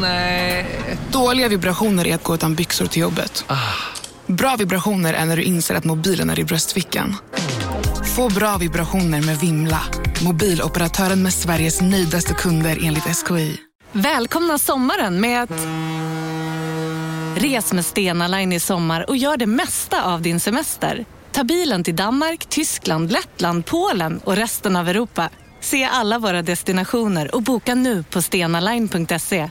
Nej. 0.00 0.66
Dåliga 1.12 1.48
vibrationer 1.48 2.06
är 2.06 2.14
att 2.14 2.22
gå 2.22 2.34
utan 2.34 2.54
byxor 2.54 2.86
till 2.86 3.02
jobbet. 3.02 3.44
Bra 4.26 4.56
vibrationer 4.56 5.14
är 5.14 5.24
när 5.24 5.36
du 5.36 5.42
inser 5.42 5.74
att 5.74 5.84
mobilen 5.84 6.30
är 6.30 6.38
i 6.38 6.44
bröstfickan. 6.44 7.16
Få 8.16 8.28
bra 8.28 8.56
vibrationer 8.56 9.22
med 9.22 9.38
Vimla. 9.38 9.80
Mobiloperatören 10.24 11.22
med 11.22 11.34
Sveriges 11.34 11.80
nöjdaste 11.80 12.34
kunder 12.34 12.78
enligt 12.82 13.04
SKI. 13.04 13.56
Välkomna 13.92 14.58
sommaren 14.58 15.20
med 15.20 15.42
att... 15.42 15.50
Res 17.36 17.72
med 17.72 17.84
Stena 17.84 18.28
Line 18.28 18.52
i 18.52 18.60
sommar 18.60 19.10
och 19.10 19.16
gör 19.16 19.36
det 19.36 19.46
mesta 19.46 20.02
av 20.04 20.22
din 20.22 20.40
semester. 20.40 21.04
Ta 21.32 21.44
bilen 21.44 21.84
till 21.84 21.96
Danmark, 21.96 22.46
Tyskland, 22.48 23.12
Lettland, 23.12 23.66
Polen 23.66 24.20
och 24.24 24.36
resten 24.36 24.76
av 24.76 24.88
Europa. 24.88 25.30
Se 25.60 25.84
alla 25.84 26.18
våra 26.18 26.42
destinationer 26.42 27.34
och 27.34 27.42
boka 27.42 27.74
nu 27.74 28.02
på 28.02 28.22
stenaline.se. 28.22 29.50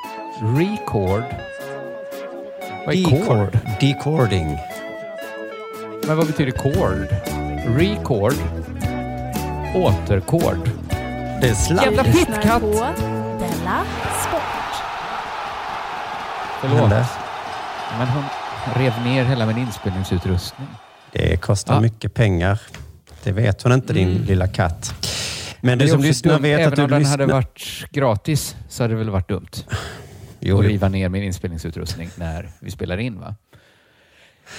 Record. 0.41 1.23
Vad 2.85 2.95
är 2.95 3.09
Decord. 3.11 3.27
cord? 3.27 3.59
Decording. 3.79 4.57
Men 6.07 6.17
vad 6.17 6.27
betyder 6.27 6.51
cord? 6.51 7.07
Record. 7.77 8.33
Återkord. 9.75 10.69
Det 11.41 11.47
är 11.49 11.53
sladd. 11.53 11.83
Jävla 11.85 12.03
lyssnar 12.03 12.35
pittkatt! 12.35 12.61
på 12.61 12.67
Della 13.39 13.83
Sport. 14.27 14.41
Förlåt. 16.61 16.79
hände? 16.79 17.05
Men 17.97 18.07
hon 18.07 18.23
rev 18.75 18.93
ner 19.03 19.23
hela 19.23 19.45
min 19.45 19.57
inspelningsutrustning. 19.57 20.67
Det 21.11 21.37
kostar 21.41 21.73
Ja. 21.73 21.79
mycket 21.81 22.13
pengar. 22.13 22.59
Det 23.23 23.31
vet 23.31 23.61
hon 23.63 23.71
inte, 23.71 23.93
din 23.93 24.09
Mm. 24.09 24.23
lilla 24.23 24.47
katt. 24.47 24.93
Men 25.61 25.77
du 25.77 25.87
som 25.87 26.01
lyssnar 26.01 26.33
dumt, 26.33 26.41
vet 26.41 26.59
Även 26.59 26.67
att 26.69 26.75
du 26.75 26.83
om 26.83 26.89
den 26.89 26.99
lyssnar... 26.99 27.17
hade 27.19 27.33
varit 27.33 27.85
gratis 27.91 28.55
så 28.69 28.83
hade 28.83 28.93
det 28.93 28.97
väl 28.97 29.09
varit 29.09 29.27
dumt 29.29 29.47
Jo, 30.41 30.55
jo. 30.63 30.69
riva 30.69 30.89
ner 30.89 31.09
min 31.09 31.23
inspelningsutrustning 31.23 32.09
när 32.15 32.49
vi 32.59 32.71
spelar 32.71 32.97
in 32.97 33.19
va? 33.19 33.35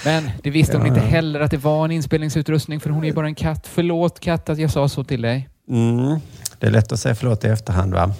Men 0.05 0.29
det 0.43 0.49
visste 0.49 0.77
hon 0.77 0.85
Ja, 0.87 0.93
inte 0.93 1.05
ja. 1.05 1.11
heller 1.11 1.39
att 1.39 1.51
det 1.51 1.57
var 1.57 1.85
en 1.85 1.91
inspelningsutrustning 1.91 2.79
för 2.79 2.89
hon 2.89 3.03
är 3.03 3.07
ju 3.07 3.13
bara 3.13 3.25
en 3.27 3.35
katt. 3.35 3.67
Förlåt 3.67 4.19
katt 4.19 4.49
att 4.49 4.57
jag 4.59 4.71
sa 4.71 4.89
så 4.89 5.03
till 5.03 5.21
dig. 5.21 5.49
Mm. 5.69 6.19
Det 6.59 6.67
är 6.67 6.71
lätt 6.71 6.91
att 6.91 6.99
säga 6.99 7.15
förlåt 7.15 7.43
i 7.43 7.47
efterhand, 7.47 7.93
va? 7.93 8.13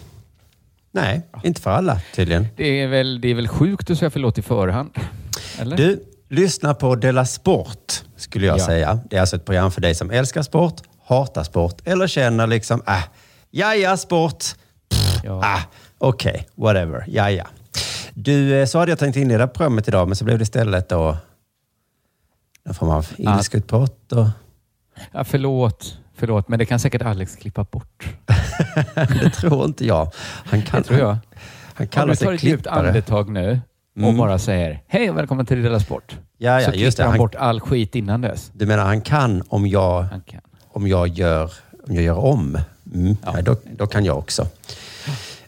Nej, 0.92 1.22
inte 1.44 1.62
för 1.62 1.70
alla 1.72 2.02
tydligen. 2.16 2.48
Det 2.56 2.82
är 2.82 2.88
väl, 2.88 3.22
det 3.22 3.28
är 3.28 3.36
väl 3.36 3.48
sjukt 3.48 3.92
att 3.92 3.98
säga 3.98 4.10
förlåt 4.10 4.38
i 4.38 4.42
förhand? 4.42 4.90
Eller? 5.60 5.78
Du, 5.78 6.04
lyssna 6.30 6.74
på 6.74 6.96
Della 6.96 7.26
Sport, 7.26 7.94
skulle 8.16 8.46
jag 8.46 8.60
Ja. 8.60 8.66
säga. 8.66 9.00
Det 9.10 9.16
är 9.16 9.20
alltså 9.22 9.36
ett 9.36 9.46
program 9.46 9.72
för 9.72 9.82
dig 9.82 9.96
som 9.96 10.12
älskar 10.12 10.42
sport, 10.42 10.82
hatar 11.06 11.44
sport 11.44 11.82
eller 11.86 12.08
känner 12.08 12.48
liksom, 12.48 12.82
äh, 12.88 13.04
jaja, 13.52 13.98
sport. 13.98 14.44
ja. 15.24 15.42
Ah, 15.44 15.60
Okej, 16.04 16.48
whatever. 16.56 17.04
Ja, 17.08 17.30
ja. 17.32 17.46
Du, 18.14 18.60
eh, 18.60 18.66
så 18.66 18.80
hade 18.80 18.92
jag 18.92 19.00
tänkt 19.00 19.16
inleda 19.16 19.48
programmet 19.48 19.88
idag, 19.88 20.08
men 20.08 20.16
så 20.16 20.26
blev 20.26 20.38
det 20.38 20.44
istället 20.44 20.90
då 20.90 21.18
någon 22.66 22.76
form 22.76 22.90
av 22.90 23.08
ilskutbrott. 23.18 24.12
Och, 24.12 24.28
Ja, 25.12 25.24
förlåt, 25.24 25.98
förlåt, 26.16 26.48
men 26.48 26.60
det 26.60 26.66
kan 26.66 26.80
säkert 26.80 27.02
Alex 27.02 27.36
klippa 27.36 27.64
bort. 27.64 28.08
det 28.96 29.30
tror 29.30 29.66
inte 29.66 29.86
jag. 29.86 30.12
Han, 30.46 30.62
kan, 30.62 30.82
Det 30.82 30.88
tror 30.88 31.00
jag. 31.00 31.08
han 31.08 31.18
Om 31.78 31.88
kallar 31.88 32.08
du 32.14 32.16
tar 32.16 32.34
ett 32.34 32.44
djupt 32.44 32.68
andetag 32.68 33.30
nu 33.30 33.62
och 33.96 34.02
Mm. 34.04 34.18
bara 34.18 34.40
säger 34.40 34.82
hej 34.88 35.10
och 35.10 35.18
välkommen 35.18 35.46
till 35.46 35.64
Della 35.64 35.80
Sport. 35.80 36.18
Ja, 36.38 36.62
ja, 36.62 36.72
så 36.72 36.78
just 36.78 36.98
det. 36.98 37.04
han 37.04 37.12
Han, 37.12 37.18
bort 37.20 37.36
all 37.36 37.60
skit 37.62 37.96
innan 37.96 38.22
dess. 38.22 38.52
du 38.54 38.66
menar 38.66 38.86
han 38.86 39.02
kan 39.02 39.44
om 39.48 39.68
jag, 39.68 40.02
Han 40.02 40.22
om 40.68 40.88
jag, 40.88 41.08
gör, 41.08 41.52
om 41.88 41.94
jag 41.96 42.04
gör 42.04 42.18
om? 42.18 42.58
Mm. 42.94 43.18
Ja. 43.26 43.34
Ja. 43.36 43.42
då, 43.42 43.56
då 43.78 43.88
kan 43.88 44.06
jag 44.06 44.18
också. 44.18 44.48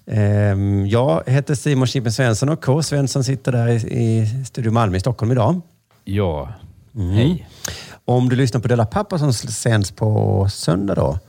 Ehm, 0.08 0.88
jag 0.88 1.24
heter 1.28 1.56
Simon 1.56 1.88
Chippen 1.88 2.12
Svensson 2.12 2.50
och 2.50 2.64
K. 2.64 2.84
Svensson 2.84 3.24
sitter 3.24 3.52
där 3.52 3.68
i, 3.70 4.28
Studio 4.46 4.72
Malmö 4.72 4.98
i 4.98 5.00
Stockholm 5.00 5.32
idag. 5.32 5.62
Ja, 6.04 6.50
Mm. 6.96 7.10
hej. 7.10 7.48
Om 8.06 8.30
du 8.30 8.36
lyssnar 8.36 8.62
på 8.62 8.68
Della 8.68 8.86
Pappa 8.86 9.20
som 9.20 9.34
sänds 9.34 9.92
på 9.92 10.48
söndag 10.50 10.96
då, 10.96 11.20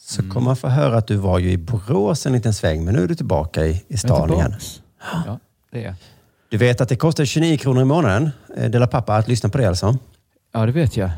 så 0.00 0.20
Mm. 0.22 0.32
kommer 0.34 0.44
man 0.44 0.56
få 0.56 0.68
höra 0.68 0.96
att 0.98 1.06
du 1.06 1.16
var 1.16 1.38
ju 1.38 1.50
i 1.52 1.58
Borås 1.58 2.26
en 2.26 2.32
liten 2.32 2.54
sväng, 2.54 2.84
men 2.84 2.94
nu 2.94 3.02
är 3.02 3.08
du 3.08 3.14
tillbaka 3.14 3.66
i, 3.66 3.84
i 3.88 3.96
stan 3.96 4.32
igen. 4.32 4.54
Ja, 5.26 5.38
det 5.72 5.84
är. 5.84 5.94
Du 6.48 6.56
vet 6.56 6.80
att 6.80 6.88
det 6.88 6.96
kostar 6.96 7.24
29 7.24 7.56
kronor 7.58 7.82
i 7.82 7.84
månaden, 7.84 8.30
eh, 8.56 8.70
Della 8.70 8.86
Pappa, 8.86 9.16
att 9.16 9.28
lyssna 9.28 9.48
på 9.48 9.58
det 9.58 9.66
alltså. 9.68 9.98
Ja, 10.52 10.66
det 10.66 10.72
vet 10.72 10.96
jag. 10.96 11.10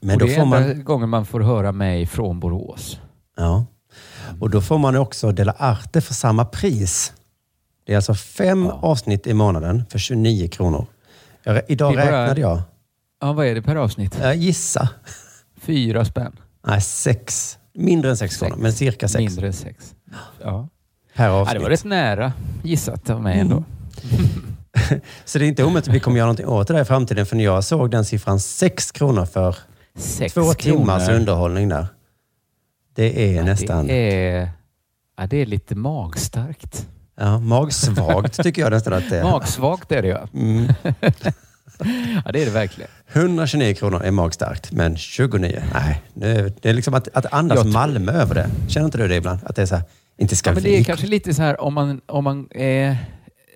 Men 0.00 0.14
och 0.14 0.20
då 0.20 0.26
det 0.26 0.32
är 0.32 0.36
får 0.36 0.42
enda 0.42 0.60
man, 0.60 0.84
gången 0.84 1.08
man 1.08 1.26
får 1.26 1.40
höra 1.40 1.72
mig 1.72 2.06
från 2.06 2.40
Borås. 2.40 3.00
ja. 3.36 3.64
Och 4.40 4.50
då 4.50 4.60
får 4.60 4.78
man 4.78 4.96
också 4.96 5.32
Della 5.32 5.54
Arte 5.58 6.00
för 6.00 6.14
samma 6.14 6.44
pris. 6.44 7.12
Det 7.86 7.92
är 7.92 7.96
alltså 7.96 8.14
fem 8.14 8.64
Ja. 8.64 8.78
avsnitt 8.82 9.26
i 9.26 9.34
månaden 9.34 9.84
för 9.90 9.98
29 9.98 10.48
kronor. 10.48 10.86
Jag, 11.42 11.62
idag 11.68 11.94
bara- 11.94 12.04
räknade 12.22 12.40
jag. 12.40 12.62
Ja, 13.20 13.32
vad 13.32 13.46
är 13.46 13.54
det 13.54 13.62
per 13.62 13.76
avsnitt? 13.76 14.16
jag 14.22 14.36
gissa. 14.36 14.88
Fyra 15.60 16.04
spänn. 16.04 16.32
Nej, 16.66 16.80
sex. 16.80 17.58
Mindre 17.74 18.10
än 18.10 18.16
sex, 18.16 18.36
kronor, 18.36 18.56
men 18.58 18.72
cirka 18.72 19.08
sex 19.08 19.18
Mindre 19.18 19.46
än 19.46 19.52
sex. 19.52 19.94
Ja. 20.42 20.68
per 21.14 21.24
ja, 21.26 21.30
avsnitt. 21.30 21.58
det 21.58 21.62
var 21.62 21.70
rätt 21.70 21.84
nära 21.84 22.32
gissat 22.62 23.10
av 23.10 23.22
mig 23.22 23.40
Mm. 23.40 23.50
ändå. 23.52 23.64
Så 25.24 25.38
det 25.38 25.44
är 25.44 25.48
inte 25.48 25.64
omöjligt 25.64 25.88
att 25.88 25.94
vi 25.94 26.00
kommer 26.00 26.16
göra 26.16 26.26
någonting 26.26 26.46
åt 26.46 26.68
det 26.68 26.74
där 26.74 26.82
i 26.82 26.84
framtiden. 26.84 27.26
För 27.26 27.36
när 27.36 27.44
jag 27.44 27.64
såg 27.64 27.90
den 27.90 28.04
siffran 28.04 28.40
6 28.40 28.90
kronor 28.92 29.24
för 29.24 29.56
Sex 29.98 30.34
två 30.34 30.54
timmars 30.54 31.04
kronor. 31.06 31.20
underhållning 31.20 31.68
där. 31.68 31.86
Det 33.00 33.30
är 33.30 33.34
Ja, 33.36 33.44
nästan 33.44 33.86
Det 33.86 34.26
är, 34.26 34.50
ja, 35.18 35.26
det 35.26 35.36
är 35.36 35.46
lite 35.46 35.74
magstarkt. 35.74 36.86
ja, 37.20 37.38
magsvagt 37.38 38.42
tycker 38.42 38.62
jag 38.62 38.70
nästan 38.72 38.92
att 38.92 39.10
det 39.10 39.18
är. 39.18 39.22
Magsvagt 39.22 39.92
är 39.92 40.02
det 40.02 40.08
ja. 40.08 40.28
Mm. 40.34 40.66
Ja, 42.24 42.32
det 42.32 42.42
är 42.42 42.44
det 42.44 42.50
verkligen. 42.50 42.90
129 43.12 43.74
kronor 43.74 44.02
är 44.02 44.10
magstarkt, 44.10 44.72
men 44.72 44.96
29, 44.96 45.62
nej. 45.74 46.02
Nu, 46.14 46.52
det 46.60 46.68
är 46.68 46.72
liksom 46.74 46.94
att, 46.94 47.08
att 47.14 47.32
andas 47.32 47.56
Jag 47.58 47.66
Malmö 47.66 48.12
över 48.12 48.34
det. 48.34 48.50
Känner 48.68 48.84
inte 48.86 48.98
du 48.98 49.08
det 49.08 49.16
ibland? 49.16 49.38
Att 49.44 49.56
det 49.56 49.62
är 49.62 49.66
så 49.66 49.74
här, 49.74 49.84
inte 50.18 50.36
ska 50.36 50.50
Ja, 50.50 50.54
men 50.54 50.62
det 50.62 50.78
är 50.78 50.84
kanske 50.84 51.06
lite 51.06 51.34
så 51.34 51.42
här 51.42 51.60
om 51.60 51.74
man, 51.74 52.00
om 52.06 52.24
man, 52.24 52.48
eh, 52.50 52.96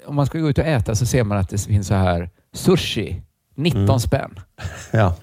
om 0.06 0.14
man 0.14 0.26
ska 0.26 0.38
gå 0.38 0.48
ut 0.50 0.58
och 0.58 0.64
äta 0.64 0.94
så 0.94 1.06
ser 1.06 1.24
man 1.24 1.38
att 1.38 1.48
det 1.50 1.58
finns 1.58 1.86
så 1.86 1.94
här 1.94 2.30
sushi, 2.54 3.22
19 3.56 3.82
Mm. 3.84 3.98
spänn. 4.00 4.40
Ja, 4.90 5.14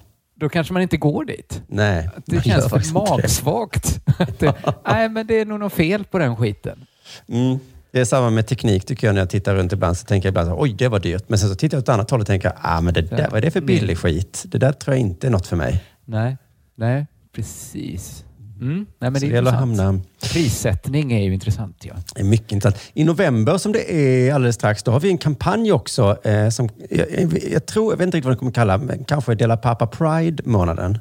Då 0.42 0.48
kanske 0.48 0.72
man 0.72 0.82
inte 0.82 0.96
går 0.96 1.24
dit. 1.24 1.62
nej. 1.66 2.08
Det 2.26 2.44
känns 2.44 2.68
för 2.68 2.92
magsvagt. 2.92 4.00
Nej, 4.86 5.08
men 5.08 5.26
det 5.26 5.40
är 5.40 5.44
nog 5.44 5.60
något 5.60 5.72
fel 5.72 6.04
på 6.04 6.18
den 6.18 6.36
skiten. 6.36 6.86
Mm. 7.28 7.58
Det 7.90 8.00
är 8.00 8.04
samma 8.04 8.30
med 8.30 8.46
teknik 8.46 8.84
tycker 8.86 9.06
jag 9.06 9.14
när 9.14 9.20
jag 9.20 9.30
tittar 9.30 9.54
runt 9.54 9.72
ibland. 9.72 9.96
Så 9.96 10.06
tänker 10.06 10.26
jag 10.26 10.30
ibland 10.30 10.48
så, 10.48 10.62
oj 10.62 10.72
det 10.72 10.88
var 10.88 10.98
dyrt. 10.98 11.24
Men 11.26 11.38
sen 11.38 11.48
så 11.48 11.54
tittar 11.54 11.76
jag 11.76 11.82
åt 11.82 11.84
ett 11.84 11.94
annat 11.94 12.10
håll 12.10 12.20
och 12.20 12.26
tänker, 12.26 12.52
ah 12.60 12.80
men 12.80 12.94
det 12.94 13.02
där, 13.02 13.28
vad 13.30 13.38
är 13.38 13.40
det 13.40 13.50
för 13.50 13.60
billig 13.60 13.98
skit? 13.98 14.42
Det 14.46 14.58
där 14.58 14.72
tror 14.72 14.94
jag 14.94 15.00
inte 15.00 15.26
är 15.26 15.30
något 15.30 15.46
för 15.46 15.56
mig. 15.56 15.84
Nej, 16.04 16.36
nej, 16.74 17.06
precis. 17.34 18.24
Mm. 18.62 18.86
Nej, 18.98 19.10
men 19.10 19.14
så 19.14 19.20
det 19.20 19.26
det 19.26 19.32
är 19.32 19.34
gäller 19.34 19.50
att 19.50 19.58
hamna... 19.58 20.00
Prissättning 20.32 21.12
är 21.12 21.22
ju 21.22 21.34
intressant. 21.34 21.84
Ja. 21.84 21.94
Det 22.14 22.20
är 22.20 22.24
mycket 22.24 22.52
intressant. 22.52 22.82
I 22.94 23.04
november 23.04 23.58
som 23.58 23.72
det 23.72 23.94
är 23.94 24.34
alldeles 24.34 24.54
strax, 24.56 24.82
då 24.82 24.90
har 24.92 25.00
vi 25.00 25.10
en 25.10 25.18
kampanj 25.18 25.72
också. 25.72 26.26
Eh, 26.26 26.48
som, 26.48 26.68
jag, 26.90 27.06
jag, 27.52 27.66
tror, 27.66 27.92
jag 27.92 27.98
vet 27.98 28.04
inte 28.06 28.16
riktigt 28.16 28.24
vad 28.24 28.32
den 28.32 28.38
kommer 28.38 28.52
kalla, 28.52 28.78
men 28.78 29.04
kanske 29.04 29.34
Dela 29.34 29.56
Pappa 29.56 29.86
Pride-månaden. 29.86 30.98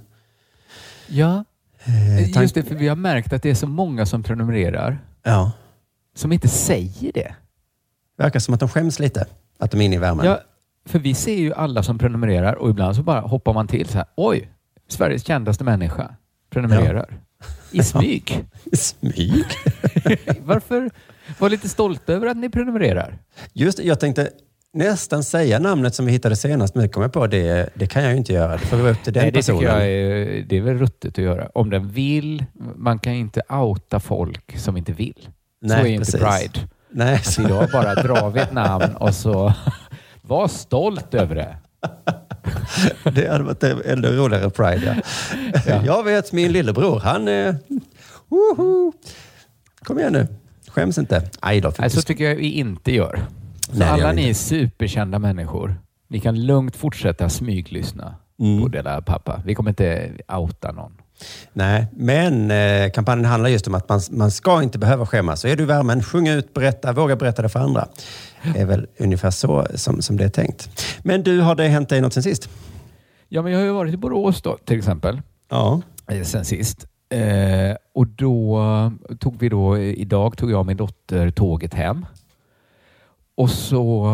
ja, 1.08 1.44
Eh, 1.84 2.42
just 2.42 2.56
det. 2.56 2.64
För 2.64 2.76
vi 2.76 2.88
har 2.88 2.96
märkt 2.96 3.34
att 3.34 3.44
det 3.44 3.50
är 3.50 3.56
så 3.56 3.68
många 3.68 4.06
som 4.06 4.24
prenumererar 4.24 5.00
Ja, 5.24 5.52
som 6.16 6.32
inte 6.32 6.48
säger 6.48 7.12
det. 7.14 7.36
verkar 8.18 8.40
som 8.40 8.54
att 8.54 8.60
de 8.60 8.70
skäms 8.70 9.00
lite. 9.00 9.26
Att 9.60 9.72
de 9.72 9.82
är 9.82 9.86
inne 9.86 9.96
i 9.96 10.00
värmen. 10.00 10.26
Ja, 10.26 10.40
för 10.86 11.00
vi 11.00 11.14
ser 11.14 11.36
ju 11.36 11.54
alla 11.54 11.84
som 11.84 11.98
prenumererar 11.98 12.54
och 12.56 12.70
ibland 12.70 12.96
så 12.96 13.04
bara 13.04 13.20
hoppar 13.22 13.54
man 13.54 13.68
till 13.68 13.88
så 13.88 13.98
här. 13.98 14.08
Oj, 14.18 14.50
Sveriges 14.88 15.26
kändaste 15.26 15.64
människa 15.64 16.16
prenumererar. 16.50 17.18
I 17.72 17.84
smyg. 17.84 18.46
I 18.72 18.76
smyg. 18.76 19.46
Varför? 20.44 20.92
Var 21.40 21.50
lite 21.50 21.70
stolt 21.70 22.10
över 22.10 22.28
att 22.28 22.38
ni 22.38 22.50
prenumererar. 22.50 23.18
Just 23.54 23.78
det, 23.78 23.84
jag 23.84 24.00
tänkte 24.00 24.30
nästan 24.74 25.24
säga 25.24 25.60
namnet 25.60 25.96
som 25.96 26.06
vi 26.06 26.12
hittade 26.12 26.36
senast, 26.36 26.76
men 26.76 26.84
det 26.84 26.90
kom 26.90 27.04
jag 27.04 27.14
på, 27.14 27.28
det, 27.28 27.70
det 27.74 27.88
kan 27.88 28.04
jag 28.04 28.12
ju 28.12 28.18
inte 28.18 28.34
göra. 28.34 28.52
Det 28.52 28.66
får 28.66 28.78
vi 28.78 28.84
vara 28.84 28.92
upp 28.92 29.04
till 29.04 29.14
den 29.14 29.24
Nej, 29.24 29.32
det 29.32 29.38
personen. 29.38 29.64
jag 29.64 29.88
är, 29.88 30.42
det 30.50 30.58
är 30.58 30.62
väl 30.62 30.78
ruttet 30.78 31.12
att 31.12 31.24
göra. 31.24 31.50
Om 31.54 31.70
den 31.70 31.90
vill. 31.90 32.46
Man 32.76 33.00
kan 33.00 33.14
inte 33.14 33.42
outa 33.50 34.00
folk 34.00 34.58
som 34.58 34.78
inte 34.78 34.92
vill. 34.92 35.28
så 35.68 35.74
är 35.74 35.86
ju 35.86 35.94
inte 35.94 36.12
precis. 36.12 36.52
Pride. 36.52 36.68
Nej, 36.94 37.20
Så 37.24 37.32
så, 37.32 37.42
idag 37.42 37.70
bara 37.72 37.96
drar 37.96 38.30
vi 38.30 38.40
ett 38.40 38.54
namn 38.54 38.96
och 38.96 39.16
så 39.16 39.54
var 40.22 40.48
stolt 40.48 41.14
över 41.14 41.36
det. 41.36 41.58
det 43.14 43.28
hade 43.32 43.44
varit 43.44 43.64
en 43.64 43.82
ännu 43.86 44.08
roligare 44.08 44.50
Pride. 44.50 45.02
Ja. 45.68 45.82
Jag 45.86 46.04
vet 46.04 46.32
min 46.32 46.52
lillebror, 46.52 47.00
han 47.00 47.28
är... 47.28 47.56
Woho! 48.30 48.94
Kom 49.84 50.00
igen 50.00 50.14
nu. 50.14 50.28
Skäms 50.68 50.98
inte. 50.98 51.30
Aj 51.40 51.62
då. 51.62 51.72
Nej, 51.80 51.90
så 51.90 52.02
tycker 52.02 52.24
jag 52.24 52.36
vi 52.36 52.52
inte 52.52 52.92
gör. 52.96 53.20
Så 53.72 53.78
Nej, 53.80 53.88
alla 53.88 54.12
ni 54.12 54.22
inte. 54.28 54.40
superkända 54.40 55.20
människor, 55.20 55.76
ni 56.08 56.20
kan 56.20 56.46
lugnt 56.46 56.76
fortsätta 56.76 57.30
smyglyssna 57.30 58.16
Mm. 58.42 58.62
på 58.62 58.68
Dela 58.68 59.02
Pappa. 59.02 59.42
Vi 59.46 59.56
kommer 59.56 59.70
inte 59.70 60.12
outa 60.34 60.72
någon. 60.72 60.92
Nej, 61.54 61.88
men 61.96 62.52
eh, 62.52 62.92
kampanjen 62.92 63.26
handlar 63.26 63.50
just 63.50 63.68
om 63.68 63.76
att 63.76 63.90
man, 63.90 64.02
man 64.12 64.32
ska 64.32 64.64
inte 64.64 64.80
behöva 64.80 65.06
skämmas. 65.06 65.42
Så 65.42 65.48
är 65.48 65.56
du 65.56 65.64
i 65.64 65.66
värmen, 65.66 66.04
sjung 66.04 66.28
ut, 66.28 66.54
berätta, 66.54 66.94
våga 66.94 67.16
berätta 67.16 67.42
det 67.42 67.50
för 67.50 67.60
andra. 67.60 67.88
Är 68.56 68.66
väl 68.66 68.88
ungefär 69.00 69.32
så 69.32 69.68
som, 69.76 70.02
som 70.02 70.18
det 70.18 70.24
är 70.24 70.30
tänkt. 70.30 70.70
Men 71.04 71.24
du, 71.24 71.42
har 71.42 71.56
det 71.56 71.68
hänt 71.68 71.90
dig 71.90 72.02
något 72.02 72.14
sen 72.14 72.24
sist? 72.24 72.50
Ja, 73.30 73.42
men 73.42 73.52
jag 73.52 73.60
har 73.60 73.66
ju 73.66 73.72
varit 73.72 73.94
i 73.94 73.98
Borås 73.98 74.42
då, 74.42 74.58
till 74.66 74.78
exempel, 74.78 75.22
Ja. 75.50 75.82
eh, 76.12 76.22
sen 76.24 76.46
sist. 76.46 76.88
Eh, 77.10 77.76
och 77.94 78.08
då 78.08 78.60
tog 79.20 79.40
vi 79.40 79.50
då, 79.50 79.78
idag 79.78 80.38
tog 80.38 80.52
jag 80.52 80.60
och 80.60 80.66
min 80.66 80.78
dotter 80.78 81.30
tåget 81.32 81.74
hem. 81.74 82.06
Och 83.38 83.50
så, 83.50 84.06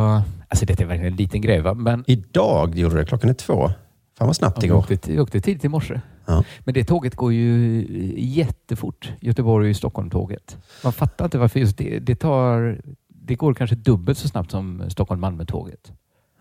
alltså 0.47 0.65
det 0.65 0.79
är 0.81 0.85
verkligen 0.85 1.11
en 1.13 1.17
liten 1.17 1.41
grej 1.41 1.61
va? 1.61 1.73
men 1.73 2.03
Idag 2.07 2.75
gjorde 2.75 2.95
du 2.95 3.01
det. 3.01 3.05
Klockan 3.07 3.29
är 3.29 3.33
två. 3.33 3.69
Fan 4.17 4.27
vad 4.27 4.35
snabbt 4.35 4.61
det 4.61 4.67
jag 4.67 4.73
går. 4.75 4.93
åkte, 4.95 5.13
jag 5.13 5.23
åkte 5.23 5.41
tidigt 5.41 5.65
i 5.65 5.67
morse. 5.67 6.01
Ja. 6.25 6.43
Men 6.59 6.73
det 6.73 6.83
tåget 6.83 7.15
går 7.15 7.33
ju 7.33 7.85
jättefort. 8.17 9.11
Göteborg 9.19 9.69
och 9.69 9.75
Stockholm-tåget. 9.75 10.57
Man 10.83 10.93
fattar 10.93 11.25
inte 11.25 11.37
varför 11.37 11.59
just 11.59 11.77
det. 11.77 11.99
Det, 11.99 12.15
tar, 12.15 12.81
det 13.27 13.35
går 13.35 13.53
kanske 13.53 13.75
dubbelt 13.75 14.17
så 14.17 14.27
snabbt 14.27 14.51
som 14.51 14.89
Stockholm-Malmö-tåget. 14.89 15.91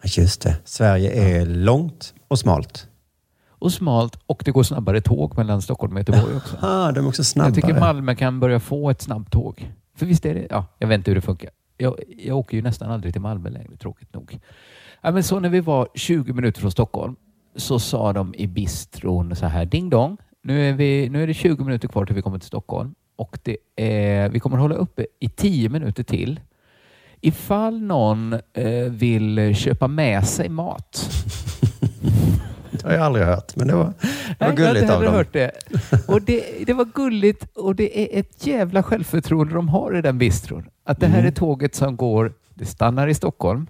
Just 0.05 0.43
det. 0.43 0.57
Sverige 0.65 1.11
är 1.11 1.47
långt 1.47 2.15
och 2.29 2.39
smalt. 2.39 2.89
Och 3.49 3.73
smalt 3.73 4.19
och 4.27 4.43
det 4.45 4.51
går 4.51 4.63
snabbare 4.63 5.01
tåg 5.01 5.37
mellan 5.37 5.63
Stockholm 5.63 5.93
och 5.93 5.99
Göteborg 5.99 6.37
också. 6.37 6.57
Ah, 6.63 6.93
de 6.93 7.05
är 7.05 7.09
också 7.09 7.25
snabbare. 7.25 7.49
Jag 7.49 7.55
tycker 7.55 7.81
Malmö 7.81 8.15
kan 8.15 8.41
börja 8.41 8.61
få 8.61 8.91
ett 8.91 9.03
snabbtåg. 9.03 9.73
För 9.97 10.07
visst 10.07 10.27
är 10.27 10.35
det, 10.35 10.47
ja, 10.51 10.67
jag 10.79 10.89
vet 10.89 10.99
inte 10.99 11.11
hur 11.11 11.15
det 11.15 11.21
funkar. 11.21 11.51
Jag, 11.77 11.95
jag 12.19 12.37
åker 12.37 12.57
ju 12.57 12.63
nästan 12.63 12.91
aldrig 12.91 13.15
till 13.15 13.23
Malmö 13.23 13.49
längre, 13.49 13.77
tråkigt 13.77 14.15
nog. 14.15 14.39
Ja, 15.01 15.11
men 15.11 15.23
så 15.23 15.41
när 15.41 15.49
vi 15.49 15.61
var 15.61 15.89
20 15.95 16.33
minuter 16.33 16.61
från 16.61 16.71
Stockholm 16.71 17.17
så 17.57 17.79
sa 17.79 18.13
de 18.13 18.35
i 18.35 18.47
bistron 18.47 19.37
så 19.37 19.47
här, 19.47 19.65
ding 19.65 19.91
dong, 19.91 20.17
nu 20.43 20.69
är, 20.69 20.73
vi, 20.73 21.09
nu 21.09 21.23
är 21.23 21.27
det 21.27 21.35
20 21.35 21.65
minuter 21.65 21.89
kvar 21.89 22.07
till 22.07 22.15
vi 22.15 22.23
kommer 22.23 22.39
till 22.39 22.49
Stockholm 22.49 22.95
och 23.17 23.39
det 23.43 23.57
är, 23.77 24.29
vi 24.29 24.41
kommer 24.41 24.57
hålla 24.59 24.75
uppe 24.75 25.07
i 25.21 25.29
10 25.29 25.69
minuter 25.69 26.03
till. 26.03 26.41
Ifall 27.21 27.81
någon 27.83 28.33
eh, 28.33 28.71
vill 28.91 29.55
köpa 29.57 29.89
med 29.89 30.27
sig 30.29 30.49
mat 30.49 31.11
Det 32.71 32.85
har 32.85 32.93
jag 32.93 33.03
aldrig 33.03 33.27
hört, 33.27 33.57
men 33.57 33.69
det 33.69 33.75
var, 33.75 33.85
det 34.39 34.45
var 34.45 34.47
Nej, 34.49 34.57
gulligt 34.57 34.91
av 34.91 35.03
dem. 35.03 35.15
hört 35.15 35.33
det. 35.33 35.51
Och 36.09 36.23
det, 36.23 36.45
det 36.67 36.73
var 36.73 36.85
gulligt 36.95 37.47
och 37.57 37.75
det 37.75 38.17
är 38.17 38.21
ett 38.21 38.47
jävla 38.47 38.83
självförtroende 38.83 39.55
de 39.55 39.69
har 39.69 39.97
i 39.99 40.03
den 40.03 40.19
bistron. 40.19 40.65
Att 40.85 41.01
det 41.01 41.07
här 41.07 41.15
Mm. 41.19 41.27
är 41.27 41.31
tåget 41.33 41.75
som 41.75 41.97
går, 41.97 42.33
det 42.55 42.65
stannar 42.67 43.09
i 43.09 43.15
Stockholm, 43.15 43.67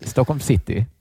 i 0.00 0.08
Stockholm 0.08 0.40
city. 0.40 0.86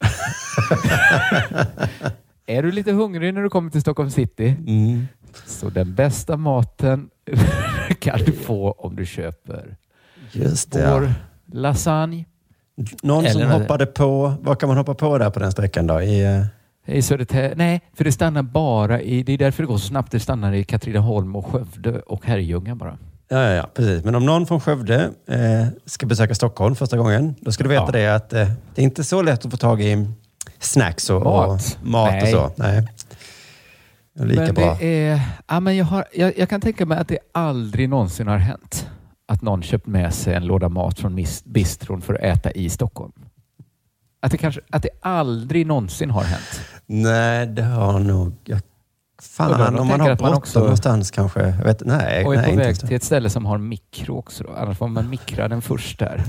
är 2.45 2.63
du 2.63 2.71
lite 2.71 2.91
hungrig 2.91 3.33
när 3.33 3.43
du 3.43 3.49
kommer 3.49 3.69
till 3.69 3.81
Stockholm 3.81 4.09
city 4.11 4.55
Mm. 4.67 5.07
så 5.45 5.69
den 5.69 5.95
bästa 5.95 6.37
maten 6.37 7.09
kan 7.99 8.19
du 8.25 8.31
få 8.31 8.71
om 8.71 8.95
du 8.95 9.05
köper 9.05 9.75
Just 10.31 10.71
det. 10.71 10.79
Ja. 10.81 10.93
vår 10.99 11.13
lasagne 11.51 12.25
Någon 13.03 13.25
som 13.29 13.41
Eller- 13.41 13.59
hoppade 13.59 13.85
på, 13.85 14.33
vad 14.41 14.59
kan 14.59 14.69
man 14.69 14.77
hoppa 14.77 14.93
på 14.93 15.17
där 15.17 15.29
på 15.29 15.39
den 15.39 15.51
sträckan 15.51 15.87
då? 15.87 16.01
I, 16.01 16.23
eh, 16.87 16.95
i 16.97 17.01
Södertälje. 17.01 17.53
Nej, 17.55 17.81
för 17.93 18.03
det 18.03 18.11
stannar 18.11 18.43
bara 18.43 19.01
i, 19.01 19.23
det 19.23 19.33
är 19.33 19.37
därför 19.37 19.63
det 19.63 19.67
går 19.67 19.77
så 19.77 19.87
snabbt. 19.87 20.11
Det 20.11 20.19
stannar 20.19 20.53
i 20.53 20.63
Katrineholm 20.63 21.35
och 21.35 21.45
Skövde 21.45 21.99
och 21.99 22.25
Herrljunga 22.25 22.75
bara. 22.75 22.97
ja, 23.29 23.41
ja, 23.41 23.51
ja, 23.53 23.69
precis. 23.73 24.03
Men 24.03 24.15
om 24.15 24.25
någon 24.25 24.47
från 24.47 24.59
Skövde 24.61 25.09
eh, 25.29 25.67
ska 25.85 26.05
besöka 26.05 26.35
Stockholm 26.35 26.75
första 26.75 26.97
gången, 26.97 27.35
då 27.41 27.51
ska 27.51 27.63
du 27.63 27.69
veta 27.69 27.83
Ja. 27.85 27.91
det 27.91 28.15
att 28.15 28.33
eh, 28.33 28.47
det 28.75 28.81
är 28.81 28.83
inte 28.83 29.03
så 29.03 29.21
lätt 29.21 29.45
att 29.45 29.51
få 29.51 29.57
tag 29.57 29.81
i 29.81 30.07
snacks 30.59 31.09
och 31.09 31.21
Mat. 31.23 31.49
och, 31.81 31.87
mat 31.87 32.23
och 32.23 32.27
så. 32.29 32.51
Nej. 32.55 32.87
Lika 34.19 34.41
men 34.41 34.53
bra. 34.53 34.77
Är, 34.81 35.21
ja, 35.47 35.59
men 35.59 35.77
jag, 35.77 35.85
har, 35.85 36.05
jag, 36.13 36.37
jag 36.37 36.49
kan 36.49 36.61
tänka 36.61 36.85
mig 36.85 36.97
att 36.97 37.07
det 37.07 37.17
aldrig 37.31 37.89
någonsin 37.89 38.27
har 38.27 38.37
hänt 38.37 38.87
att 39.27 39.41
någon 39.41 39.63
köpt 39.63 39.87
med 39.87 40.13
sig 40.13 40.33
en 40.33 40.45
låda 40.45 40.69
mat 40.69 40.99
från 40.99 41.25
bistron 41.45 42.01
för 42.01 42.13
att 42.13 42.19
äta 42.19 42.51
i 42.51 42.69
Stockholm. 42.69 43.11
Att 44.19 44.31
det, 44.31 44.37
kanske, 44.37 44.61
att 44.69 44.83
det 44.83 44.89
aldrig 45.01 45.65
någonsin 45.67 46.09
har 46.09 46.23
hänt. 46.23 46.61
Nej, 46.85 47.47
det 47.47 47.63
har 47.63 47.99
nog... 47.99 48.33
Jag, 48.43 48.59
fan, 49.21 49.51
Undrar 49.51 49.79
om 49.81 49.87
man 49.87 49.99
har 49.99 50.07
bråttom 50.15 50.33
också- 50.37 50.59
någonstans 50.59 51.11
kanske. 51.11 51.39
Jag 51.47 51.63
vet, 51.65 51.85
nej, 51.85 52.25
Och 52.25 52.33
är 52.35 52.37
nej 52.41 52.51
på 52.51 52.57
väg 52.57 52.79
till 52.79 52.95
ett 52.95 53.03
ställe 53.03 53.29
som 53.29 53.45
har 53.45 53.57
mikro 53.57 54.17
också. 54.17 54.43
Då. 54.43 54.49
Annars 54.53 54.77
får 54.77 54.87
man 54.87 55.09
mikra 55.09 55.47
den 55.47 55.61
först 55.61 55.99
där. 55.99 56.23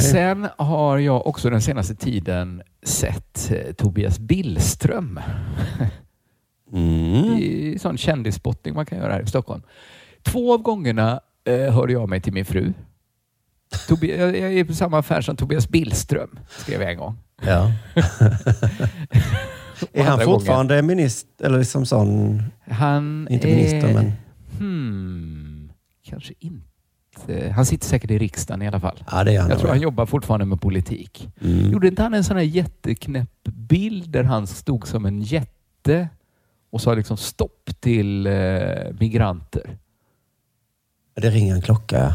Sen 0.00 0.48
har 0.56 0.98
jag 0.98 1.26
också 1.26 1.50
den 1.50 1.62
senaste 1.62 1.94
tiden 1.94 2.62
sett 2.82 3.50
eh, 3.50 3.72
Tobias 3.72 4.18
Billström. 4.18 5.20
Mm. 6.72 7.38
i 7.38 7.78
sån 7.80 7.98
kändisspotting 7.98 8.74
man 8.74 8.86
kan 8.86 8.98
göra 8.98 9.12
här 9.12 9.22
i 9.22 9.26
Stockholm. 9.26 9.62
Två 10.22 10.54
av 10.54 10.62
gångerna 10.62 11.20
eh, 11.44 11.74
hörde 11.74 11.92
jag 11.92 12.08
mig 12.08 12.20
till 12.20 12.32
min 12.32 12.44
fru. 12.44 12.72
Tobi- 13.88 14.16
jag 14.18 14.36
är 14.54 14.64
på 14.64 14.72
samma 14.74 14.98
affär 14.98 15.20
som 15.20 15.36
Tobias 15.36 15.68
Billström, 15.68 16.38
skrev 16.48 16.80
jag 16.82 16.90
en 16.92 16.98
gång. 16.98 17.18
Ja. 17.46 17.72
Är 19.92 20.04
han 20.04 20.20
fortfarande 20.20 20.82
minister, 20.82 21.46
eller 21.46 21.58
liksom 21.58 21.86
sån... 21.86 22.08
gången- 22.08 22.42
Han 22.70 23.28
Inte 23.30 23.48
är, 23.50 23.56
minister, 23.56 23.94
men... 23.94 24.12
Hmm, 24.58 25.72
kanske 26.04 26.34
inte. 26.38 27.52
Han 27.56 27.66
sitter 27.66 27.86
säkert 27.86 28.10
i 28.10 28.18
riksdagen 28.18 28.62
i 28.62 28.68
alla 28.68 28.80
fall. 28.80 29.04
Ja, 29.10 29.24
det 29.24 29.34
är 29.34 29.40
han. 29.40 29.50
Jag 29.50 29.58
tror 29.58 29.68
han 29.70 29.80
jobbar 29.80 30.06
fortfarande 30.06 30.46
med 30.46 30.60
politik. 30.60 31.28
Mm. 31.44 31.70
Gjorde 31.72 31.88
inte 31.88 32.02
han 32.02 32.14
en 32.14 32.24
sån 32.24 32.36
här 32.36 32.44
jätteknäpp 32.44 33.42
bild 33.44 34.10
där 34.10 34.24
han 34.24 34.46
stod 34.46 34.88
som 34.88 35.06
en 35.06 35.20
jätte 35.22 36.08
och 36.72 36.80
sa 36.80 36.94
liksom 36.94 37.16
stopp 37.16 37.70
till 37.80 38.26
eh, 38.26 38.32
migranter? 39.00 39.78
Det 41.14 41.30
ringer 41.30 41.54
en 41.54 41.62
klocka. 41.62 42.14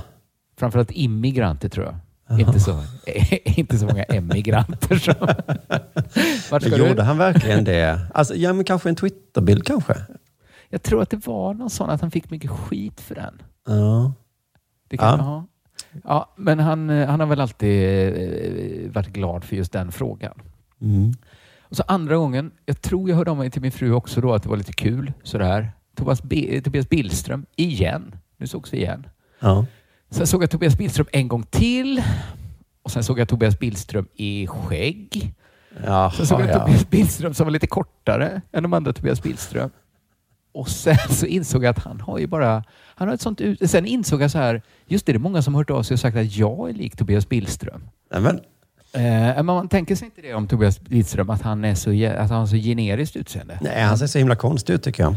Framförallt 0.57 0.91
immigranter 0.91 1.69
tror 1.69 1.85
jag. 1.85 2.39
Inte 2.39 2.59
så, 2.59 2.83
inte 3.45 3.77
så 3.77 3.85
många 3.85 4.03
emigranter. 4.03 4.95
Som... 4.95 5.15
Men 6.51 6.59
du? 6.61 6.87
gjorde 6.87 7.03
han 7.03 7.17
verkligen 7.17 7.63
det? 7.63 8.07
Alltså, 8.13 8.35
ja, 8.35 8.53
men 8.53 8.65
kanske 8.65 8.89
en 8.89 8.95
Twitterbild 8.95 9.65
kanske? 9.65 9.95
Jag 10.69 10.83
tror 10.83 11.01
att 11.01 11.09
det 11.09 11.27
var 11.27 11.53
någon 11.53 11.69
sån 11.69 11.89
att 11.89 12.01
han 12.01 12.11
fick 12.11 12.29
mycket 12.29 12.51
skit 12.51 13.01
för 13.01 13.15
den. 13.15 13.41
Ja. 13.67 14.13
Det 14.87 14.97
kan, 14.97 15.19
Ja. 15.19 15.25
ja. 15.25 15.45
Ja, 16.03 16.33
men 16.35 16.59
han, 16.59 16.89
eh, 16.89 17.07
han 17.09 17.19
har 17.19 17.27
väl 17.27 17.41
alltid 17.41 18.07
eh, 18.85 18.91
varit 18.91 19.07
glad 19.07 19.43
för 19.43 19.55
just 19.55 19.71
den 19.71 19.91
frågan. 19.91 20.41
Mm. 20.81 21.13
Och 21.69 21.75
så 21.77 21.83
andra 21.87 22.15
gången, 22.17 22.51
jag 22.65 22.81
tror 22.81 23.09
jag 23.09 23.15
hörde 23.17 23.31
av 23.31 23.37
mig 23.37 23.51
till 23.51 23.61
min 23.61 23.71
fru 23.71 23.91
också 23.93 24.21
då 24.21 24.33
att 24.33 24.43
det 24.43 24.49
var 24.49 24.57
lite 24.57 24.73
kul 24.73 25.13
sådär. 25.23 25.71
Tobias, 25.95 26.23
B- 26.23 26.61
Tobias 26.63 26.89
Billström 26.89 27.45
igen. 27.55 28.15
Nu 28.37 28.47
sågs 28.47 28.73
vi 28.73 28.77
igen. 28.77 29.07
Ja. 29.39 29.65
Sen 30.09 30.27
såg 30.27 30.43
jag 30.43 30.49
Tobias 30.51 30.77
Billström 30.77 31.07
en 31.11 31.27
gång 31.27 31.43
till. 31.43 32.03
Och 32.83 32.91
sen 32.91 33.03
såg 33.03 33.19
jag 33.19 33.27
Tobias 33.29 33.59
Billström 33.59 34.07
i 34.15 34.47
skägg. 34.47 35.33
Jaha, 35.85 36.11
Sen 36.11 36.25
såg 36.27 36.41
jag 36.41 36.49
ja. 36.49 36.59
Tobias 36.59 36.89
Billström 36.89 37.33
som 37.33 37.45
var 37.45 37.51
lite 37.51 37.67
kortare 37.67 38.41
än 38.51 38.63
de 38.63 38.73
andra 38.73 38.93
Tobias 38.93 39.23
Billström. 39.23 39.69
Och 40.53 40.69
sen 40.69 40.97
så 41.09 41.25
insåg 41.25 41.63
jag 41.63 41.69
att 41.69 41.79
han 41.83 42.01
har 42.01 42.19
ju 42.19 42.27
bara... 42.27 42.63
Han 42.95 43.07
har 43.07 43.15
ett 43.15 43.21
sånt 43.21 43.41
ut... 43.41 43.69
Sen 43.69 43.85
insåg 43.85 44.21
jag 44.21 44.31
så 44.31 44.37
här, 44.37 44.61
just 44.87 45.05
det, 45.05 45.11
det 45.11 45.17
är 45.17 45.19
många 45.19 45.41
som 45.41 45.53
har 45.55 45.61
hört 45.61 45.69
av 45.69 45.83
sig 45.83 45.95
och 45.95 45.99
sagt 45.99 46.17
att 46.17 46.35
jag 46.35 46.69
är 46.69 46.73
lik 46.73 46.95
Tobias 46.95 47.29
Billström. 47.29 47.89
Nej, 48.11 48.21
men, 48.21 48.39
Eh, 48.97 49.43
man 49.43 49.67
tänker 49.69 49.95
sig 49.95 50.05
inte 50.05 50.21
det 50.21 50.33
om 50.33 50.47
Tobias 50.47 50.79
Billström, 50.81 51.29
att 51.29 51.41
han, 51.41 51.65
är 51.65 51.75
så, 51.75 51.89
att 52.07 52.29
han 52.29 52.39
har 52.39 52.47
så 52.47 52.55
generiskt 52.55 53.15
utseende. 53.15 53.59
nej, 53.61 53.81
han 53.83 53.97
ser 53.97 54.07
så 54.07 54.17
himla 54.17 54.35
konstig 54.35 54.73
ut 54.73 54.83
tycker 54.83 55.03
jag. 55.03 55.15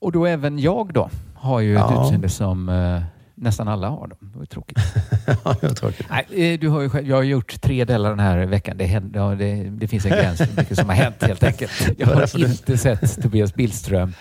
Och 0.00 0.12
då 0.12 0.26
även 0.26 0.58
jag 0.58 0.92
då 0.92 1.10
har 1.34 1.60
ju 1.60 1.74
ett 1.76 1.84
Ja. 1.88 2.02
utseende 2.04 2.28
som 2.28 2.68
eh, 2.68 3.02
nästan 3.34 3.68
alla 3.68 3.88
har. 3.88 4.06
Då. 4.06 4.16
Det 4.20 4.34
var 4.36 4.42
ju 4.42 4.46
tråkigt. 4.46 4.78
Ja, 5.44 5.56
det 5.60 5.66
var 5.66 5.74
tråkigt. 5.74 6.06
Nej, 6.10 6.52
eh, 6.52 6.60
du 6.60 6.68
har 6.68 6.88
själv, 6.88 7.08
jag 7.08 7.16
har 7.16 7.22
gjort 7.22 7.60
tre 7.60 7.84
delar 7.84 8.10
den 8.10 8.20
här 8.20 8.38
veckan. 8.46 8.76
Det, 8.76 8.84
händer, 8.86 9.36
det, 9.36 9.54
det 9.70 9.88
finns 9.88 10.04
en 10.06 10.10
gräns 10.10 10.38
för 10.38 10.56
mycket 10.56 10.78
som 10.78 10.88
har 10.88 10.96
hänt 10.96 11.22
helt 11.22 11.42
enkelt. 11.42 11.72
Jag 11.98 12.06
har 12.06 12.38
inte 12.46 12.78
sett 12.78 13.22
Tobias 13.22 13.54
Billström 13.54 14.12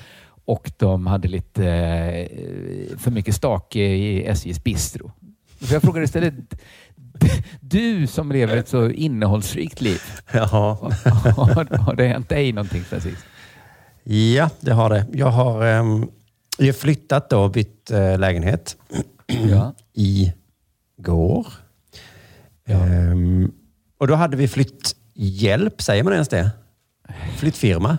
och 0.46 0.72
de 0.78 1.08
hade 1.08 1.28
lite 1.28 1.66
eh, 1.68 2.98
för 2.98 3.12
mycket 3.12 3.36
stake 3.36 3.80
i 3.80 4.26
SJs 4.28 4.64
bistro. 4.64 5.12
Så 5.62 5.74
jag 5.74 5.82
frågar 5.82 6.02
istället, 6.02 6.34
du 7.60 8.08
som 8.08 8.32
lever 8.32 8.58
ett 8.58 8.68
så 8.68 8.90
innehållsrikt 8.90 9.82
liv, 9.82 10.02
Ja. 10.34 10.46
har, 11.38 11.78
har 11.78 11.96
det 11.96 12.08
hänt 12.08 12.30
dig 12.30 12.52
någonting 12.52 12.84
sen 12.90 13.02
sist? 13.02 13.26
ja, 14.04 14.50
det 14.60 14.72
har 14.74 14.90
det. 14.90 15.06
Jag 15.14 15.28
har 15.32 15.60
Vi 16.58 16.66
har 16.66 16.74
flyttat 16.74 17.30
då 17.30 17.40
och 17.44 17.52
bytt 17.52 17.92
eh, 17.92 18.20
lägenhet 18.20 18.78
Ja. 19.50 19.74
i 19.94 20.34
går. 20.98 21.48
Ehm, 22.66 23.52
och 23.98 24.08
då 24.08 24.16
hade 24.16 24.38
vi 24.38 24.48
flytthjälp, 24.48 25.82
säger 25.82 26.04
man 26.04 26.14
ens 26.14 26.28
det? 26.28 26.52
Flyttfirma? 27.38 27.98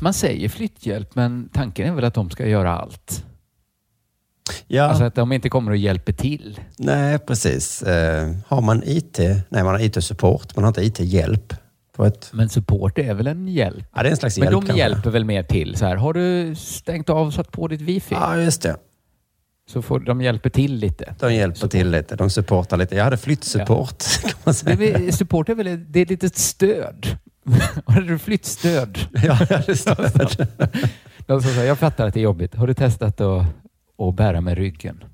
Man 0.00 0.14
säger 0.14 0.48
flytthjälp, 0.48 1.14
men 1.14 1.48
tanken 1.52 1.86
är 1.88 1.92
väl 1.94 2.04
att 2.04 2.14
de 2.14 2.30
ska 2.30 2.46
göra 2.48 2.72
allt. 2.78 3.24
Ja, 4.66 4.82
Alltså 4.82 5.04
att 5.04 5.14
de 5.14 5.32
inte 5.32 5.48
kommer 5.48 5.70
och 5.70 5.76
hjälper 5.76 6.12
till. 6.12 6.60
nej 6.78 7.18
precis. 7.18 7.82
Eh, 7.82 8.32
har 8.46 8.60
man 8.60 8.82
IT? 8.86 9.18
Nej, 9.48 9.64
man 9.64 9.66
har 9.66 9.78
IT-support. 9.80 10.56
Man 10.56 10.64
har 10.64 10.68
inte 10.68 10.82
IT-hjälp. 11.02 11.52
Ett... 12.06 12.30
Men 12.32 12.48
support 12.48 12.98
är 12.98 13.14
väl 13.14 13.26
en 13.26 13.48
hjälp? 13.48 13.86
Ja, 13.94 14.02
det 14.02 14.08
är 14.08 14.10
en 14.10 14.16
slags 14.16 14.38
Men 14.38 14.44
hjälp 14.44 14.52
de 14.52 14.66
kanske. 14.66 14.78
hjälper 14.78 15.10
väl 15.10 15.24
mer 15.24 15.42
till. 15.42 15.76
Så 15.76 15.84
här, 15.86 15.96
har 15.96 16.12
du 16.12 16.54
stängt 16.56 17.10
av 17.10 17.26
och 17.26 17.34
satt 17.34 17.52
på 17.52 17.68
ditt 17.68 17.80
wifi? 17.80 18.14
Ja, 18.14 18.36
just 18.40 18.62
det. 18.62 18.76
Så 19.72 19.82
får 19.82 20.00
de 20.00 20.20
hjälper 20.22 20.50
till 20.50 20.74
lite. 20.74 21.14
De 21.20 21.34
hjälper 21.34 21.68
till 21.68 21.90
lite. 21.90 22.16
De 22.16 22.30
supportar 22.30 22.76
lite. 22.76 22.96
Jag 22.96 23.04
hade 23.04 23.16
flyttsupport, 23.16 24.04
kan 24.22 24.30
man 24.44 24.52
Det 24.52 24.54
säga. 24.54 24.76
väl- 24.98 25.12
support 25.12 25.48
är 25.48 25.54
väl 25.54 25.84
det 25.92 25.98
är 26.00 26.02
ett 26.02 26.10
litet 26.10 26.36
stöd? 26.36 27.06
Har 27.86 28.00
du 28.00 28.18
flyttstöd? 28.18 28.98
Ja, 29.12 29.20
jag 29.22 29.34
hade 29.58 29.76
stöd. 29.76 30.46
De 31.26 31.42
som 31.42 31.50
säger, 31.50 31.64
jag 31.68 31.78
fattar 31.78 32.06
att 32.06 32.14
det 32.14 32.20
är 32.20 32.24
jobbigt. 32.24 32.54
Har 32.54 32.66
du 32.66 32.74
testat 32.74 33.20
att, 33.20 33.44
att 33.98 34.14
bära 34.14 34.40
med 34.40 34.58
ryggen? 34.58 35.04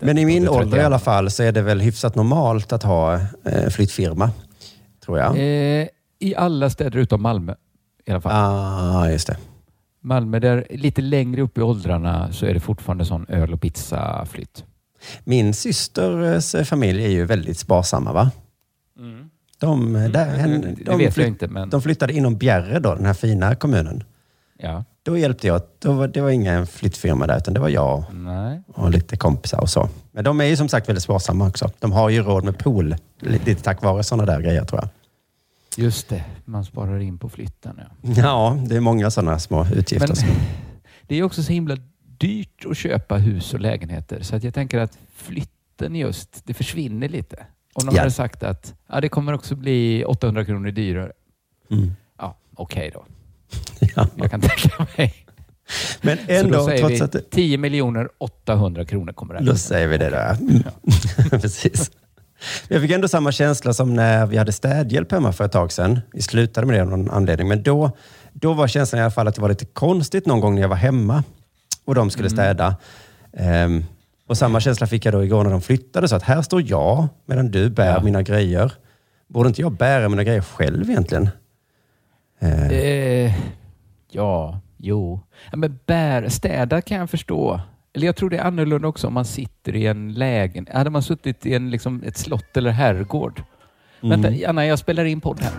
Men 0.00 0.18
i 0.18 0.24
min 0.24 0.48
ålder 0.48 0.78
i 0.78 0.80
alla 0.80 0.98
31. 0.98 1.04
fall 1.04 1.30
så 1.30 1.42
är 1.42 1.52
det 1.52 1.62
väl 1.62 1.80
hyfsat 1.80 2.14
normalt 2.14 2.72
att 2.72 2.82
ha 2.82 3.14
eh, 3.44 3.68
flyttfirma. 3.70 4.30
Tror 5.04 5.18
jag. 5.18 5.36
Eh, 5.38 5.88
I 6.18 6.34
alla 6.36 6.70
städer 6.70 6.98
utom 6.98 7.22
Malmö 7.22 7.54
i 8.06 8.10
alla 8.10 8.20
fall. 8.20 8.32
ah, 8.34 9.10
just 9.10 9.26
det. 9.26 9.36
Malmö, 10.00 10.38
där 10.38 10.66
lite 10.70 11.02
längre 11.02 11.42
upp 11.42 11.58
i 11.58 11.62
åldrarna 11.62 12.32
så 12.32 12.46
är 12.46 12.54
det 12.54 12.60
fortfarande 12.60 13.04
sån 13.04 13.26
öl 13.28 13.52
och 13.52 13.60
pizza-flytt. 13.60 14.64
Min 15.24 15.54
systers 15.54 16.54
eh, 16.54 16.64
familj 16.64 17.04
är 17.04 17.08
ju 17.08 17.24
väldigt 17.24 17.58
sparsamma 17.58 18.12
va? 18.12 18.30
De, 19.60 19.92
där, 19.92 20.26
hen, 20.26 20.50
Mm. 20.54 20.74
det 20.74 20.84
de, 20.84 20.98
vet 20.98 21.04
jag 21.04 21.14
flytt- 21.14 21.26
inte, 21.26 21.48
men- 21.48 21.70
de 21.70 21.82
flyttade 21.82 22.12
inom 22.12 22.36
Bjärre 22.36 22.78
då, 22.78 22.94
den 22.94 23.06
här 23.06 23.14
fina 23.14 23.54
kommunen. 23.54 24.04
Ja. 24.58 24.84
Då 25.04 25.18
hjälpte 25.18 25.46
jag. 25.46 25.62
Då 25.78 25.92
var, 25.92 26.08
det 26.08 26.20
var 26.20 26.30
ingen 26.30 26.66
flyttfirma 26.66 27.26
där, 27.26 27.36
utan 27.38 27.54
det 27.54 27.60
var 27.60 27.68
jag 27.68 28.04
Nej. 28.12 28.62
och 28.66 28.90
lite 28.90 29.16
kompisar 29.16 29.60
och 29.60 29.70
så. 29.70 29.88
Men 30.12 30.24
de 30.24 30.40
är 30.40 30.44
ju 30.44 30.56
som 30.56 30.68
sagt 30.68 30.88
väldigt 30.88 31.02
sparsamma 31.04 31.48
också. 31.48 31.70
De 31.78 31.92
har 31.92 32.08
ju 32.10 32.22
råd 32.22 32.44
med 32.44 32.58
pool, 32.58 32.96
lite 33.20 33.54
tack 33.54 33.82
vare 33.82 34.02
sådana 34.02 34.26
där 34.32 34.40
grejer 34.40 34.64
tror 34.64 34.80
jag. 34.80 34.88
Just 35.84 36.08
det, 36.08 36.24
man 36.44 36.64
sparar 36.64 36.98
in 37.00 37.18
på 37.18 37.28
flytten. 37.28 37.80
Ja. 38.02 38.12
Ja, 38.16 38.58
det 38.66 38.76
är 38.76 38.80
många 38.80 39.10
sådana 39.10 39.38
små 39.38 39.66
utgifter. 39.74 40.08
Men 40.08 40.16
som- 40.16 40.28
det 41.06 41.16
är 41.18 41.22
också 41.22 41.42
så 41.42 41.52
himla 41.52 41.76
dyrt 42.18 42.66
att 42.70 42.76
köpa 42.76 43.16
hus 43.16 43.54
och 43.54 43.60
lägenheter 43.60 44.22
så 44.22 44.36
att 44.36 44.44
jag 44.44 44.54
tänker 44.54 44.78
att 44.78 44.98
flytten 45.14 45.94
just, 45.96 46.42
det 46.46 46.54
försvinner 46.54 47.08
lite. 47.08 47.36
Om 47.74 47.86
de 47.86 47.94
Ja. 47.94 48.00
hade 48.00 48.10
sagt 48.10 48.42
att 48.42 48.74
ja, 48.88 49.00
det 49.00 49.08
kommer 49.08 49.32
också 49.32 49.56
bli 49.56 50.04
800 50.04 50.44
kronor 50.44 50.70
dyrare. 50.70 51.12
Mm. 51.70 51.90
Ja, 52.18 52.36
okej 52.54 52.90
då. 52.94 53.04
Ja. 53.96 54.06
Jag 54.16 54.30
kan 54.30 54.40
tänka 54.40 54.86
mig. 54.96 55.14
Men 56.00 56.18
så 56.18 56.24
då 56.26 56.32
ändå, 56.34 56.66
säger 56.66 56.78
trots 56.78 57.00
vi 57.00 57.04
att 57.04 57.12
det, 57.12 57.30
10 57.30 57.58
miljoner 57.58 58.08
800 58.18 58.84
kronor 58.84 59.12
kommer 59.12 59.34
det 59.34 59.40
här 59.40 59.46
Då 59.46 59.56
säger 59.56 59.88
vi 59.88 59.98
det 59.98 60.10
där. 60.10 60.36
Precis. 61.30 61.90
Jag 62.68 62.82
fick 62.82 62.90
ändå 62.90 63.08
samma 63.08 63.32
känsla 63.32 63.72
som 63.74 63.94
när 63.94 64.26
vi 64.26 64.36
hade 64.36 64.52
städhjälp 64.52 65.12
hemma 65.12 65.32
för 65.32 65.44
ett 65.44 65.52
tag 65.52 65.72
sedan. 65.72 66.00
Vi 66.12 66.22
slutade 66.22 66.66
med 66.66 66.76
det 66.76 66.82
av 66.82 66.88
någon 66.88 67.10
anledning. 67.10 67.48
Men 67.48 67.62
då, 67.62 67.90
då 68.32 68.52
var 68.52 68.68
känslan 68.68 68.98
i 68.98 69.02
alla 69.02 69.10
fall 69.10 69.28
att 69.28 69.34
det 69.34 69.40
var 69.40 69.48
lite 69.48 69.64
konstigt 69.64 70.26
någon 70.26 70.40
gång 70.40 70.54
när 70.54 70.62
jag 70.62 70.68
var 70.68 70.76
hemma 70.76 71.24
och 71.84 71.94
de 71.94 72.10
skulle 72.10 72.30
städa. 72.30 72.76
Ehm, 73.36 73.84
och 74.28 74.38
samma 74.38 74.60
känsla 74.60 74.86
fick 74.86 75.04
jag 75.06 75.14
då 75.14 75.24
igår 75.24 75.44
när 75.44 75.50
de 75.50 75.60
flyttade. 75.60 76.08
Så 76.08 76.16
att 76.16 76.22
här 76.22 76.42
står 76.42 76.62
jag 76.62 77.08
medan 77.26 77.50
du 77.50 77.70
bär 77.70 77.86
Ja. 77.86 78.02
mina 78.02 78.22
grejer. 78.22 78.72
Borde 79.28 79.48
inte 79.48 79.60
jag 79.60 79.72
bära 79.72 80.08
mina 80.08 80.24
grejer 80.24 80.40
själv 80.40 80.90
egentligen? 80.90 81.28
Eh, 82.42 82.68
Eh, 82.72 83.34
ja, 84.10 84.60
jo. 84.76 85.20
Ja, 85.50 85.56
men 85.56 85.78
bär, 85.86 86.28
städa 86.28 86.80
kan 86.82 86.98
jag 86.98 87.10
förstå. 87.10 87.60
Eller 87.94 88.06
jag 88.06 88.16
tror 88.16 88.30
det 88.30 88.36
är 88.36 88.44
annorlunda 88.44 88.88
också 88.88 89.06
om 89.06 89.14
man 89.14 89.24
sitter 89.24 89.76
i 89.76 89.86
en 89.86 90.12
lägen. 90.14 90.66
Hade 90.72 90.90
man 90.90 91.02
suttit 91.02 91.46
i 91.46 91.54
en, 91.54 91.70
liksom, 91.70 92.02
ett 92.06 92.16
slott 92.16 92.56
eller 92.56 92.70
herrgård. 92.70 93.42
Mm. 94.02 94.22
Vänta, 94.22 94.48
Anna, 94.48 94.66
jag 94.66 94.78
spelar 94.78 95.04
in 95.04 95.20
podd 95.20 95.40
här. 95.40 95.52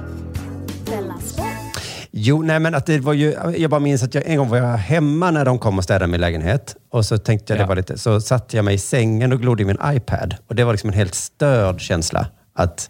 Jo, 2.12 2.42
nej 2.42 2.60
men 2.60 2.76
att 2.76 2.86
det 2.86 3.00
var 3.00 3.14
ju, 3.14 3.36
jag 3.58 3.70
bara 3.72 3.80
minns 3.80 4.04
att 4.04 4.16
jag 4.16 4.28
en 4.28 4.38
gång 4.38 4.50
var 4.50 4.58
jag 4.58 4.78
hemma 4.78 5.32
när 5.32 5.46
de 5.46 5.60
kom 5.60 5.78
och 5.78 5.84
städade 5.84 6.08
min 6.12 6.22
lägenhet. 6.22 6.76
Och 6.90 7.06
så 7.06 7.18
tänkte 7.18 7.54
jag 7.54 7.60
det 7.60 7.64
Ja. 7.64 7.68
var 7.68 7.76
lite, 7.76 7.98
så 7.98 8.22
satte 8.22 8.56
jag 8.56 8.66
mig 8.66 8.76
i 8.76 8.78
sängen 8.78 9.34
och 9.34 9.42
glodde 9.42 9.64
i 9.64 9.66
min 9.66 9.78
iPad. 9.86 10.36
Och 10.48 10.56
det 10.56 10.64
var 10.64 10.72
liksom 10.74 10.90
en 10.90 10.94
helt 10.96 11.16
störd 11.16 11.82
känsla. 11.82 12.28
Att, 12.54 12.90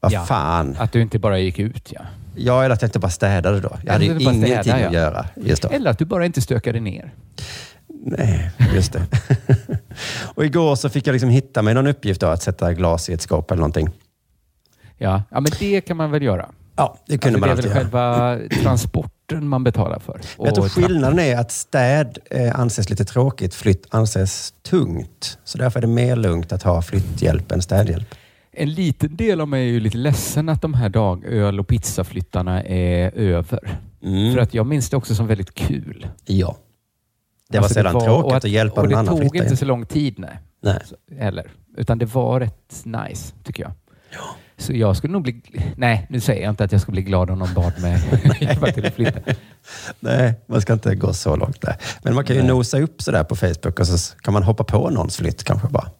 vad 0.00 0.12
Ja. 0.12 0.24
fan. 0.24 0.76
Att 0.78 0.92
du 0.92 1.00
inte 1.02 1.18
bara 1.18 1.38
gick 1.38 1.58
ut, 1.58 1.92
ja. 1.92 2.00
Jag 2.38 2.64
eller 2.64 2.74
att 2.74 2.82
jag 2.82 2.88
inte 2.88 2.98
bara 2.98 3.10
städade 3.10 3.60
då. 3.60 3.78
Jag 3.84 3.92
hade 3.92 4.04
ju 4.04 4.10
ingenting 4.10 4.42
städa, 4.42 4.74
att 4.74 4.80
ja. 4.80 4.92
göra 4.92 5.26
just 5.36 5.62
då. 5.62 5.68
Eller 5.68 5.90
att 5.90 5.98
du 5.98 6.04
bara 6.04 6.26
inte 6.26 6.40
stökade 6.40 6.80
ner. 6.80 7.14
Nej, 8.04 8.50
just 8.74 8.92
det. 8.92 9.06
och 10.34 10.44
igår 10.44 10.76
så 10.76 10.88
fick 10.88 11.06
jag 11.06 11.12
liksom 11.12 11.30
hitta 11.30 11.62
mig 11.62 11.74
någon 11.74 11.86
uppgift 11.86 12.20
då, 12.20 12.26
att 12.26 12.42
sätta 12.42 12.72
glas 12.72 13.08
i 13.08 13.12
ett 13.12 13.22
skåp 13.22 13.50
eller 13.50 13.60
någonting. 13.60 13.90
Ja, 14.98 15.22
ja 15.30 15.40
men 15.40 15.52
det 15.58 15.80
kan 15.80 15.96
man 15.96 16.10
väl 16.10 16.22
göra. 16.22 16.48
Ja, 16.76 16.98
det 17.06 17.18
kunde 17.18 17.48
Alltså, 17.50 17.68
man 17.68 17.74
det 17.74 17.78
är 17.78 17.80
alltid 17.80 17.92
väl 17.92 18.00
göra. 18.00 18.38
själva 18.40 18.56
transporten 18.62 19.48
man 19.48 19.64
betalar 19.64 19.98
för. 19.98 20.20
Men 20.36 20.46
Jag 20.46 20.54
tror 20.54 20.68
skillnaden 20.68 21.18
är 21.18 21.36
att 21.36 21.52
städ 21.52 22.18
eh, 22.30 22.60
anses 22.60 22.90
lite 22.90 23.04
tråkigt, 23.04 23.54
flytt 23.54 23.86
anses 23.90 24.54
tungt. 24.62 25.38
Så 25.44 25.58
därför 25.58 25.78
är 25.78 25.80
det 25.80 25.86
mer 25.86 26.16
lugnt 26.16 26.52
att 26.52 26.62
ha 26.62 26.82
flytthjälp 26.82 27.52
än 27.52 27.62
städhjälp. 27.62 28.14
En 28.60 28.72
liten 28.72 29.16
del 29.16 29.40
av 29.40 29.48
mig 29.48 29.68
är 29.68 29.72
ju 29.72 29.80
lite 29.80 29.98
ledsen 29.98 30.48
att 30.48 30.62
de 30.62 30.74
här 30.74 30.88
dag 30.88 31.24
öl 31.24 31.60
och 31.60 31.68
pizzaflyttarna 31.68 32.62
är 32.62 33.10
över. 33.14 33.78
Mm. 34.02 34.34
För 34.34 34.40
att 34.40 34.54
jag 34.54 34.66
minns 34.66 34.90
det 34.90 34.96
också 34.96 35.14
som 35.14 35.26
väldigt 35.26 35.54
kul. 35.54 36.08
Ja. 36.24 36.56
Det 37.48 37.58
var 37.58 37.64
Alltså, 37.64 37.74
sedan 37.74 37.96
och 37.96 38.04
tråkigt 38.04 38.34
att, 38.34 38.50
hjälpa 38.50 38.80
och 38.80 38.82
någon 38.82 38.90
det 38.90 38.98
annan 38.98 39.06
tog 39.06 39.18
flytta 39.18 39.36
inte 39.36 39.50
in. 39.50 39.56
så 39.56 39.64
lång 39.64 39.86
tid, 39.86 40.18
nej. 40.18 40.38
Nej. 40.62 40.80
Så, 40.84 41.14
heller. 41.14 41.50
Utan 41.76 41.98
det 41.98 42.06
var 42.06 42.40
rätt 42.40 42.82
nice, 42.84 43.34
tycker 43.44 43.62
jag. 43.62 43.72
Så 44.56 44.72
jag 44.72 44.96
skulle 44.96 45.12
nog 45.12 45.22
bli... 45.22 45.42
Nej, 45.76 46.06
nu 46.10 46.20
säger 46.20 46.42
jag 46.42 46.52
inte 46.52 46.64
att 46.64 46.72
jag 46.72 46.80
skulle 46.80 46.92
bli 46.92 47.02
glad 47.02 47.30
om 47.30 47.38
någon 47.38 47.54
bad 47.54 47.72
mig 47.82 48.02
hjälpa 48.40 48.66
till 48.72 48.86
att 48.86 48.94
flytta. 48.94 49.20
Nej, 50.00 50.34
man 50.46 50.60
ska 50.60 50.72
inte 50.72 50.94
gå 50.94 51.12
så 51.12 51.36
långt 51.36 51.60
där. 51.60 51.76
Men 52.02 52.14
man 52.14 52.24
kan 52.24 52.36
ju 52.36 52.42
Nej. 52.42 52.50
nosa 52.50 52.80
upp 52.80 53.02
sådär 53.02 53.24
på 53.24 53.36
Facebook 53.36 53.80
och 53.80 53.86
så 53.86 54.16
kan 54.16 54.34
man 54.34 54.42
hoppa 54.42 54.64
på 54.64 54.90
någons 54.90 55.16
flytt 55.16 55.44
kanske 55.44 55.68
bara. 55.68 55.90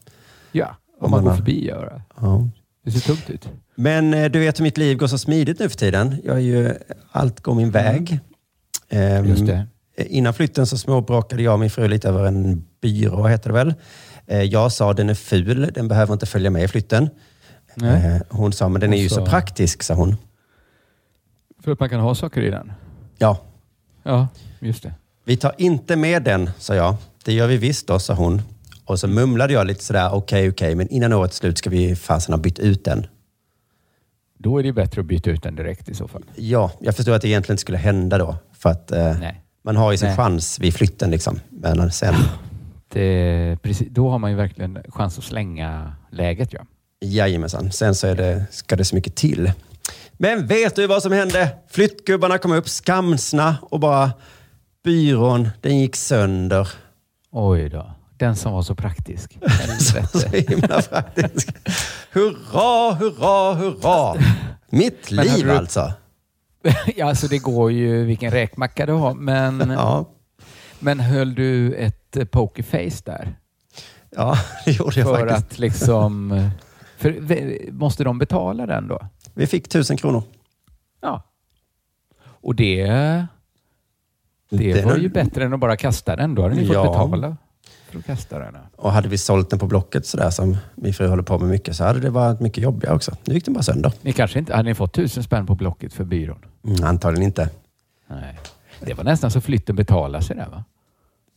Ja, 0.52 0.76
Om 1.00 1.10
man 1.10 1.24
man 1.24 1.24
går 1.30 1.36
förbi 1.36 1.66
göra. 1.66 2.02
Ja. 2.20 2.48
Det 2.84 2.90
ser 2.90 3.00
tungt 3.00 3.30
ut. 3.30 3.48
Men 3.74 4.14
eh, 4.14 4.30
du 4.30 4.38
vet 4.38 4.58
hur 4.58 4.62
mitt 4.62 4.78
liv 4.78 4.96
går 4.98 5.06
så 5.06 5.18
smidigt 5.18 5.58
nu 5.58 5.68
för 5.68 5.76
tiden. 5.76 6.16
Jag 6.24 6.36
är 6.36 6.40
ju, 6.40 6.74
allt 7.12 7.40
går 7.40 7.54
min 7.54 7.70
väg. 7.70 8.20
Ehm, 8.88 9.00
Mm. 9.16 9.30
Just 9.30 9.46
det. 9.46 9.66
Innan 9.96 10.34
flytten 10.34 10.66
så 10.66 10.78
småbråkade 10.78 11.42
jag 11.42 11.52
och 11.52 11.60
min 11.60 11.70
fru 11.70 11.88
lite 11.88 12.08
över 12.08 12.24
en 12.24 12.64
byrå, 12.80 13.26
heter 13.26 13.48
det 13.50 13.54
väl. 13.54 13.74
Eh, 14.26 14.42
Jag 14.42 14.72
sa 14.72 14.92
den 14.92 15.10
är 15.10 15.14
ful, 15.14 15.70
den 15.74 15.88
behöver 15.88 16.12
inte 16.12 16.26
följa 16.26 16.50
med 16.50 16.62
i 16.64 16.68
flytten. 16.68 17.08
Nej. 17.74 18.06
Eh, 18.14 18.20
Hon 18.28 18.52
sa, 18.52 18.68
men 18.68 18.80
den 18.80 18.92
är 18.92 18.96
ju 19.02 19.08
så 19.08 19.26
praktisk, 19.26 19.82
sa 19.82 19.94
hon. 19.94 20.16
För 21.62 21.72
att 21.72 21.80
man 21.80 21.88
kan 21.88 22.00
ha 22.00 22.14
saker 22.14 22.40
i 22.42 22.50
den. 22.50 22.72
Ja, 23.18 23.38
Ja, 24.02 24.28
just 24.60 24.82
det. 24.82 24.94
vi 25.24 25.36
tar 25.36 25.54
inte 25.58 25.96
med 25.96 26.22
den, 26.22 26.50
sa 26.58 26.74
jag. 26.74 26.96
Det 27.24 27.32
gör 27.32 27.46
vi 27.46 27.56
visst 27.56 27.86
då, 27.86 27.98
sa 27.98 28.14
hon. 28.14 28.42
Och 28.88 29.00
så 29.00 29.08
mumlade 29.08 29.52
jag 29.52 29.66
lite 29.66 29.84
sådär, 29.84 30.10
okej, 30.12 30.48
okej, 30.48 30.74
men 30.74 30.88
innan 30.88 31.12
årets 31.12 31.36
slut 31.36 31.58
ska 31.58 31.70
vi 31.70 31.96
fasen 31.96 32.32
ha 32.32 32.38
bytt 32.38 32.58
ut 32.58 32.84
den. 32.84 33.06
Då 34.38 34.58
är 34.58 34.62
det 34.62 34.72
bättre 34.72 35.00
att 35.00 35.06
byta 35.06 35.30
ut 35.30 35.42
den 35.42 35.56
direkt 35.56 35.88
i 35.88 35.94
så 35.94 36.08
fall. 36.08 36.24
Ja, 36.36 36.70
jag 36.80 36.96
förstår 36.96 37.12
att 37.12 37.22
det 37.22 37.28
egentligen 37.28 37.54
inte 37.54 37.60
skulle 37.60 37.78
hända 37.78 38.18
då. 38.18 38.36
För 38.52 38.70
att 38.70 38.92
eh, 38.92 39.16
man 39.64 39.76
har 39.76 39.92
ju 39.92 39.98
sin 39.98 40.08
Nej. 40.08 40.16
chans 40.16 40.58
vid 40.60 40.74
flytten 40.74 41.10
liksom. 41.10 41.40
Men 41.50 41.92
sen, 41.92 42.14
Det, 42.88 43.58
precis, 43.62 43.88
då 43.90 44.10
har 44.10 44.18
man 44.18 44.30
ju 44.30 44.36
verkligen 44.36 44.78
chans 44.88 45.18
att 45.18 45.24
slänga 45.24 45.92
läget. 46.10 46.52
Ja. 46.52 46.60
jajamensan, 47.00 47.72
sen 47.72 47.94
så 47.94 48.06
är 48.06 48.14
det, 48.14 48.44
ska 48.50 48.76
det 48.76 48.84
så 48.84 48.94
mycket 48.94 49.14
till. 49.14 49.52
Men 50.12 50.46
vet 50.46 50.76
du 50.76 50.86
vad 50.86 51.02
som 51.02 51.12
hände? 51.12 51.48
Flyttgubbarna 51.70 52.38
kom 52.38 52.52
upp 52.52 52.68
skamsna 52.68 53.56
och 53.62 53.80
bara 53.80 54.10
byrån, 54.84 55.48
den 55.60 55.78
gick 55.78 55.96
sönder. 55.96 56.68
Oj 57.30 57.68
då. 57.68 57.94
Den 58.18 58.36
som 58.36 58.52
var 58.52 58.62
så 58.62 58.74
praktisk. 58.74 59.38
Så 60.12 60.28
himla 60.28 60.82
praktisk. 60.82 61.56
Hurra, 62.12 62.94
hurra, 62.94 63.54
hurra! 63.54 64.14
Mitt 64.70 65.10
Men 65.10 65.26
liv 65.26 65.44
du- 65.46 65.52
alltså. 65.56 65.92
ja, 66.96 67.08
alltså 67.08 67.26
det 67.28 67.38
går 67.38 67.72
ju 67.72 68.04
vilken 68.04 68.30
räkmacka 68.30 68.86
du 68.86 68.92
har. 68.92 69.14
Men, 69.14 69.70
Ja, 69.70 70.04
men 70.78 71.00
höll 71.00 71.34
du 71.34 71.74
ett 71.74 72.30
pokerface 72.30 73.02
där? 73.04 73.34
ja 74.10 74.38
det 74.64 74.70
gjorde 74.70 75.00
jag 75.00 75.08
För 75.08 75.28
faktiskt. 75.28 75.52
att 75.52 75.58
liksom... 75.58 76.50
För, 76.98 77.72
måste 77.72 78.04
de 78.04 78.18
betala 78.18 78.66
den 78.66 78.88
då? 78.88 79.00
Vi 79.34 79.46
fick 79.46 79.68
tusen 79.68 79.96
kronor. 79.96 80.22
Ja. 81.00 81.22
Och 82.20 82.54
det... 82.54 82.86
Det 84.50 84.72
Den 84.72 84.88
var 84.88 84.96
ju 84.96 85.08
bättre 85.08 85.44
än 85.44 85.54
att 85.54 85.60
bara 85.60 85.76
kasta 85.76 86.16
den. 86.16 86.34
Då 86.34 86.42
hade 86.42 86.54
ni 86.54 86.66
fått 86.66 86.74
Ja. 86.74 86.82
betala 86.82 87.36
för 87.90 87.98
att 87.98 88.06
kasta 88.06 88.38
den. 88.38 88.56
Och 88.76 88.92
hade 88.92 89.08
vi 89.08 89.18
sålt 89.18 89.50
den 89.50 89.58
på 89.58 89.66
Blocket 89.66 90.06
sådär 90.06 90.30
som 90.30 90.56
min 90.74 90.94
fru 90.94 91.06
håller 91.08 91.22
på 91.22 91.38
med 91.38 91.48
mycket 91.48 91.76
så 91.76 91.84
hade 91.84 92.00
det 92.00 92.10
varit 92.10 92.40
mycket 92.40 92.64
jobbigare 92.64 92.94
också. 92.94 93.16
Nu 93.24 93.34
gick 93.34 93.44
den 93.44 93.54
bara 93.54 93.62
sönder. 93.62 93.92
Ni 94.02 94.12
kanske 94.12 94.38
inte, 94.38 94.56
hade 94.56 94.68
ni 94.68 94.74
fått 94.74 94.92
tusen 94.92 95.22
spänn 95.22 95.46
på 95.46 95.54
Blocket 95.54 95.92
för 95.92 96.04
byrån? 96.04 96.38
Mm, 96.64 96.84
antagligen 96.84 97.24
inte. 97.26 97.50
Nej. 98.06 98.38
Det 98.80 98.94
var 98.94 99.04
nästan 99.04 99.30
så 99.30 99.40
flytten 99.40 99.76
betalade 99.76 100.24
sig 100.24 100.36
där 100.36 100.48
va? 100.48 100.64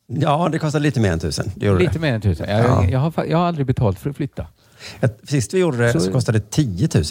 Ja, 0.08 0.50
det 0.52 0.60
kostade 0.60 0.84
lite 0.84 1.00
mer 1.00 1.12
än 1.12 1.20
tusen. 1.20 1.52
Det 1.56 1.74
Lite 1.74 1.94
det. 1.94 2.00
mer 2.00 2.14
än 2.14 2.22
tusen. 2.22 2.50
Jag, 2.50 2.66
Ja. 2.66 2.86
jag, 2.90 3.00
har, 3.00 3.26
jag 3.26 3.38
har 3.38 3.46
aldrig 3.46 3.66
betalt 3.68 4.00
för 4.00 4.10
att 4.10 4.16
flytta. 4.16 4.48
Sist 5.24 5.54
vi 5.54 5.60
gjorde 5.60 5.78
det 5.78 5.92
så, 5.92 6.00
Så- 6.00 6.12
kostade 6.12 6.40
det 6.40 6.50
10 6.50 6.90
000. 6.96 7.04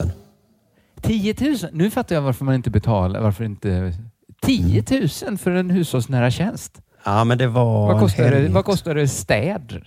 10 1.03 1.35
000? 1.41 1.57
Nu 1.73 1.91
fattar 1.91 2.15
jag 2.15 2.23
varför 2.23 2.45
man 2.45 2.55
inte 2.55 2.71
betalar. 2.71 3.21
Varför 3.21 3.45
inte... 3.45 3.95
10 4.43 4.85
000 5.29 5.39
för 5.39 5.51
en 5.51 5.71
hushållsnära 5.71 6.31
tjänst? 6.31 6.81
Ja, 7.05 7.25
men 7.25 7.39
det 7.39 7.47
var 7.47 7.87
Vad 7.93 8.01
kostar, 8.01 8.31
det, 8.31 8.49
vad 8.49 8.65
kostar 8.65 8.95
det 8.95 9.09
städ? 9.09 9.87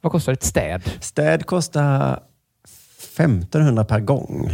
Vad 0.00 0.12
kostar 0.12 0.32
ett 0.32 0.42
städ? 0.42 0.82
Städ 1.00 1.46
kostar 1.46 2.20
1500 3.16 3.84
per 3.84 4.00
gång. 4.00 4.50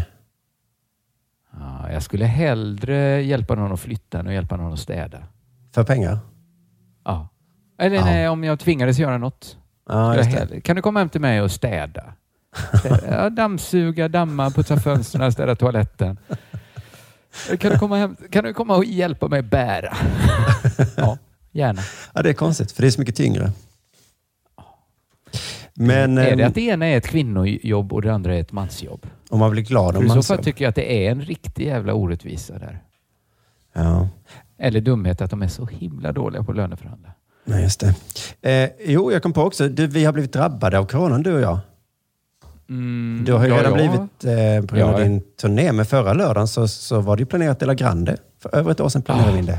Ja, 1.59 1.93
jag 1.93 2.03
skulle 2.03 2.25
hellre 2.25 3.23
hjälpa 3.23 3.55
någon 3.55 3.73
att 3.73 3.81
flytta 3.81 4.19
än 4.21 4.27
att 4.27 4.33
hjälpa 4.33 4.57
någon 4.57 4.73
att 4.73 4.79
städa. 4.79 5.19
För 5.75 5.85
pengar? 5.85 6.19
Ja. 7.05 7.29
Eller 7.79 7.97
Ja. 7.97 8.05
nej, 8.05 8.29
om 8.29 8.45
jag 8.45 8.61
tvingades 8.61 8.99
göra 8.99 9.19
något. 9.19 9.57
Ja, 9.89 10.13
hellre- 10.13 10.61
Kan 10.61 10.77
du 10.77 10.83
komma 10.83 10.99
hem 11.01 11.09
till 11.09 11.21
mig 11.21 11.43
och 11.43 11.51
städa? 11.51 12.03
städa. 12.79 13.31
Dammsuga, 13.37 14.09
damma, 14.09 14.51
putsa 14.51 14.77
fönstren, 14.77 15.33
städa 15.33 15.55
toaletten. 15.57 16.19
Kan 17.59 17.73
du 17.73 17.79
komma, 17.79 17.97
hem, 17.97 18.17
kan 18.31 18.45
du 18.45 18.55
komma 18.55 18.77
och 18.77 18.85
hjälpa 18.85 19.29
mig 19.29 19.43
bära? 19.43 19.97
Ja, 20.97 21.19
gärna. 21.53 21.83
Ja, 22.15 22.23
det 22.23 22.29
är 22.29 22.33
konstigt, 22.35 22.73
för 22.73 22.83
det 22.83 22.89
är 22.89 22.91
så 22.91 23.01
mycket 23.01 23.17
tyngre. 23.17 23.53
Men 25.75 26.19
är 26.19 26.37
det 26.37 26.43
ehm, 26.43 26.49
att 26.49 26.55
det 26.55 26.61
ena 26.61 26.87
är 26.87 26.97
ett 26.97 27.07
kvinnojobb 27.09 27.93
och 27.93 28.03
det 28.03 28.13
andra 28.15 28.35
är 28.37 28.41
ett 28.41 28.53
mansjobb? 28.53 29.07
om 29.29 29.39
man 29.39 29.51
blir 29.51 29.63
glad 29.63 29.97
om 29.97 30.07
I 30.07 30.09
så 30.09 30.23
fall 30.23 30.45
tycker 30.45 30.65
jag 30.65 30.69
att 30.69 30.75
det 30.75 31.07
är 31.07 31.11
en 31.11 31.21
riktig 31.23 31.67
jävla 31.67 31.95
orättvisa 31.95 32.59
där. 32.59 32.83
Ja, 33.75 34.09
Eller 34.59 34.81
dumhet 34.81 35.21
att 35.21 35.31
de 35.31 35.43
är 35.43 35.49
så 35.49 35.67
himla 35.67 36.13
dåliga 36.13 36.43
på 36.45 36.51
att 36.51 36.57
löneförhandla. 36.57 37.09
nej, 37.45 37.63
just 37.63 37.81
det. 38.41 38.63
Eh, 38.65 38.71
jo, 38.87 39.13
jag 39.13 39.23
kom 39.23 39.33
på 39.33 39.43
också, 39.43 39.69
du, 39.69 39.87
vi 39.87 40.05
har 40.05 40.13
blivit 40.13 40.33
drabbade 40.33 40.79
av 40.79 40.85
coronan, 40.87 41.23
du 41.23 41.35
och 41.35 41.41
jag. 41.41 41.59
Mm, 42.69 43.23
Du 43.27 43.33
har 43.33 43.45
ju 43.45 43.51
ja, 43.51 43.59
redan 43.59 43.71
ja. 43.73 43.77
blivit, 43.77 44.25
eh, 44.25 44.67
på 44.69 44.77
grund 44.77 44.95
av 44.95 45.01
din 45.01 45.21
turné, 45.41 45.73
men 45.73 45.87
förra 45.87 46.13
lördagen 46.13 46.49
så, 46.49 46.69
så 46.69 47.01
var 47.01 47.17
det 47.17 47.21
ju 47.21 47.27
planerat 47.27 47.61
Dela 47.61 47.75
Grande. 47.75 48.17
För 48.43 48.55
över 48.57 48.71
ett 48.71 48.81
år 48.81 48.89
sedan 48.89 49.03
planerade 49.03 49.31
Ah. 49.31 49.33
vi 49.33 49.39
in 49.39 49.47
det. 49.47 49.59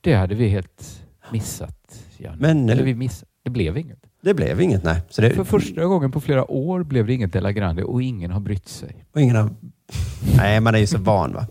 Det 0.00 0.14
hade 0.14 0.34
vi 0.34 0.48
helt 0.48 1.00
missat. 1.34 1.76
Janne. 2.18 2.36
Men- 2.40 2.68
Eller 2.68 2.82
vi 2.82 2.94
missade. 2.94 3.30
Det 3.44 3.50
blev 3.50 3.78
inget. 3.78 3.98
Det 4.22 4.34
blev 4.34 4.60
inget, 4.60 4.84
nej. 4.84 5.00
Det, 5.16 5.30
För 5.30 5.44
första 5.44 5.84
gången 5.84 6.12
på 6.12 6.20
flera 6.20 6.50
år 6.50 6.82
blev 6.82 7.06
det 7.06 7.12
inget 7.14 7.32
Della 7.32 7.52
Grande 7.52 7.84
och 7.84 8.02
ingen 8.02 8.30
har 8.30 8.40
brytt 8.40 8.68
sig. 8.68 9.04
Och 9.14 9.20
ingen 9.20 9.36
har... 9.36 9.50
Nej, 10.36 10.60
man 10.60 10.74
är 10.74 10.78
ju 10.78 10.86
så 10.86 10.98
van 10.98 11.32
va. 11.32 11.46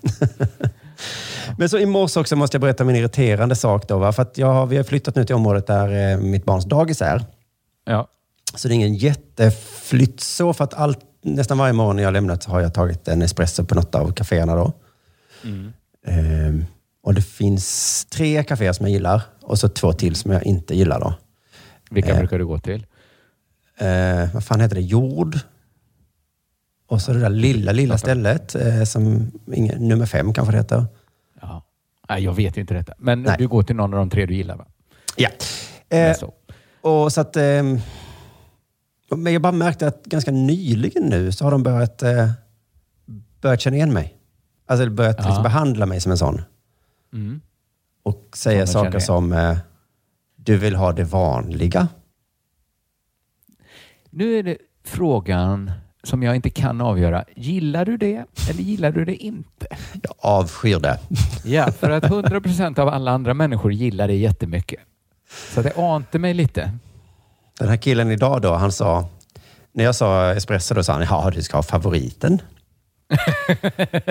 Men 1.58 1.70
så 1.70 1.78
i 1.80 1.86
morse 1.86 2.20
också 2.20 2.36
måste 2.36 2.56
jag 2.56 2.62
berätta 2.62 2.84
min 2.84 2.96
irriterande 2.96 3.56
sak 3.56 3.88
då. 3.88 3.98
Va? 3.98 4.12
För 4.12 4.22
att 4.22 4.38
jag, 4.38 4.48
har- 4.54 4.66
vi 4.66 4.78
har 4.78 4.84
flyttat 4.84 5.16
nu 5.16 5.26
till 5.26 5.36
området 5.36 5.68
där 5.68 6.12
eh, 6.14 6.18
mitt 6.20 6.46
barns 6.46 6.66
dagis 6.66 7.02
är. 7.02 7.26
Ja. 7.86 8.08
Så 8.56 8.68
det 8.68 8.74
är 8.74 8.76
ingen 8.76 8.96
jätteflytt 8.96 10.20
så. 10.20 10.54
För 10.54 10.64
att 10.64 10.74
allt, 10.74 11.00
nästan 11.24 11.58
varje 11.58 11.74
morgon 11.74 11.96
när 11.96 12.04
jag 12.04 12.14
lämnat 12.14 12.44
så 12.44 12.52
har 12.52 12.62
jag 12.62 12.74
tagit 12.74 13.08
en 13.08 13.22
espresso 13.22 13.66
på 13.66 13.76
något 13.76 13.96
av 13.96 14.12
kaféerna 14.14 14.56
då. 14.56 14.74
Ehm, 16.08 16.66
och 17.04 17.14
det 17.14 17.22
finns 17.22 18.06
tre 18.06 18.44
kaféer 18.44 18.74
som 18.74 18.86
jag 18.86 18.94
gillar 18.94 19.22
och 19.42 19.60
så 19.60 19.70
två 19.70 19.94
till 19.94 20.16
som 20.16 20.32
jag 20.32 20.44
inte 20.44 20.76
gillar 20.76 21.00
då. 21.00 21.14
Vilka 21.92 22.12
Eh. 22.12 22.18
brukar 22.18 22.40
du 22.40 22.46
gå 22.46 22.60
till? 22.60 22.86
Eh, 23.78 24.34
vad 24.34 24.44
fan 24.44 24.60
heter 24.62 24.76
det? 24.76 24.82
Jord. 24.82 25.40
Och 26.88 27.02
så 27.02 27.14
det 27.14 27.20
där 27.20 27.30
lilla, 27.30 27.72
lilla 27.72 27.98
stället 27.98 28.56
eh, 28.56 28.84
som 28.84 29.32
ingen, 29.54 29.88
nummer 29.88 30.06
fem 30.06 30.34
kanske 30.34 30.52
det 30.52 30.58
heter. 30.58 30.86
Ja. 31.42 31.64
Nej, 32.10 32.24
jag 32.24 32.34
vet 32.34 32.58
inte 32.58 32.74
detta. 32.74 32.94
Men 32.98 33.24
Nej. 33.24 33.36
du 33.40 33.48
går 33.48 33.64
till 33.64 33.76
någon 33.76 33.94
av 33.94 34.00
de 34.00 34.10
tre 34.10 34.26
du 34.26 34.36
gillar 34.36 34.56
va? 34.58 34.66
Ja. 35.16 35.30
Eh. 35.90 36.00
Eh, 36.00 36.16
Så. 36.18 36.34
och 36.82 37.14
så 37.14 37.22
att... 37.22 37.36
ehm, 37.36 37.80
men 39.16 39.34
jag 39.34 39.42
bara 39.42 39.52
märkte 39.52 39.88
att 39.88 40.06
ganska 40.06 40.32
nyligen 40.32 41.04
nu 41.04 41.32
så 41.32 41.44
har 41.44 41.52
de 41.52 41.64
börjat, 41.64 42.04
eh, 42.04 42.30
börjat 43.42 43.62
känna 43.62 43.76
igen 43.76 43.94
mig. 43.94 44.18
Alltså 44.66 44.90
börjat 44.90 45.16
Ja. 45.20 45.26
liksom 45.28 45.44
behandla 45.44 45.86
mig 45.86 46.02
som 46.02 46.12
en 46.12 46.18
sån. 46.18 46.42
Mm. 47.14 47.42
Och 48.04 48.30
säga 48.34 48.68
saker 48.68 49.00
som 49.00 49.34
eh, 49.34 49.58
du 50.36 50.58
vill 50.58 50.76
ha 50.76 50.92
det 50.92 51.04
vanliga. 51.04 51.88
Nu 54.10 54.40
är 54.40 54.44
det 54.44 54.58
frågan 54.84 55.72
som 56.04 56.24
jag 56.24 56.36
inte 56.36 56.50
kan 56.50 56.82
avgöra. 56.82 57.26
Gillar 57.36 57.86
du 57.86 57.98
det 57.98 58.26
eller 58.50 58.62
gillar 58.62 58.92
du 58.92 59.06
det 59.06 59.16
inte? 59.16 59.68
Jag 60.02 60.14
avskyr 60.18 60.80
det. 60.80 61.00
Ja, 61.44 61.72
för 61.72 61.90
att 61.90 62.04
100 62.04 62.42
procent 62.42 62.80
av 62.80 62.88
alla 62.88 63.12
andra 63.12 63.34
människor 63.34 63.74
gillar 63.74 64.08
det 64.08 64.16
jättemycket. 64.16 64.80
Så 65.54 65.62
det 65.62 65.78
ante 65.78 66.20
mig 66.20 66.34
lite. 66.34 66.72
Den 67.60 67.70
här 67.70 67.78
killen 67.78 68.12
idag 68.12 68.42
då, 68.42 68.54
han 68.54 68.72
sa... 68.72 69.10
När 69.72 69.84
jag 69.84 69.96
sa 69.96 70.32
espresso 70.32 70.76
då 70.76 70.84
sa 70.84 70.94
han, 70.94 71.02
ja 71.02 71.32
du 71.36 71.42
ska 71.42 71.58
ha 71.58 71.64
favoriten. 71.64 72.42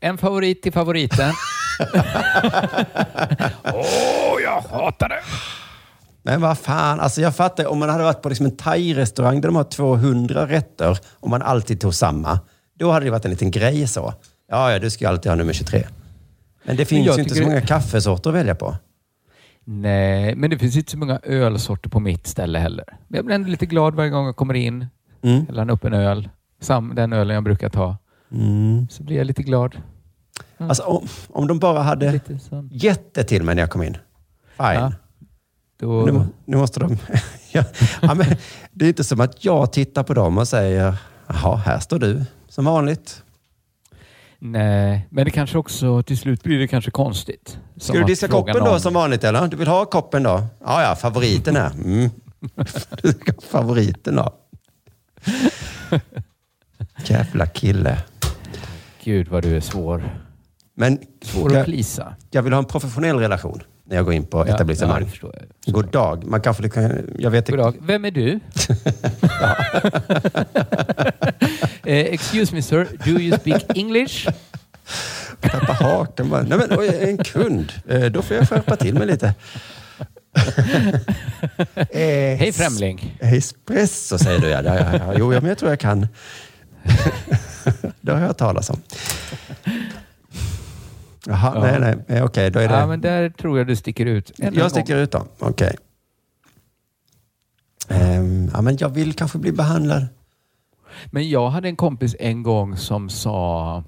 En 0.00 0.18
favorit 0.18 0.62
till 0.62 0.72
favoriten. 0.72 1.32
Åh, 3.64 4.42
jag 4.44 4.60
hatar 4.60 5.08
det! 5.08 5.20
Men 6.22 6.40
vad 6.40 6.58
fan, 6.58 7.00
alltså 7.00 7.20
jag 7.20 7.36
fattar, 7.36 7.66
om 7.66 7.78
man 7.78 7.88
hade 7.88 8.04
varit 8.04 8.22
på 8.22 8.28
liksom 8.28 8.46
en 8.46 8.56
thai-restaurang 8.56 9.40
där 9.40 9.48
de 9.48 9.56
har 9.56 9.64
200 9.64 10.46
rätter 10.46 10.98
och 11.20 11.30
man 11.30 11.42
alltid 11.42 11.80
tog 11.80 11.94
samma, 11.94 12.40
då 12.78 12.90
hade 12.90 13.04
det 13.04 13.10
varit 13.10 13.24
en 13.24 13.30
liten 13.30 13.50
grej 13.50 13.86
så. 13.86 14.14
Ja, 14.48 14.72
ja, 14.72 14.78
du 14.78 14.90
ska 14.90 15.04
ju 15.04 15.08
alltid 15.08 15.32
ha 15.32 15.36
nummer 15.36 15.52
23. 15.52 15.86
Men 16.64 16.76
det 16.76 16.84
finns 16.84 17.06
jag 17.06 17.16
ju 17.16 17.22
inte 17.22 17.34
så 17.34 17.42
många 17.42 17.60
kaffesorter 17.60 18.30
att 18.30 18.36
välja 18.36 18.54
på. 18.54 18.76
Nej, 19.64 20.34
men 20.34 20.50
det 20.50 20.58
finns 20.58 20.76
inte 20.76 20.90
så 20.90 20.98
många 20.98 21.20
ölsorter 21.22 21.90
på 21.90 22.00
mitt 22.00 22.26
ställe 22.26 22.58
heller. 22.58 22.84
Men 23.08 23.16
jag 23.16 23.24
blir 23.24 23.34
ändå 23.34 23.48
lite 23.48 23.66
glad 23.66 23.94
varje 23.94 24.10
gång 24.10 24.26
jag 24.26 24.36
kommer 24.36 24.54
in. 24.54 24.86
Mm. 25.22 25.46
Häller 25.46 25.70
upp 25.70 25.84
en 25.84 25.94
öl. 25.94 26.28
Sam, 26.60 26.94
den 26.94 27.12
ölen 27.12 27.34
jag 27.34 27.44
brukar 27.44 27.68
ta. 27.68 27.96
Mm. 28.32 28.88
Så 28.90 29.02
blir 29.02 29.16
jag 29.16 29.26
lite 29.26 29.42
glad. 29.42 29.76
Alltså 30.68 30.82
om, 30.82 31.08
om 31.28 31.46
de 31.46 31.58
bara 31.58 31.82
hade 31.82 32.20
gett 32.70 33.14
det 33.14 33.24
till 33.24 33.42
mig 33.42 33.54
när 33.54 33.62
jag 33.62 33.70
kom 33.70 33.82
in. 33.82 33.96
Fine. 34.56 34.74
Ja. 34.74 34.92
Då, 35.80 36.04
Nu, 36.04 36.26
nu 36.44 36.56
måste 36.56 36.80
de... 36.80 36.98
ja, 37.52 37.64
men 38.02 38.26
det 38.72 38.84
är 38.84 38.88
inte 38.88 39.04
som 39.04 39.20
att 39.20 39.44
jag 39.44 39.72
tittar 39.72 40.02
på 40.02 40.14
dem 40.14 40.38
och 40.38 40.48
säger, 40.48 40.94
jaha, 41.26 41.56
här 41.56 41.78
står 41.78 41.98
du 41.98 42.24
som 42.48 42.64
vanligt. 42.64 43.22
Nej, 44.38 45.06
men 45.10 45.24
det 45.24 45.30
kanske 45.30 45.58
också 45.58 46.02
till 46.02 46.18
slut 46.18 46.42
blir 46.42 46.58
det 46.58 46.68
kanske 46.68 46.90
konstigt. 46.90 47.58
Ska 47.76 47.92
du 47.92 48.04
diska 48.04 48.28
koppen 48.28 48.64
då 48.64 48.78
som 48.80 48.94
vanligt 48.94 49.24
eller? 49.24 49.48
Du 49.48 49.56
vill 49.56 49.68
ha 49.68 49.84
koppen 49.84 50.22
då? 50.22 50.46
Ja, 50.64 50.82
ja, 50.82 50.96
favoriten 50.96 51.56
här. 51.56 51.70
Mm. 51.70 52.10
Favoriten 53.50 54.16
då. 54.16 54.34
Jävla 57.04 57.46
kille. 57.46 57.98
Gud 59.04 59.28
vad 59.28 59.42
du 59.42 59.56
är 59.56 59.60
svår. 59.60 60.19
Men 60.80 60.98
Svår 61.22 61.48
att 61.48 61.54
jag, 61.54 61.64
plisa. 61.64 62.14
jag 62.30 62.42
vill 62.42 62.52
ha 62.52 62.58
en 62.58 62.64
professionell 62.64 63.16
relation 63.18 63.62
när 63.84 63.96
jag 63.96 64.04
går 64.04 64.14
in 64.14 64.26
på 64.26 64.38
Ja, 64.48 64.54
etablissemang. 64.54 65.10
jag. 65.22 65.32
God 65.74 65.90
dag. 65.90 66.24
Man 66.24 66.40
kanske 66.40 66.68
kan, 66.68 67.06
jag 67.18 67.30
vet 67.30 67.48
God 67.50 67.58
dag. 67.58 67.74
Vem 67.80 68.04
är 68.04 68.10
du? 68.10 68.40
Eh, 71.84 71.96
excuse 71.98 72.54
me 72.54 72.62
sir, 72.62 72.86
do 73.04 73.10
you 73.10 73.38
speak 73.38 73.64
English? 73.76 74.28
Tappa 75.40 75.72
hakan 75.72 76.30
bara. 76.30 76.42
Nej 76.42 76.58
men 76.58 76.90
en 77.08 77.18
kund. 77.18 77.72
Eh, 77.88 78.04
Då 78.04 78.22
får 78.22 78.36
jag 78.36 78.48
skärpa 78.48 78.76
till 78.76 78.94
mig 78.94 79.06
lite. 79.06 79.34
Eh, 81.76 82.38
Hej 82.38 82.52
främling. 82.52 83.16
Espresso 83.20 84.18
säger 84.18 84.38
du 84.40 84.48
ja. 84.48 84.62
ja, 84.64 84.74
ja, 84.76 84.84
ja. 84.92 85.14
Jo, 85.18 85.32
ja, 85.34 85.40
men 85.40 85.48
jag 85.48 85.58
tror 85.58 85.70
jag 85.70 85.80
kan. 85.80 86.08
det 88.00 88.12
har 88.12 88.18
jag 88.20 88.26
hört 88.26 88.38
talas 88.38 88.70
om. 88.70 88.80
Jaha, 91.26 91.52
Ja. 91.54 91.60
nej, 91.60 91.80
nej. 92.08 92.18
Eh, 92.18 92.24
Okej, 92.24 92.50
då 92.50 92.58
är 92.58 92.68
det... 92.68 92.74
Ja, 92.74 92.86
men 92.86 93.00
där 93.00 93.30
tror 93.30 93.58
jag 93.58 93.66
du 93.66 93.76
sticker 93.76 94.06
ut. 94.06 94.32
En 94.38 94.44
jag 94.44 94.62
gång. 94.62 94.70
sticker 94.70 94.96
ut 94.96 95.12
då. 95.12 95.26
Okej. 95.38 95.76
Ehm, 97.88 98.50
ja, 98.54 98.62
men 98.62 98.76
jag 98.76 98.88
vill 98.88 99.12
kanske 99.14 99.38
bli 99.38 99.52
behandlad. 99.52 100.06
Men 101.06 101.28
jag 101.30 101.50
hade 101.50 101.68
en 101.68 101.76
kompis 101.76 102.16
en 102.20 102.42
gång 102.42 102.76
som 102.76 103.08
sa, 103.08 103.84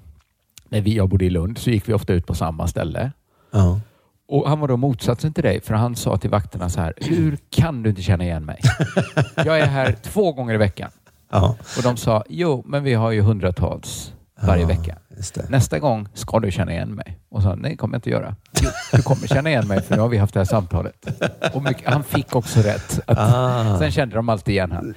när 0.69 0.81
vi, 0.81 0.95
jag 0.95 1.09
bodde 1.09 1.25
i 1.25 1.29
Lund 1.29 1.57
så 1.57 1.69
gick 1.69 1.89
vi 1.89 1.93
ofta 1.93 2.13
ut 2.13 2.27
på 2.27 2.35
samma 2.35 2.67
ställe. 2.67 3.11
Ja. 3.51 3.79
Och 4.27 4.49
han 4.49 4.59
var 4.59 4.67
då 4.67 4.77
motsatsen 4.77 5.33
till 5.33 5.43
dig, 5.43 5.61
för 5.61 5.73
han 5.73 5.95
sa 5.95 6.17
till 6.17 6.29
vakterna 6.29 6.69
så 6.69 6.81
här, 6.81 6.93
hur 6.97 7.37
kan 7.49 7.83
du 7.83 7.89
inte 7.89 8.01
känna 8.01 8.23
igen 8.23 8.45
mig? 8.45 8.59
Jag 9.35 9.59
är 9.59 9.65
här 9.65 9.95
två 10.01 10.31
gånger 10.33 10.53
i 10.53 10.57
veckan. 10.57 10.91
Ja. 11.31 11.55
Och 11.77 11.83
de 11.83 11.97
sa, 11.97 12.23
jo, 12.29 12.63
men 12.65 12.83
vi 12.83 12.93
har 12.93 13.11
ju 13.11 13.21
hundratals 13.21 14.13
varje 14.47 14.65
vecka. 14.65 14.97
Nästa 15.49 15.79
gång 15.79 16.07
ska 16.13 16.39
du 16.39 16.51
känna 16.51 16.71
igen 16.71 16.95
mig. 16.95 17.17
Och 17.29 17.41
så, 17.41 17.55
nej, 17.55 17.77
kommer 17.77 17.93
jag 17.95 17.97
inte 17.97 18.09
göra. 18.09 18.35
Jo, 18.61 18.69
du 18.91 19.01
kommer 19.01 19.27
känna 19.27 19.49
igen 19.49 19.67
mig 19.67 19.81
för 19.81 19.95
nu 19.95 20.01
har 20.01 20.09
vi 20.09 20.17
haft 20.17 20.33
det 20.33 20.39
här 20.39 20.45
samtalet. 20.45 21.07
Och 21.53 21.63
mycket, 21.63 21.89
han 21.89 22.03
fick 22.03 22.35
också 22.35 22.59
rätt. 22.59 22.99
Att, 23.07 23.17
Ah. 23.19 23.79
Sen 23.79 23.91
kände 23.91 24.15
de 24.15 24.29
alltid 24.29 24.51
igen 24.53 24.71
han. 24.71 24.93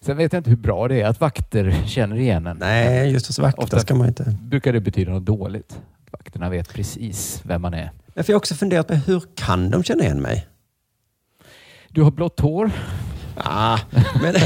Sen 0.00 0.16
vet 0.16 0.32
jag 0.32 0.40
inte 0.40 0.50
hur 0.50 0.56
bra 0.56 0.88
det 0.88 1.00
är 1.00 1.06
att 1.06 1.20
vakter 1.20 1.82
känner 1.86 2.16
igen 2.16 2.46
en. 2.46 2.56
Nej, 2.56 3.10
just 3.12 3.26
hos 3.26 3.38
vakter 3.38 3.62
Ofta 3.62 3.78
ska 3.78 3.94
man 3.94 4.08
inte... 4.08 4.36
brukar 4.42 4.72
det 4.72 4.80
betyda 4.80 5.12
något 5.12 5.24
dåligt. 5.24 5.80
Vakterna 6.10 6.48
vet 6.50 6.68
precis 6.74 7.40
vem 7.44 7.62
man 7.62 7.74
är. 7.74 7.90
Men 8.14 8.24
för 8.24 8.32
jag 8.32 8.34
har 8.34 8.38
också 8.40 8.54
funderat 8.54 8.88
på 8.88 8.94
hur 8.94 9.22
kan 9.34 9.70
de 9.70 9.82
känna 9.82 10.04
igen 10.04 10.22
mig? 10.22 10.46
Du 11.88 12.02
har 12.02 12.10
blått 12.10 12.40
hår. 12.40 12.70
Ah, 13.36 13.78
men, 14.22 14.34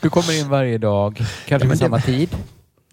Du 0.00 0.10
kommer 0.10 0.40
in 0.40 0.48
varje 0.48 0.78
dag, 0.78 1.16
kanske 1.46 1.52
men 1.52 1.60
vid 1.60 1.70
det- 1.70 1.76
samma 1.84 2.00
tid. 2.00 2.28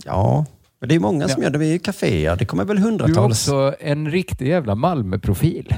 ja, 0.05 0.45
men 0.79 0.89
det 0.89 0.95
är 0.95 0.99
många 0.99 1.27
som 1.27 1.41
Ja. 1.41 1.45
gör 1.47 1.51
det. 1.51 1.57
Vi 1.59 1.67
är 1.67 1.71
ju 1.73 1.79
kaféer. 1.79 2.35
Det 2.35 2.45
kommer 2.45 2.63
väl 2.65 2.75
Du 2.75 2.81
har 2.83 2.89
hundratals. 2.89 3.47
också 3.47 3.75
en 3.79 4.11
riktig 4.11 4.47
jävla 4.47 4.75
Malmöprofil. 4.75 5.75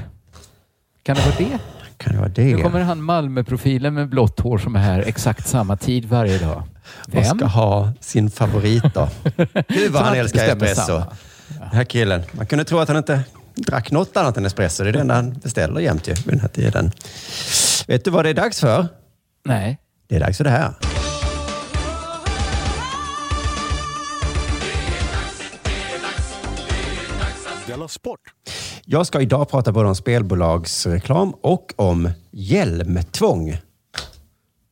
Kan 1.02 1.16
det 1.16 1.22
vara 1.22 1.34
det? 1.38 1.58
Kan 1.98 2.12
det 2.12 2.18
vara 2.18 2.30
Nu 2.36 2.56
det? 2.56 2.62
kommer 2.62 2.80
han 2.80 3.02
Malmöprofilen 3.02 3.94
med 3.94 4.08
blått 4.08 4.40
hår 4.40 4.58
som 4.58 4.76
är 4.76 4.80
här 4.80 5.00
exakt 5.06 5.46
samma 5.48 5.76
tid 5.76 6.04
varje 6.04 6.38
dag. 6.38 6.62
Och 7.06 7.14
Vem? 7.14 7.24
ska 7.38 7.46
ha 7.46 7.92
sin 8.00 8.30
favorit 8.30 8.84
då. 8.94 9.08
Gud 9.68 9.92
vad 9.92 10.02
han 10.02 10.14
älskar 10.16 10.48
espresso. 10.48 11.02
Den 11.48 11.68
här 11.72 11.84
killen. 11.84 12.22
Man 12.32 12.46
kunde 12.46 12.64
tro 12.64 12.78
att 12.78 12.88
han 12.88 12.96
inte 12.96 13.20
drack 13.54 13.90
något 13.90 14.16
annat 14.16 14.36
än 14.36 14.44
espresso. 14.44 14.82
Det 14.82 14.88
är 14.88 14.92
det 14.92 15.00
enda 15.00 15.14
han 15.14 15.32
beställer 15.32 15.80
jämt 15.80 16.08
ju 16.08 16.12
vid 16.12 16.26
den 16.26 16.40
här 16.40 16.48
tiden. 16.48 16.90
Vet 17.86 18.04
du 18.04 18.10
vad 18.10 18.24
det 18.24 18.30
är 18.30 18.34
dags 18.34 18.60
för? 18.60 18.86
Nej. 19.44 19.78
Det 20.06 20.16
är 20.16 20.20
dags 20.20 20.36
för 20.36 20.44
det 20.44 20.50
här. 20.50 20.74
Sport! 27.88 28.20
Jag 28.84 29.06
ska 29.06 29.20
idag 29.20 29.50
prata 29.50 29.72
både 29.72 29.88
om 29.88 29.94
spelbolagsreklam 29.94 31.34
och 31.40 31.72
om 31.76 32.10
hjälmtvång. 32.30 33.56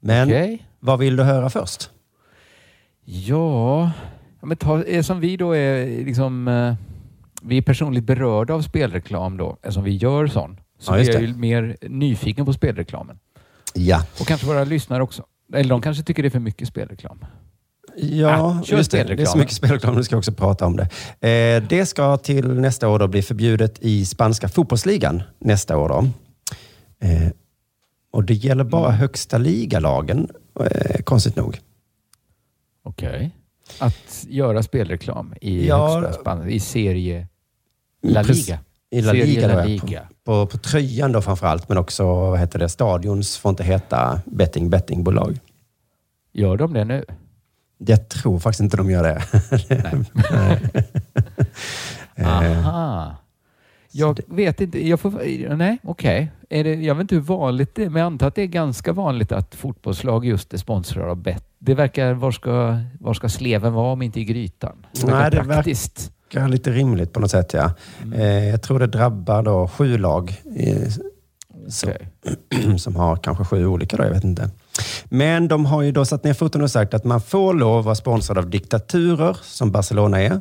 Men 0.00 0.28
Okej. 0.28 0.66
vad 0.80 0.98
vill 0.98 1.16
du 1.16 1.22
höra 1.22 1.50
först? 1.50 1.90
Ja, 3.04 3.90
men 4.40 4.56
ta, 4.56 4.84
eh, 4.84 5.02
som 5.02 5.20
vi 5.20 5.36
då 5.36 5.52
är 5.52 6.04
liksom... 6.04 6.48
Vi 7.44 7.56
är 7.58 7.62
personligt 7.62 8.04
berörda 8.04 8.54
av 8.54 8.62
spelreklam 8.62 9.36
då, 9.36 9.56
eftersom 9.62 9.84
vi 9.84 9.96
gör 9.96 10.26
sån. 10.26 10.60
Så 10.78 10.92
Ja, 10.92 10.96
vi 10.96 11.08
är 11.08 11.20
ju 11.20 11.34
mer 11.36 11.76
nyfiken 11.88 12.46
på 12.46 12.52
spelreklamen. 12.52 13.18
Ja, 13.74 14.06
Och 14.20 14.26
kanske 14.26 14.46
våra 14.46 14.64
lyssnare 14.64 15.02
också. 15.02 15.24
Eller 15.54 15.70
de 15.70 15.82
kanske 15.82 16.02
tycker 16.02 16.22
det 16.22 16.28
är 16.28 16.30
för 16.30 16.38
mycket 16.38 16.68
spelreklam. 16.68 17.24
ja 17.96 18.36
Ah, 18.36 18.62
just 18.66 18.90
det. 18.90 19.04
Det 19.04 19.22
är 19.22 19.26
så 19.26 19.38
mycket 19.38 19.54
spelreklam. 19.54 19.94
Nu 19.94 20.04
ska 20.04 20.14
jag 20.14 20.18
också 20.18 20.32
prata 20.32 20.66
om 20.66 20.76
det. 20.76 20.88
Eh, 21.56 21.62
det 21.68 21.86
ska 21.86 22.16
till 22.16 22.48
nästa 22.60 22.88
år 22.88 22.98
då 22.98 23.08
bli 23.08 23.22
förbjudet 23.22 23.78
i 23.82 24.04
spanska 24.06 24.48
fotbollsligan 24.48 25.22
nästa 25.38 25.76
år. 25.76 25.88
Då. 25.88 25.98
Eh, 27.06 27.28
och 28.12 28.24
det 28.24 28.34
gäller 28.34 28.64
bara 28.64 28.86
Mm. 28.88 28.98
högsta 29.00 29.38
ligalagen, 29.38 30.28
eh, 30.60 31.02
konstigt 31.02 31.36
nog. 31.36 31.58
Okej. 32.84 33.30
Att 33.78 34.24
göra 34.28 34.62
spelreklam 34.62 35.34
i 35.40 35.66
Ja. 35.68 36.00
högsta 36.00 36.20
spann, 36.20 36.48
i 36.48 36.60
serie 36.60 37.28
La. 38.02 38.22
Liga. 38.22 38.58
I 38.90 39.00
La 39.02 39.12
Serie 39.12 39.24
Liga, 39.26 39.48
La. 39.56 39.64
Liga. 39.64 40.02
På, 40.24 40.46
på 40.46 40.58
tröjan 40.58 41.12
då 41.12 41.22
framför 41.22 41.46
allt, 41.46 41.68
men 41.68 41.78
också 41.78 42.04
vad 42.04 42.38
heter 42.38 42.58
det, 42.58 42.68
stadions 42.68 43.38
får 43.38 43.50
inte 43.50 43.64
heta 43.64 44.20
betting 44.24 44.70
bettingbolag. 44.70 45.38
Gör 46.32 46.56
de 46.56 46.72
det 46.72 46.84
nu? 46.84 47.04
Jag 47.78 48.08
tror 48.08 48.38
faktiskt 48.38 48.60
inte 48.60 48.76
de 48.76 48.90
gör 48.90 49.02
det. 49.02 49.22
Nej. 50.30 50.84
Eh, 52.14 52.26
Aha. 52.28 53.16
Jag 53.92 54.20
vet 54.28 54.60
inte. 54.60 54.88
Jag 54.88 55.00
får, 55.00 55.10
nej, 55.56 55.78
okej. 55.82 56.30
Det- 56.48 56.74
Jag 56.74 56.94
vet 56.94 57.00
inte 57.02 57.14
hur 57.14 57.22
vanligt 57.22 57.74
det 57.74 57.84
är, 57.84 57.88
men 57.90 58.00
jag 58.00 58.06
antar 58.06 58.26
att 58.28 58.34
det 58.34 58.42
är 58.42 58.46
ganska 58.46 58.92
vanligt 58.92 59.32
att 59.32 59.54
fotbollslag 59.54 60.24
just 60.26 60.54
är 60.54 60.58
sponsrade 60.58 61.10
av 61.10 61.16
Bet. 61.16 61.44
Det 61.58 61.74
verkar, 61.74 62.12
var 62.14 62.30
ska, 62.30 62.78
var 63.00 63.14
ska 63.14 63.28
sleven 63.28 63.72
vara 63.72 63.92
om 63.92 64.02
inte 64.02 64.20
i 64.20 64.24
grytan? 64.24 64.86
Det 64.92 65.06
Nej, 65.06 65.30
det 65.30 65.44
praktiskt. 65.44 65.98
verkar 66.00 66.12
lite 66.32 66.70
rimligt 66.70 67.12
på 67.12 67.20
något 67.20 67.30
sätt. 67.30 67.52
Ja. 67.52 67.70
Mm. 68.02 68.20
Eh, 68.20 68.48
jag 68.48 68.62
tror 68.62 68.78
det 68.78 68.86
drabbar 68.86 69.42
då 69.42 69.68
sju 69.68 69.98
lag 69.98 70.42
så, 71.68 71.86
Okej. 71.88 72.08
som 72.78 72.96
har 72.96 73.16
kanske 73.16 73.44
sju 73.44 73.66
olika. 73.66 73.96
Då, 73.96 74.02
jag 74.04 74.10
vet 74.10 74.24
inte. 74.24 74.50
Men 75.04 75.48
de 75.48 75.66
har 75.66 75.82
ju 75.82 75.92
då 75.92 76.04
satt 76.04 76.24
ner 76.24 76.34
foten 76.34 76.62
och 76.62 76.70
sagt 76.70 76.94
att 76.94 77.04
man 77.04 77.20
får 77.20 77.54
lov 77.54 77.78
att 77.78 77.84
vara 77.84 77.94
sponsrad 77.94 78.38
av 78.38 78.50
diktaturer 78.50 79.36
som 79.42 79.72
Barcelona 79.72 80.20
är. 80.22 80.40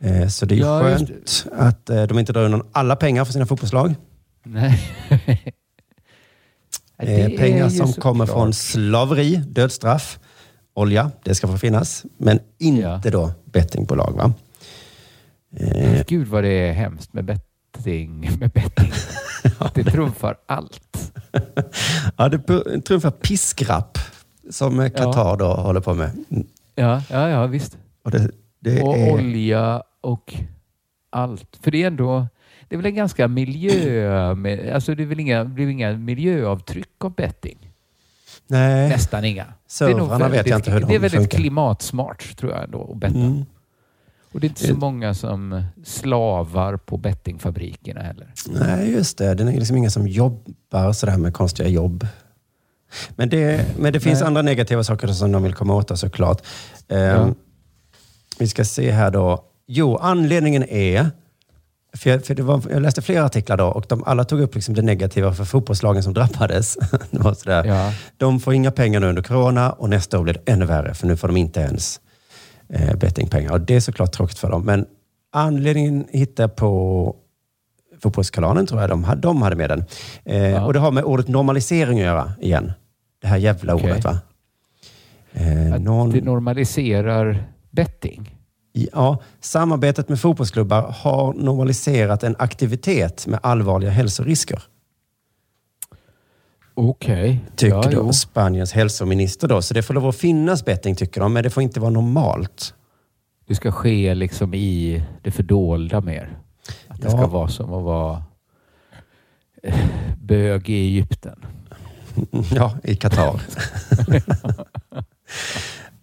Eh, 0.00 0.28
så 0.28 0.46
det 0.46 0.54
är 0.54 0.56
ju 0.56 0.62
Ja, 0.62 0.90
just 0.90 1.06
skönt 1.08 1.46
att 1.60 1.90
eh, 1.90 2.02
de 2.02 2.18
inte 2.18 2.32
drar 2.32 2.44
undan 2.44 2.62
alla 2.72 2.96
pengar 2.96 3.24
för 3.24 3.32
sina 3.32 3.46
fotbollslag. 3.46 3.94
Nej. 4.42 4.80
Eh, 6.98 7.28
pengar 7.30 7.68
som 7.68 7.92
kommer 7.92 8.26
från 8.26 8.52
slaveri, 8.52 9.36
dödsstraff, 9.36 10.18
olja. 10.74 11.10
Det 11.22 11.34
ska 11.34 11.46
få 11.48 11.58
finnas. 11.58 12.04
Men 12.18 12.40
inte 12.58 12.82
Ja. 12.82 13.00
då 13.10 13.32
bettingbolag. 13.44 14.12
Va? 14.16 14.32
Eh, 15.56 16.02
Gud 16.08 16.28
vad 16.28 16.44
det 16.44 16.48
är 16.68 16.72
hemskt 16.72 17.12
med 17.12 17.24
betting. 17.24 18.30
Med 18.40 18.50
betting. 18.50 18.92
Det 19.74 19.84
trumfar 19.84 20.36
allt. 20.46 21.12
Ja, 22.16 22.28
det 22.28 22.38
trumfar 22.80 23.10
piskrapp 23.10 23.98
som 24.50 24.90
Qatar 24.90 25.36
då 25.36 25.46
håller 25.54 25.80
på 25.80 25.94
med. 25.94 26.10
Ja, 26.74 27.02
ja, 27.10 27.28
ja 27.28 27.46
visst. 27.46 27.78
Och 28.04 28.10
det, 28.10 28.30
det 28.60 28.82
och 28.82 28.96
är, 28.96 29.12
olja 29.12 29.82
och 30.00 30.34
allt. 31.10 31.58
För 31.62 31.70
det 31.70 31.82
är 31.82 31.86
ändå, 31.86 32.26
det 32.68 32.74
är 32.74 32.76
väl 32.76 32.86
en 32.86 32.94
ganska 32.94 33.28
miljö... 33.28 34.34
Alltså 34.74 34.94
det 34.94 35.02
är 35.02 35.06
väl 35.06 35.20
inga, 35.20 35.44
blir 35.44 35.68
inga 35.68 35.92
miljöavtryck 35.92 37.04
av 37.04 37.14
betting. 37.14 37.70
nej, 38.46 38.88
Nästan 38.88 39.24
inga. 39.24 39.46
Servrarna 39.66 40.28
vet 40.28 40.46
jag 40.46 40.58
inte 40.58 40.70
hur 40.70 40.80
de 40.80 40.86
Det 40.86 40.94
är 40.94 40.98
väldigt 40.98 41.20
funkar. 41.20 41.38
klimatsmart 41.38 42.36
tror 42.36 42.52
jag 42.52 42.64
ändå 42.64 42.90
att 42.92 42.98
betta. 42.98 43.18
Mm. 43.18 43.44
Och 44.34 44.40
det 44.40 44.46
är 44.46 44.48
inte 44.48 44.66
så 44.66 44.74
många 44.74 45.14
som 45.14 45.62
slavar 45.84 46.76
på 46.76 46.96
bettingfabrikerna 46.96 48.00
heller. 48.00 48.32
nej, 48.48 48.92
just 48.92 49.18
det. 49.18 49.34
Det 49.34 49.42
är 49.42 49.52
liksom 49.52 49.76
ingen 49.76 49.90
som 49.90 50.08
jobbar 50.08 50.92
sådär 50.92 51.16
med 51.16 51.34
konstiga 51.34 51.68
jobb. 51.68 52.06
Men 53.16 53.28
det, 53.28 53.66
men 53.78 53.92
det 53.92 54.00
finns 54.00 54.20
Nej. 54.20 54.26
andra 54.26 54.42
negativa 54.42 54.84
saker 54.84 55.08
som 55.08 55.32
de 55.32 55.42
vill 55.42 55.54
komma 55.54 55.74
åt 55.74 55.98
såklart. 55.98 56.42
Ehm, 56.88 57.34
Vi 58.38 58.48
ska 58.48 58.64
se 58.64 58.90
här 58.90 59.10
då. 59.10 59.44
Jo, 59.66 59.96
anledningen 59.96 60.64
är... 60.64 61.10
För 61.96 62.10
jag, 62.10 62.24
för 62.24 62.42
var, 62.42 62.62
jag 62.70 62.82
läste 62.82 63.02
flera 63.02 63.24
artiklar 63.24 63.56
då 63.56 63.66
och 63.66 63.86
de 63.88 64.04
alla 64.04 64.24
tog 64.24 64.40
upp 64.40 64.54
liksom 64.54 64.74
det 64.74 64.82
negativa 64.82 65.34
för 65.34 65.44
fotbollslagen 65.44 66.02
som 66.02 66.14
drabbades. 66.14 66.74
det 67.10 67.18
var 67.18 67.34
sådär. 67.34 67.64
Ja. 67.64 67.92
De 68.16 68.40
får 68.40 68.54
inga 68.54 68.70
pengar 68.70 69.00
nu 69.00 69.06
under 69.06 69.22
corona 69.22 69.72
och 69.72 69.90
nästa 69.90 70.18
år 70.18 70.22
blir 70.22 70.34
det 70.34 70.52
ännu 70.52 70.64
värre 70.64 70.94
för 70.94 71.06
nu 71.06 71.16
får 71.16 71.28
de 71.28 71.36
inte 71.36 71.60
ens 71.60 71.96
eh, 71.96 72.03
bettingpengar. 73.00 73.52
Och 73.52 73.60
det 73.60 73.74
är 73.74 73.80
såklart 73.80 74.12
tråkigt 74.12 74.38
för 74.38 74.50
dem. 74.50 74.62
Men 74.64 74.86
anledningen 75.32 76.04
hittar 76.10 76.42
jag 76.42 76.56
på 76.56 77.16
Fotbollskanalen 78.02 78.66
tror 78.66 78.80
jag 78.80 78.90
de 78.90 79.04
hade, 79.04 79.20
de 79.20 79.42
hade 79.42 79.56
med 79.56 79.70
den. 79.70 79.84
Eh, 80.24 80.36
Ja. 80.50 80.64
Och 80.64 80.72
det 80.72 80.78
har 80.78 80.90
med 80.90 81.04
ordet 81.04 81.28
normalisering 81.28 81.98
att 81.98 82.04
göra 82.04 82.32
igen. 82.40 82.72
Det 83.22 83.26
här 83.28 83.36
jävla 83.36 83.74
Okej. 83.74 83.90
ordet 83.90 84.04
va? 84.04 84.18
Eh, 85.32 85.78
någon, 85.80 86.10
det 86.10 86.20
normaliserar 86.20 87.44
betting. 87.70 88.30
ja, 88.72 89.18
samarbetet 89.40 90.08
med 90.08 90.20
fotbollsklubbar 90.20 90.82
har 90.98 91.32
normaliserat 91.32 92.22
en 92.22 92.36
aktivitet 92.38 93.26
med 93.26 93.40
allvarliga 93.42 93.90
hälsorisker. 93.90 94.62
Okej. 96.74 97.40
Tycker 97.56 97.76
ja, 97.76 97.90
då. 97.90 98.12
Spaniens 98.12 98.72
hälsominister 98.72 99.48
då. 99.48 99.62
Så 99.62 99.74
det 99.74 99.82
får 99.82 99.94
lov 99.94 100.06
att 100.08 100.16
finnas 100.16 100.64
betting 100.64 100.94
tycker 100.96 101.20
de, 101.20 101.32
men 101.32 101.42
det 101.42 101.50
får 101.50 101.62
inte 101.62 101.80
vara 101.80 101.90
normalt. 101.90 102.74
Det 103.48 103.54
ska 103.54 103.72
ske 103.72 104.14
liksom 104.14 104.54
i 104.54 105.02
det 105.22 105.30
fördolda 105.30 106.00
mer. 106.00 106.38
Att 106.88 107.00
det 107.00 107.08
Ja. 107.08 107.16
ska 107.18 107.26
vara 107.26 107.48
som 107.48 107.72
att 107.74 107.82
vara 107.84 108.22
eh, 109.62 109.74
bög 110.22 110.68
i 110.70 110.74
Egypten. 110.74 111.44
Ja, 112.54 112.72
i 112.84 112.96
Qatar. 112.96 113.40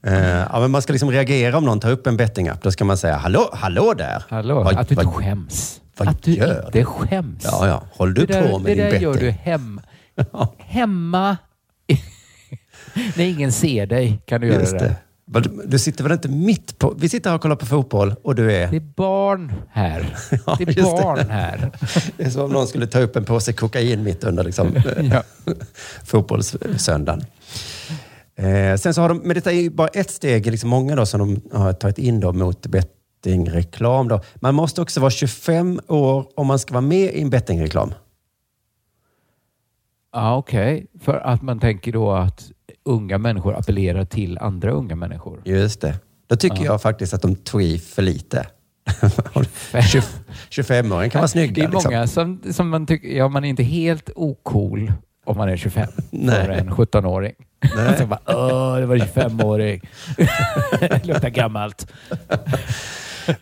Eh, 0.04 0.14
ja, 0.52 0.60
men 0.60 0.72
man 0.72 0.82
ska 0.82 0.94
liksom 0.94 1.12
reagera 1.12 1.58
om 1.58 1.66
någon 1.66 1.80
tar 1.80 1.92
upp 1.92 2.08
en 2.08 2.18
bettingapp. 2.18 2.62
Då 2.64 2.72
ska 2.72 2.86
man 2.86 2.98
säga 2.98 3.18
hallå, 3.18 3.50
hallå 3.54 3.94
där. 3.98 4.24
Hallå, 4.30 4.56
Vad- 4.64 4.78
att 4.78 4.88
du 4.88 4.94
inte 4.94 5.06
vad- 5.06 5.16
skäms. 5.16 5.82
vad 5.98 6.08
att 6.08 6.24
du 6.24 6.32
gör 6.34 6.66
inte 6.66 6.86
skäms. 6.86 7.44
Ja, 7.44 7.68
ja. 7.68 7.84
Håll 7.94 8.14
du 8.14 8.26
det 8.26 8.34
där, 8.34 8.50
på 8.50 8.60
med 8.60 8.66
det 8.72 8.76
din 8.76 8.84
där 8.84 8.92
betting? 8.92 9.04
gör 9.08 9.20
du 9.20 9.30
hem, 10.18 10.48
hemma. 10.58 11.38
När 13.16 13.24
ingen 13.26 13.52
ser 13.52 13.86
dig 13.86 14.22
kan 14.26 14.42
du 14.42 14.48
göra 14.48 14.60
Just 14.60 14.72
det. 14.72 14.80
det. 14.80 14.96
Men 15.26 15.62
Du 15.66 15.80
sitter 15.80 16.04
väl 16.04 16.12
inte 16.14 16.28
mitt 16.30 16.80
på... 16.80 16.94
Vi 16.98 17.10
sitter 17.10 17.30
här 17.30 17.36
och 17.36 17.42
kollar 17.42 17.56
på 17.56 17.66
fotboll 17.66 18.16
och 18.24 18.36
du 18.36 18.52
är... 18.54 18.68
Det 18.72 18.76
är 18.78 18.94
barn 18.96 19.52
här. 19.72 20.16
Ja, 20.46 20.56
det 20.58 20.64
är 20.64 20.68
just 20.68 20.78
det. 20.98 21.02
barn 21.04 21.30
här. 21.30 21.72
Det 22.18 22.24
är 22.24 22.30
som 22.30 22.42
om 22.42 22.52
någon 22.52 22.68
skulle 22.68 22.88
ta 22.88 23.00
upp 23.00 23.16
en 23.16 23.26
påse 23.26 23.54
kokain 23.54 24.04
mitt 24.04 24.24
under 24.24 24.44
liksom, 24.44 24.76
Ja. 25.12 25.24
fotbollssöndagen. 26.06 27.26
Eh, 28.36 28.76
sen 28.78 28.94
så 28.94 29.02
har 29.02 29.10
de, 29.10 29.18
men 29.18 29.34
detta 29.36 29.52
är 29.52 29.56
ju 29.62 29.70
bara 29.70 29.88
ett 29.88 30.12
steg, 30.12 30.52
liksom 30.52 30.70
många 30.70 30.96
då 30.96 31.06
som 31.06 31.20
de 31.20 31.58
har 31.58 31.74
tagit 31.74 31.98
in 31.98 32.20
då 32.20 32.34
mot 32.34 32.66
bettingreklam. 32.68 34.08
Då. 34.08 34.22
Man 34.36 34.56
måste 34.56 34.82
också 34.82 35.00
vara 35.00 35.12
25 35.12 35.80
år 35.88 36.26
om 36.36 36.48
man 36.48 36.60
ska 36.60 36.74
vara 36.74 36.82
med 36.82 37.14
i 37.16 37.22
en 37.22 37.30
bettingreklam. 37.30 37.94
Ja, 40.14 40.36
okej. 40.38 40.86
För 41.02 41.14
att 41.18 41.42
man 41.42 41.60
tänker 41.60 41.92
då 41.92 42.12
att 42.12 42.52
unga 42.84 43.18
människor 43.18 43.56
appellerar 43.56 44.06
till 44.06 44.38
andra 44.38 44.72
unga 44.72 44.96
människor. 44.96 45.42
Just 45.46 45.82
det. 45.82 46.00
Då 46.28 46.36
tycker 46.36 46.58
Ja. 46.58 46.64
jag 46.66 46.82
faktiskt 46.82 47.14
att 47.14 47.22
de 47.22 47.36
tog 47.36 47.62
i 47.64 47.80
för 47.80 48.02
lite. 48.02 48.48
25-åring 50.50 51.10
kan 51.12 51.20
vara 51.20 51.28
snygg 51.28 51.54
Det 51.54 51.62
är 51.62 51.70
liksom. 51.70 51.92
många 51.94 52.08
som, 52.08 52.42
som 52.52 52.70
man 52.70 52.86
tycker, 52.86 53.08
ja 53.18 53.28
man 53.28 53.44
är 53.46 53.50
inte 53.50 53.64
helt 53.64 54.10
ocool 54.16 54.94
om 55.26 55.38
man 55.38 55.50
är 55.50 55.58
25 55.58 55.88
Nej. 56.10 56.46
för 56.46 56.50
en 56.52 56.70
17-åring. 56.70 57.34
Nej. 57.76 57.96
Så 58.00 58.06
bara, 58.06 58.20
åh, 58.28 58.76
det 58.78 58.86
var 58.86 58.96
en 58.96 59.02
25-åring. 59.02 59.82
det 60.80 61.06
luktar 61.06 61.30
gammalt. 61.30 61.92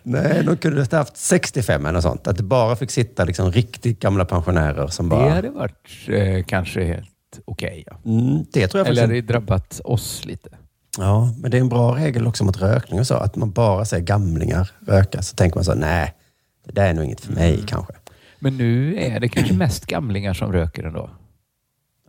Nej, 0.02 0.42
de 0.44 0.56
kunde 0.56 0.86
ha 0.90 0.98
haft 0.98 1.16
65 1.16 1.80
eller 1.86 1.92
något 1.92 2.02
sånt. 2.02 2.26
Att 2.26 2.36
det 2.36 2.42
bara 2.42 2.76
fick 2.76 2.90
sitta 2.90 3.24
liksom 3.24 3.52
riktigt 3.52 4.00
gamla 4.00 4.24
pensionärer 4.24 4.86
som 4.86 5.08
bara... 5.08 5.24
Det 5.24 5.30
hade 5.30 5.50
varit 5.50 5.88
eh, 6.08 6.44
kanske 6.44 6.84
helt 6.84 7.08
okej. 7.44 7.84
ja. 7.86 7.96
Mm, 8.10 8.44
det 8.52 8.68
tror 8.68 8.78
jag 8.80 8.88
Eller 8.88 9.00
hade 9.02 9.14
det 9.14 9.20
drabbat 9.20 9.80
oss 9.84 10.24
lite. 10.24 10.48
Ja, 10.98 11.34
men 11.38 11.50
det 11.50 11.56
är 11.56 11.60
en 11.60 11.68
bra 11.68 11.96
regel 11.96 12.26
också 12.26 12.44
mot 12.44 12.60
rökning 12.62 13.00
och 13.00 13.06
så. 13.06 13.14
Att 13.14 13.36
man 13.36 13.50
bara 13.50 13.84
ser 13.84 13.98
gamlingar 14.00 14.70
röka. 14.86 15.22
Så 15.22 15.36
tänker 15.36 15.56
man 15.56 15.64
så, 15.64 15.74
nej, 15.74 16.14
det 16.66 16.72
där 16.72 16.86
är 16.86 16.94
nog 16.94 17.04
inget 17.04 17.20
för 17.20 17.32
mig 17.32 17.54
Mm. 17.54 17.66
kanske. 17.66 17.92
Men 18.38 18.56
nu 18.56 18.96
är 19.00 19.20
det 19.20 19.28
kanske 19.28 19.54
mest 19.54 19.86
gamlingar 19.86 20.34
som 20.34 20.52
röker 20.52 20.84
ändå. 20.84 21.10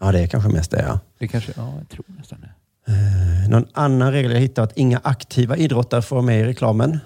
Ja, 0.01 0.11
det 0.11 0.19
är 0.23 0.27
kanske 0.27 0.49
mest 0.49 0.71
det, 0.71 0.83
ja. 0.87 0.99
Det 1.19 1.27
kanske, 1.27 1.51
ja, 1.55 1.73
jag 1.77 1.89
tror 1.89 2.05
nästan 2.17 2.41
det. 2.41 2.51
Eh, 2.91 3.49
Någon 3.49 3.65
annan 3.73 4.11
regel 4.11 4.31
jag 4.31 4.39
hittade 4.39 4.65
att 4.67 4.77
inga 4.77 5.01
aktiva 5.03 5.57
idrottare 5.57 6.01
får 6.01 6.15
vara 6.15 6.25
med 6.25 6.39
i 6.39 6.43
reklamen. 6.43 6.99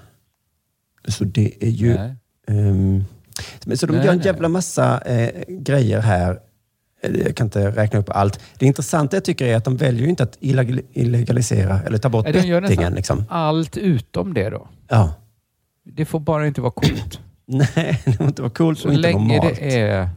Så 1.08 1.24
det 1.24 1.63
är 1.65 1.70
ju... 1.70 1.98
Men 3.65 3.78
så 3.78 3.86
de 3.86 3.94
Nej, 3.96 4.06
gör 4.06 4.12
en 4.12 4.18
nej. 4.18 4.26
jävla 4.28 4.50
massa 4.50 5.02
eh, 5.02 5.44
grejer 5.48 6.00
här. 6.00 6.39
Eh, 7.02 7.12
Jag 7.15 7.36
kan 7.36 7.48
inte 7.48 7.72
räkna 7.72 8.00
upp 8.00 8.10
allt. 8.10 8.39
Det 8.58 8.65
intressanta 8.65 9.15
jag 9.15 9.24
tycker 9.26 9.46
är 9.46 9.56
att 9.56 9.63
de 9.65 9.78
väljer 9.78 10.08
inte 10.08 10.24
att 10.24 10.38
illeg- 10.39 10.86
illegalisera 10.94 11.82
eller 11.82 11.98
ta 11.98 12.10
bort 12.10 12.24
Nej, 12.26 12.34
de 12.34 12.48
gör 12.48 12.62
bettingen. 12.62 12.94
Liksom. 12.94 13.24
allt 13.30 13.78
utom 13.78 14.34
det 14.34 14.50
då. 14.50 14.68
Ja. 14.88 15.13
Det 15.84 16.06
får 16.06 16.20
bara 16.20 16.48
inte 16.48 16.62
vara 16.62 16.72
coolt. 16.72 17.20
Nej, 17.46 18.02
det 18.06 18.20
måste 18.20 18.41
vara 18.41 18.52
coolt 18.52 18.80
Så 18.80 18.88
och 18.88 18.94
inte 18.94 19.02
länge 19.02 19.36
normalt. 19.38 19.56
det 19.60 19.80
är 19.80 20.10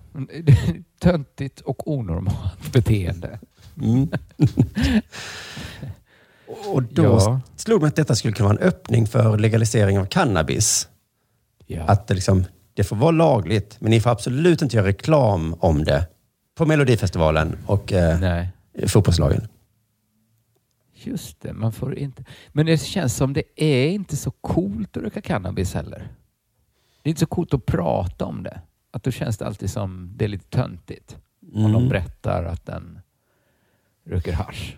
töntigt 1.01 1.61
och 1.61 1.91
onormalt 1.93 2.73
beteende. 2.73 3.39
Mm. 3.83 4.09
och 6.73 6.83
då 6.83 7.03
Ja. 7.03 7.41
slog 7.57 7.81
mig 7.81 7.89
att 7.89 7.97
detta 7.97 8.15
skulle 8.15 8.35
kunna 8.35 8.49
vara 8.49 8.59
en 8.59 8.69
öppning 8.69 9.07
för 9.07 9.39
legalisering 9.39 9.99
av 9.99 10.07
cannabis. 10.07 10.89
Ja. 11.67 11.83
Att 11.83 12.07
det, 12.07 12.15
liksom, 12.15 12.45
det 12.75 12.85
får 12.85 12.97
vara 12.97 13.11
lagligt, 13.11 13.77
men 13.81 13.91
ni 13.91 14.01
får 14.01 14.11
absolut 14.11 14.63
inte 14.63 14.77
göra 14.77 14.87
reklam 14.87 15.55
om 15.61 15.85
det 15.85 16.09
på 16.55 16.67
Melodifestivalen 16.67 17.59
och 17.67 17.93
eh, 17.93 18.21
Nej, 18.21 18.49
fotbollslagen. 18.87 19.49
just 20.95 21.41
det. 21.41 21.53
Man 21.53 21.73
får 21.73 21.95
inte. 21.99 22.25
Men 22.49 22.67
det 22.67 22.79
känns 22.79 23.17
som 23.17 23.33
det 23.33 23.43
är 23.57 23.89
inte 23.89 24.17
så 24.17 24.31
coolt 24.31 24.97
att 24.97 25.03
röka 25.03 25.21
cannabis 25.21 25.75
heller. 25.75 26.09
Det 27.03 27.09
är 27.09 27.11
inte 27.11 27.21
så 27.21 27.27
coolt 27.27 27.55
att 27.55 27.67
prata 27.67 28.25
om 28.25 28.43
det. 28.43 28.61
Att 28.91 29.03
då 29.03 29.11
känns 29.11 29.39
det 29.39 29.47
alltid 29.47 29.71
som 29.71 30.13
det 30.17 30.25
är 30.25 30.29
lite 30.29 30.49
töntigt. 30.51 31.17
Om 31.55 31.61
Mm. 31.61 31.73
de 31.73 31.89
berättar 31.89 32.45
att 32.45 32.67
den 32.67 33.01
röker 34.07 34.33
hasch. 34.33 34.77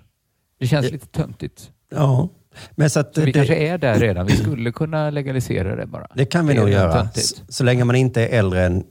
Det 0.61 0.67
känns 0.67 0.91
lite 0.91 1.07
töntigt. 1.07 1.71
Ja, 1.95 2.29
men 2.75 2.91
så 2.91 3.01
att 3.01 3.15
Så 3.15 3.21
vi 3.21 3.27
det, 3.27 3.33
kanske 3.33 3.55
är 3.55 3.79
där 3.79 3.95
redan. 3.95 4.27
Vi 4.27 4.37
skulle 4.37 4.73
kunna 4.73 5.11
legalisera 5.11 5.77
det 5.77 5.87
bara. 5.87 6.07
det 6.15 6.25
kan 6.25 6.47
vi 6.47 6.55
Det 6.55 6.61
nog 6.61 6.71
göra. 6.71 7.09
Så, 7.15 7.37
så 7.49 7.65
länge 7.65 7.85
man 7.85 7.97
inte 7.97 8.27
är 8.27 8.39
äldre 8.39 8.65
än, 8.67 8.85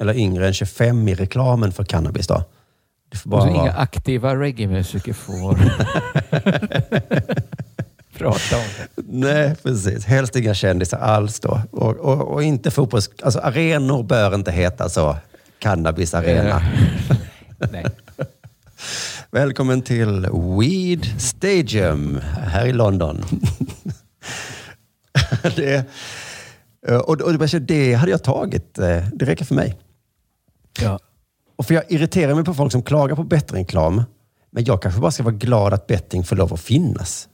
eller 0.00 0.16
yngre 0.18 0.46
än 0.46 0.52
25 0.54 1.08
i 1.08 1.14
reklamen 1.14 1.72
för 1.72 1.84
cannabis. 1.84 2.26
Då. 2.26 2.44
Det 3.10 3.16
får 3.18 3.26
Och 3.26 3.30
bara 3.30 3.42
så 3.42 3.48
inga 3.48 3.58
vara... 3.62 3.72
aktiva 3.72 4.36
reggae-musiker 4.36 5.12
får 5.12 5.54
prata 8.18 8.56
om 8.56 8.62
det. 8.96 9.02
Nej, 9.06 9.56
precis. 9.62 10.04
Helst 10.04 10.36
inga 10.36 10.54
kändisar 10.54 10.98
alls 10.98 11.40
då. 11.40 11.60
Och, 11.70 11.96
och, 11.96 12.28
och 12.32 12.42
inte 12.42 12.70
fotbolls... 12.70 13.10
Alltså 13.22 13.38
arenor 13.38 14.02
bör 14.02 14.34
inte 14.34 14.52
heta 14.52 14.88
så. 14.88 15.16
Cannabisarena. 15.58 16.62
Eh, 17.60 17.68
Nej. 17.72 17.84
Välkommen 19.32 19.82
till 19.82 20.26
Weed 20.58 21.20
Stadium 21.20 22.20
här 22.22 22.66
i 22.66 22.72
London. 22.72 23.22
det, 25.56 25.86
och, 27.06 27.20
och 27.20 27.48
det, 27.60 27.94
hade 27.94 28.10
jag 28.10 28.24
tagit. 28.24 28.78
eh, 28.78 29.04
Det 29.12 29.24
räcker 29.24 29.44
för 29.44 29.54
mig. 29.54 29.78
Ja. 30.80 30.98
Och 31.56 31.66
för 31.66 31.74
jag 31.74 31.84
irriterar 31.88 32.34
mig 32.34 32.44
på 32.44 32.54
folk 32.54 32.72
som 32.72 32.82
klagar 32.82 33.16
på 33.16 33.22
bettingreklam. 33.24 34.02
Men 34.50 34.64
jag 34.64 34.82
kanske 34.82 35.00
bara 35.00 35.10
ska 35.10 35.22
vara 35.22 35.34
glad 35.34 35.74
att 35.74 35.86
betting 35.86 36.24
får 36.24 36.36
lov 36.36 36.54
att 36.54 36.60
finnas. 36.60 37.28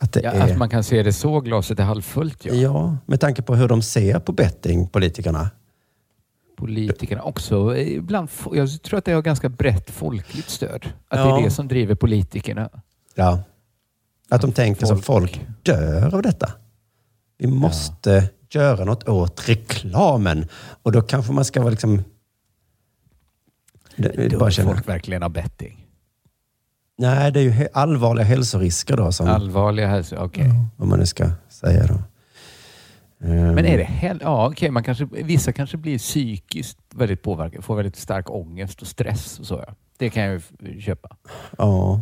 Att 0.00 0.16
Ja, 0.22 0.30
är... 0.30 0.52
Att 0.52 0.58
man 0.58 0.68
kan 0.68 0.84
se 0.84 1.02
det 1.02 1.12
så, 1.12 1.40
glaset 1.40 1.78
är 1.78 1.84
halvfullt. 1.84 2.44
Ja. 2.44 2.54
Ja, 2.54 2.96
med 3.06 3.20
tanke 3.20 3.42
på 3.42 3.54
hur 3.54 3.68
de 3.68 3.82
ser 3.82 4.18
på 4.18 4.32
betting, 4.32 4.88
politikerna. 4.88 5.50
Politikerna 6.56 7.22
också. 7.22 7.76
Ibland, 7.76 8.28
jag 8.52 8.82
tror 8.82 8.98
att 8.98 9.04
det 9.04 9.12
har 9.12 9.22
ganska 9.22 9.48
brett 9.48 9.90
folkligt 9.90 10.48
stöd. 10.50 10.84
Att 11.08 11.18
det 11.18 11.28
Ja. 11.28 11.38
är 11.38 11.44
det 11.44 11.50
som 11.50 11.68
driver 11.68 11.94
politikerna. 11.94 12.68
Ja. 13.14 13.42
Att 14.30 14.40
de 14.40 14.52
tänker 14.52 14.86
folk- 14.86 15.04
folk 15.04 15.40
dör 15.62 16.14
av 16.14 16.22
detta. 16.22 16.52
Vi 17.38 17.46
måste 17.46 18.30
göra 18.50 18.84
något 18.84 19.08
åt 19.08 19.48
reklamen. 19.48 20.46
Och 20.82 20.92
då 20.92 21.02
kanske 21.02 21.32
man 21.32 21.44
ska 21.44 21.60
vara 21.60 21.70
liksom... 21.70 22.02
Det, 23.96 24.08
det 24.08 24.28
Dör 24.28 24.38
bara 24.38 24.50
känna, 24.50 24.70
folk 24.72 24.88
verkligen 24.88 25.22
av 25.22 25.30
betting? 25.30 25.78
nej, 26.98 27.32
det 27.32 27.40
är 27.40 27.44
ju 27.44 27.68
allvarliga 27.72 28.24
hälsorisker 28.24 28.96
då, 28.96 29.12
som, 29.12 29.26
Allvarliga 29.28 29.88
hälso... 29.88 30.16
Okej. 30.16 30.50
om 30.76 30.88
man 30.88 30.98
nu 30.98 31.06
ska 31.06 31.30
säga 31.48 31.86
då. 31.86 31.94
Ehm, 33.24 33.54
Men 33.54 33.66
är 33.66 33.78
det 33.78 33.84
hel... 33.84 34.18
Ja, 34.22 34.48
okej. 34.48 34.70
Man 34.70 34.82
kanske, 34.82 35.04
vissa 35.10 35.52
kanske 35.52 35.76
blir 35.76 35.98
psykiskt 35.98 36.78
väldigt 36.94 37.22
påverkade. 37.22 37.62
Får 37.62 37.76
väldigt 37.76 37.96
stark 37.96 38.30
ångest 38.30 38.82
och 38.82 38.86
stress 38.88 39.38
och 39.40 39.46
så. 39.46 39.64
Ja. 39.66 39.74
Det 39.98 40.10
kan 40.10 40.22
jag 40.22 40.42
ju 40.62 40.80
köpa. 40.80 41.16
Ja, 41.58 42.00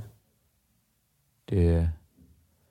Det, 1.44 1.88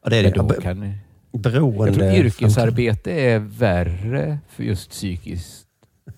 ja 0.03 0.09
det 0.09 0.17
är 0.17 0.23
det. 0.23 0.29
då 0.31 0.49
kan, 0.49 0.93
Beroende. 1.31 1.85
jag 1.85 1.95
tror 1.95 2.12
yrkesarbete 2.25 3.12
är 3.12 3.39
värre 3.39 4.39
för 4.49 4.63
just 4.63 4.89
psykiskt 4.89 5.65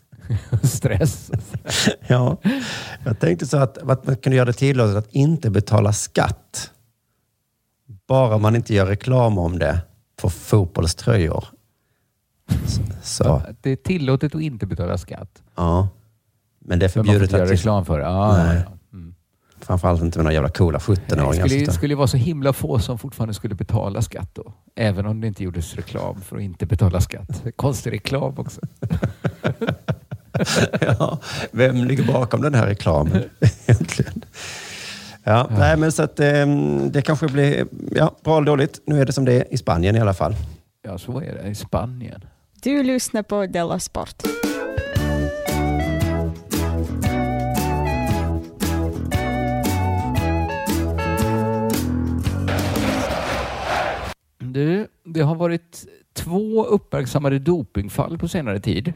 stress. 0.63 1.31
Ja, 2.07 2.37
jag 3.05 3.19
tänkte 3.19 3.45
så 3.45 3.57
att, 3.57 3.77
att 3.77 4.05
man 4.07 4.15
kunde 4.15 4.35
göra 4.35 4.45
det 4.45 4.53
tillåtet 4.53 4.95
att 4.95 5.13
inte 5.13 5.49
betala 5.49 5.93
skatt. 5.93 6.71
Bara 8.07 8.37
man 8.37 8.55
inte 8.55 8.73
gör 8.73 8.85
reklam 8.85 9.37
om 9.37 9.59
det 9.59 9.81
på 10.21 10.29
fotbollströjor. 10.29 11.45
Så, 13.03 13.41
Det 13.61 13.69
är 13.71 13.75
tillåtet 13.75 14.35
att 14.35 14.41
inte 14.41 14.65
betala 14.65 14.97
skatt. 14.97 15.41
ja. 15.55 15.87
Men 16.65 16.79
det 16.79 16.85
är 16.85 16.89
förbjudet 16.89 17.21
inte 17.21 17.35
göra 17.35 17.45
att 17.45 17.51
reklam 17.51 17.85
för 17.85 17.99
det. 17.99 18.05
Ja, 18.05 18.37
Nej. 18.37 18.55
ja, 18.55 18.61
ja. 18.65 18.71
Mm. 18.97 19.15
framförallt 19.61 20.01
inte 20.01 20.17
med 20.17 20.23
några 20.23 20.33
jävla 20.33 20.49
coola 20.49 20.79
Det 20.79 20.83
17-åringar. 20.93 21.33
som 21.41 21.49
skulle, 21.49 21.71
skulle 21.71 21.95
vara 21.95 22.07
så 22.07 22.17
himla 22.17 22.53
få 22.53 22.79
som 22.79 22.97
fortfarande 22.97 23.33
skulle 23.33 23.55
betala 23.55 24.01
skatt 24.01 24.29
då. 24.33 24.53
Även 24.75 25.05
om 25.05 25.21
det 25.21 25.27
inte 25.27 25.43
gjordes 25.43 25.75
reklam 25.75 26.21
för 26.21 26.35
att 26.35 26.41
inte 26.41 26.65
betala 26.65 27.01
skatt. 27.01 27.43
Konstig 27.55 27.91
reklam 27.93 28.33
också. 28.37 28.61
ja, 30.81 31.19
vem 31.51 31.75
ligger 31.75 32.03
bakom 32.13 32.41
den 32.41 32.53
här 32.53 32.67
reklamen 32.67 33.23
egentligen? 33.65 34.25
Ja, 35.23 35.47
nej, 35.57 35.77
men 35.77 35.91
så 35.91 36.03
att 36.03 36.19
ehm, 36.19 36.91
det 36.91 37.01
kanske 37.01 37.27
blir 37.27 37.65
ja, 37.91 38.15
bra 38.23 38.37
eller 38.37 38.45
dåligt. 38.45 38.81
Nu 38.85 39.01
är 39.01 39.05
det 39.05 39.13
som 39.13 39.25
det 39.25 39.33
är 39.33 39.53
i 39.53 39.57
Spanien 39.57 39.95
i 39.95 39.99
alla 39.99 40.13
fall. 40.13 40.35
Ja, 40.81 40.97
så 40.97 41.19
är 41.21 41.39
det 41.43 41.49
i 41.49 41.55
Spanien. 41.55 42.21
Du 42.63 42.83
lyssnar 42.83 43.23
på 43.23 43.45
Della 43.45 43.79
Sport. 43.79 44.23
Du, 54.39 54.87
det 55.05 55.21
har 55.21 55.35
varit 55.35 55.85
två 56.13 56.65
uppmärksammade 56.65 57.39
dopingfall 57.39 58.17
på 58.17 58.27
senare 58.27 58.59
tid 58.59 58.93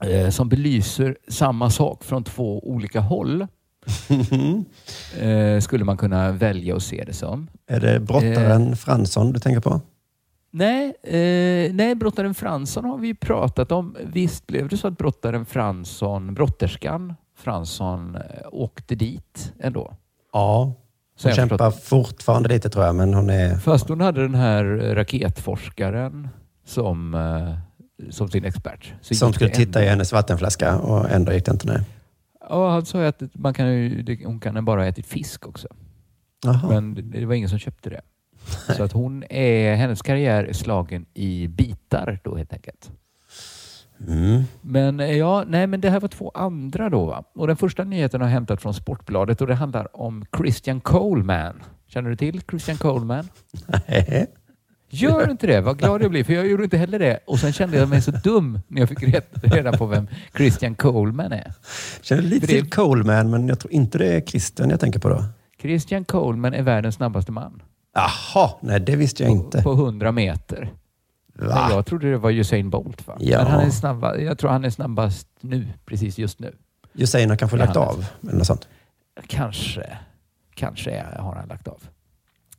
eh, 0.00 0.30
som 0.30 0.48
belyser 0.48 1.16
samma 1.28 1.70
sak 1.70 2.04
från 2.04 2.24
två 2.24 2.68
olika 2.68 3.00
håll. 3.00 3.46
Eh, 5.20 5.60
skulle 5.60 5.84
man 5.84 5.96
kunna 5.96 6.32
välja 6.32 6.76
att 6.76 6.82
se 6.82 7.04
det 7.06 7.12
som. 7.12 7.48
Är 7.66 7.80
det 7.80 8.00
brottaren 8.00 8.76
Fransson 8.76 9.32
du 9.32 9.40
tänker 9.40 9.60
på? 9.60 9.80
Nej, 10.54 10.94
eh, 11.02 11.74
nej, 11.74 11.94
brottaren 11.94 12.34
Fransson 12.34 12.84
har 12.84 12.98
vi 12.98 13.06
ju 13.06 13.14
pratat 13.14 13.72
om. 13.72 13.96
Visst 14.04 14.46
blev 14.46 14.68
det 14.68 14.76
så 14.76 14.88
att 14.88 14.98
brottaren 14.98 15.46
Fransson, 15.46 16.34
brotterskan 16.34 17.14
Fransson, 17.38 18.14
eh, 18.14 18.22
åkte 18.52 18.94
dit 18.94 19.52
ändå? 19.60 19.96
Ja. 20.32 20.64
Hon 21.22 21.28
jag 21.28 21.34
kämpar 21.36 21.58
förstått. 21.70 21.84
fortfarande 21.84 22.48
lite 22.48 22.70
tror 22.70 22.84
jag, 22.84 22.94
men 22.94 23.14
hon 23.14 23.30
är... 23.30 23.56
Fast 23.56 23.88
hon 23.88 24.00
hade 24.00 24.22
den 24.22 24.34
här 24.34 24.64
raketforskaren 24.94 26.28
som, 26.64 27.14
eh, 27.14 28.10
som 28.10 28.28
sin 28.28 28.44
expert. 28.44 28.94
Så 29.00 29.14
Som 29.14 29.32
skulle 29.32 29.50
titta 29.50 29.80
i 29.80 29.82
ändå. 29.82 29.90
hennes 29.90 30.12
vattenflaska 30.12 30.78
och 30.78 31.10
ändå 31.10 31.32
gick 31.32 31.44
det 31.44 31.52
inte 31.52 31.66
ner. 31.66 31.84
Ja, 32.48 32.70
han 32.70 32.84
sa 32.86 33.06
att 33.06 33.22
man 33.34 33.54
kan 33.54 33.66
hon 34.24 34.40
kan 34.40 34.64
bara 34.64 34.80
ha 34.80 34.86
ätit 34.86 35.06
fisk 35.06 35.46
också. 35.46 35.68
Jaha. 36.44 36.68
Men 36.68 37.10
det 37.10 37.26
var 37.26 37.34
ingen 37.34 37.48
som 37.48 37.58
köpte 37.58 37.90
det. 37.90 38.00
Så 38.76 38.82
att 38.82 38.92
hon 38.92 39.24
är, 39.30 39.74
hennes 39.74 40.02
karriär 40.02 40.44
är 40.44 40.52
slagen 40.52 41.06
i 41.14 41.48
bitar 41.48 42.18
då 42.24 42.36
helt 42.36 42.52
enkelt. 42.52 42.90
Mm. 44.08 44.42
Men 44.60 45.00
eh, 45.00 45.16
ja, 45.18 45.44
nej 45.46 45.66
men 45.66 45.80
det 45.80 45.90
här 45.90 46.00
var 46.00 46.08
två 46.08 46.30
andra 46.34 46.88
då 46.90 47.06
va? 47.06 47.24
Och 47.34 47.46
den 47.46 47.56
första 47.56 47.84
nyheten 47.84 48.20
har 48.20 48.28
jag 48.28 48.32
hämtat 48.32 48.62
från 48.62 48.74
Sportbladet 48.74 49.40
och 49.40 49.46
det 49.46 49.54
handlar 49.54 49.96
om 49.96 50.24
Christian 50.36 50.80
Coleman. 50.80 51.62
Känner 51.86 52.10
du 52.10 52.16
till 52.16 52.42
Christian 52.50 52.76
Coleman? 52.76 53.28
Nej. 53.88 54.26
Gör 54.94 55.26
du 55.26 55.32
inte 55.32 55.46
det? 55.46 55.60
Vad 55.60 55.78
glad 55.78 56.02
jag 56.02 56.10
blir, 56.10 56.24
för 56.24 56.32
jag 56.32 56.46
gjorde 56.46 56.64
inte 56.64 56.76
heller 56.76 56.98
det. 56.98 57.18
Och 57.26 57.38
sen 57.38 57.52
kände 57.52 57.76
jag 57.76 57.88
mig 57.88 58.02
så 58.02 58.10
dum 58.10 58.60
när 58.68 58.80
jag 58.80 58.88
fick 58.88 59.02
red- 59.02 59.22
reda 59.42 59.72
på 59.72 59.86
vem 59.86 60.08
Christian 60.36 60.74
Coleman 60.74 61.32
är. 61.32 61.52
Känner 62.02 62.22
lite 62.22 62.46
till 62.46 62.70
Coleman, 62.70 63.30
men 63.30 63.48
jag 63.48 63.58
tror 63.60 63.72
inte 63.72 63.98
det 63.98 64.06
är 64.14 64.20
Christian 64.20 64.70
jag 64.70 64.80
tänker 64.80 65.00
på 65.00 65.08
då. 65.08 65.24
Christian 65.60 66.04
Coleman 66.04 66.54
är 66.54 66.62
världens 66.62 66.94
snabbaste 66.94 67.32
man. 67.32 67.62
Jaha, 67.94 68.50
nej 68.60 68.80
det 68.80 68.96
visste 68.96 69.22
jag 69.22 69.32
inte. 69.32 69.62
På 69.62 69.72
100 69.72 70.12
meter. 70.12 70.72
Men 71.34 71.48
Va? 71.48 71.68
jag 71.70 71.86
trodde 71.86 72.10
det 72.10 72.18
var 72.18 72.30
Usain 72.30 72.70
Bolt. 72.70 73.06
Va? 73.06 73.16
Ja. 73.20 73.38
Men 73.38 73.46
han 73.46 73.60
är 73.60 73.70
snabba, 73.70 74.16
jag 74.16 74.38
tror 74.38 74.50
han 74.50 74.64
är 74.64 74.70
snabbast 74.70 75.28
nu, 75.40 75.68
precis 75.84 76.18
just 76.18 76.38
nu. 76.38 76.54
Usain 76.94 77.30
har 77.30 77.36
kanske 77.36 77.56
lagt 77.56 77.76
av, 77.76 78.06
eller 78.22 78.32
något 78.32 78.46
sånt. 78.46 78.68
Kanske, 79.26 79.98
kanske 80.54 81.04
har 81.18 81.34
han 81.34 81.48
lagt 81.48 81.68
av. 81.68 81.82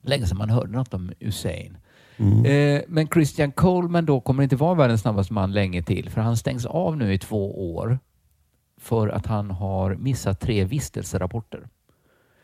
Länge 0.01 0.27
sedan 0.27 0.37
man 0.37 0.49
hörde 0.49 0.71
något 0.71 0.93
om 0.93 1.11
Usain. 1.19 1.77
Mm. 2.17 2.45
Eh, 2.45 2.81
men 2.87 3.07
Christian 3.07 3.51
Coleman 3.51 4.05
då 4.05 4.21
kommer 4.21 4.43
inte 4.43 4.55
vara 4.55 4.73
världens 4.75 5.01
snabbaste 5.01 5.33
man 5.33 5.51
länge 5.51 5.83
till 5.83 6.09
för 6.09 6.21
han 6.21 6.37
stängs 6.37 6.65
av 6.65 6.97
nu 6.97 7.13
i 7.13 7.19
två 7.19 7.73
år 7.75 7.99
för 8.77 9.07
att 9.07 9.25
han 9.25 9.51
har 9.51 9.95
missat 9.95 10.39
tre 10.39 10.63
vistelserapporter. 10.63 11.67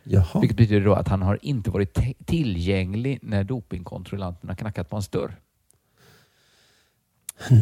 Jaha. 0.03 0.39
Vilket 0.39 0.57
betyder 0.57 0.85
då 0.85 0.93
att 0.93 1.07
han 1.07 1.21
har 1.21 1.39
inte 1.41 1.69
varit 1.69 1.97
tillgänglig 2.25 3.19
när 3.21 3.43
dopingkontrollanterna 3.43 4.55
knackat 4.55 4.89
på 4.89 4.95
hans 4.95 5.07
dörr. 5.07 5.35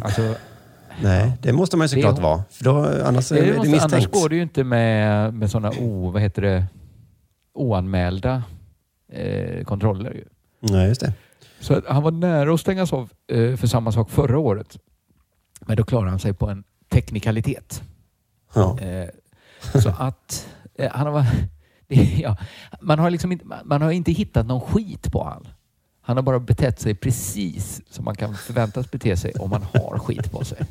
Alltså, 0.03 0.35
Nej, 1.01 1.31
det 1.41 1.53
måste 1.53 1.77
man 1.77 1.87
ju 1.87 1.95
Det 1.95 2.01
såklart 2.01 2.17
är- 2.19 2.23
vara. 2.23 2.43
För 2.51 2.63
då, 2.63 3.03
annars 3.05 3.31
är 3.31 3.35
det 3.35 3.41
det, 3.51 3.57
måste, 3.57 3.71
misstänkt. 3.71 3.93
annars 3.93 4.07
går 4.07 4.29
det 4.29 4.35
ju 4.35 4.41
inte 4.41 4.63
med, 4.63 5.33
med 5.33 5.51
sådana 5.51 5.71
o, 5.79 6.09
vad 6.11 6.21
heter 6.21 6.41
det, 6.41 6.65
oanmälda 7.53 8.43
eh, 9.11 9.63
kontroller. 9.63 10.11
Ju. 10.13 10.23
Nej, 10.59 10.87
just 10.87 11.01
det. 11.01 11.13
Så 11.59 11.81
han 11.87 12.03
var 12.03 12.11
nära 12.11 12.53
att 12.53 12.59
stängas 12.59 12.93
av 12.93 13.09
eh, 13.27 13.55
för 13.55 13.67
samma 13.67 13.91
sak 13.91 14.09
förra 14.09 14.39
året. 14.39 14.77
Men 15.61 15.77
då 15.77 15.83
klarade 15.83 16.09
han 16.09 16.19
sig 16.19 16.33
på 16.33 16.49
en 16.49 16.63
teknikalitet. 16.89 17.83
Ja. 18.53 18.79
Eh, 18.79 19.09
så 19.81 19.89
att 19.97 20.47
eh, 20.75 20.91
han 20.91 21.07
har, 21.07 21.25
det, 21.89 21.95
ja, 22.21 22.37
man, 22.81 22.99
har 22.99 23.09
liksom 23.09 23.31
inte, 23.31 23.45
man 23.65 23.81
har 23.81 23.91
inte 23.91 24.11
hittat 24.11 24.45
någon 24.45 24.61
skit 24.61 25.11
på 25.11 25.23
han. 25.23 25.47
Han 26.01 26.17
har 26.17 26.23
bara 26.23 26.39
betett 26.39 26.79
sig 26.79 26.95
precis 26.95 27.81
som 27.89 28.05
man 28.05 28.15
kan 28.15 28.35
förväntas 28.35 28.91
bete 28.91 29.17
sig 29.17 29.31
om 29.33 29.49
man 29.49 29.61
har 29.73 29.99
skit 29.99 30.31
på 30.31 30.45
sig. 30.45 30.57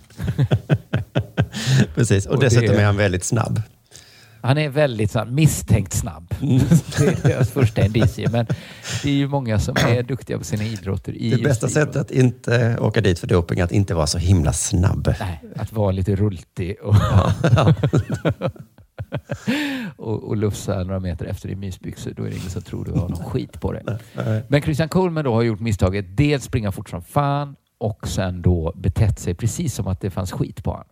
Precis, 1.95 2.27
och, 2.27 2.35
Och 2.35 2.41
dessutom 2.41 2.75
det- 2.77 2.83
är 2.83 2.87
han 2.87 2.97
väldigt 2.97 3.25
snabb. 3.25 3.63
Han 4.41 4.59
är 4.59 4.69
väldigt 4.69 5.11
snabb, 5.11 5.29
misstänkt 5.31 5.93
snabb. 5.93 6.35
Mm. 6.43 6.59
det 6.99 7.07
är 7.07 7.29
deras 7.29 7.51
första 7.51 7.85
indicie. 7.85 8.29
Men 8.31 8.47
det 9.03 9.11
är 9.11 9.15
ju 9.15 9.29
många 9.29 9.59
som 9.59 9.77
är 9.77 10.03
duktiga 10.03 10.39
på 10.39 10.45
sina 10.45 10.65
idrotter. 10.65 11.13
I 11.13 11.31
Det 11.31 11.43
bästa 11.43 11.69
sättet 11.69 11.97
att 11.97 12.11
inte 12.11 12.79
åka 12.79 13.01
dit 13.01 13.19
för 13.19 13.27
doping 13.27 13.59
är 13.59 13.65
att 13.65 13.73
inte 13.73 13.95
vara 13.95 14.07
så 14.07 14.19
himla 14.19 14.53
snabb. 14.53 15.15
Nej, 15.21 15.43
att 15.57 15.73
vara 15.73 15.91
lite 15.91 16.17
rultig 16.17 16.77
och, 16.83 16.95
och, 19.97 20.25
och 20.25 20.37
lufsa 20.37 20.83
några 20.85 21.01
meter 21.01 21.27
efter 21.27 21.49
i 21.49 21.55
mysbyxor. 21.55 22.13
Då 22.17 22.23
är 22.25 22.31
det 22.31 22.37
ingen 22.37 22.51
som 22.51 22.63
tror 22.63 22.85
du 22.85 22.91
har 22.93 23.09
någon 23.09 23.25
skit 23.25 23.61
på 23.61 23.73
dig. 23.73 23.83
Men 24.49 24.63
Christian 24.63 24.89
Coleman 24.89 25.25
då 25.25 25.35
har 25.35 25.43
gjort 25.43 25.61
misstaget 25.61 26.17
dels 26.17 26.45
springa 26.45 26.73
fort 26.73 26.91
som 26.91 27.03
fan 27.03 27.57
och 27.79 28.09
sen 28.09 28.43
då 28.43 28.73
betett 28.77 29.19
sig 29.19 29.35
precis 29.35 29.75
som 29.75 29.87
att 29.87 30.01
det 30.01 30.11
fanns 30.11 30.33
skit 30.33 30.65
på 30.65 30.71
honom. 30.71 30.87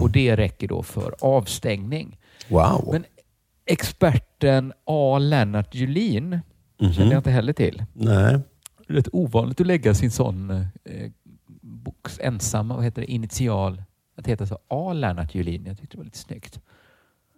Och 0.00 0.10
det 0.10 0.36
räcker 0.36 0.68
då 0.68 0.82
för 0.82 1.14
avstängning. 1.20 2.18
Wow. 2.48 2.88
Men 2.92 3.04
experten 3.66 4.72
A. 4.84 5.18
Lennart 5.18 5.74
Julin 5.74 6.40
Mhm. 6.80 6.92
känner 6.92 7.10
jag 7.10 7.18
inte 7.18 7.30
heller 7.30 7.52
till. 7.52 7.84
Nej. 7.92 8.38
Rätt 8.88 9.08
ovanligt 9.12 9.60
att 9.60 9.66
lägga 9.66 9.94
sin 9.94 10.10
sån 10.10 10.50
eh, 10.50 11.10
box 11.60 12.20
ensamma, 12.22 12.74
vad 12.76 12.84
heter 12.84 13.02
det, 13.02 13.10
initial, 13.12 13.82
att 14.16 14.26
heta 14.26 14.46
så 14.46 14.58
A. 14.68 14.92
Lennart 14.92 15.34
Julin. 15.34 15.66
Jag 15.66 15.78
tyckte 15.78 15.96
det 15.96 15.98
var 15.98 16.04
lite 16.04 16.18
snyggt. 16.18 16.60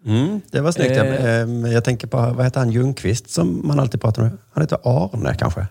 Mm, 0.05 0.41
det 0.51 0.61
var 0.61 0.73
snyggt. 0.73 0.97
Jag, 0.97 1.07
Eh. 1.07 1.41
ehm, 1.41 1.67
jag 1.67 1.85
tänker 1.85 2.07
på, 2.07 2.17
vad 2.17 2.45
heter 2.45 2.61
han, 2.61 2.71
Ljungqvist 2.71 3.31
som 3.31 3.67
man 3.67 3.81
alltid 3.81 4.01
pratar 4.01 4.23
om? 4.23 4.39
Han 4.53 4.63
heter 4.63 4.79
Arne 4.85 5.35
kanske? 5.35 5.67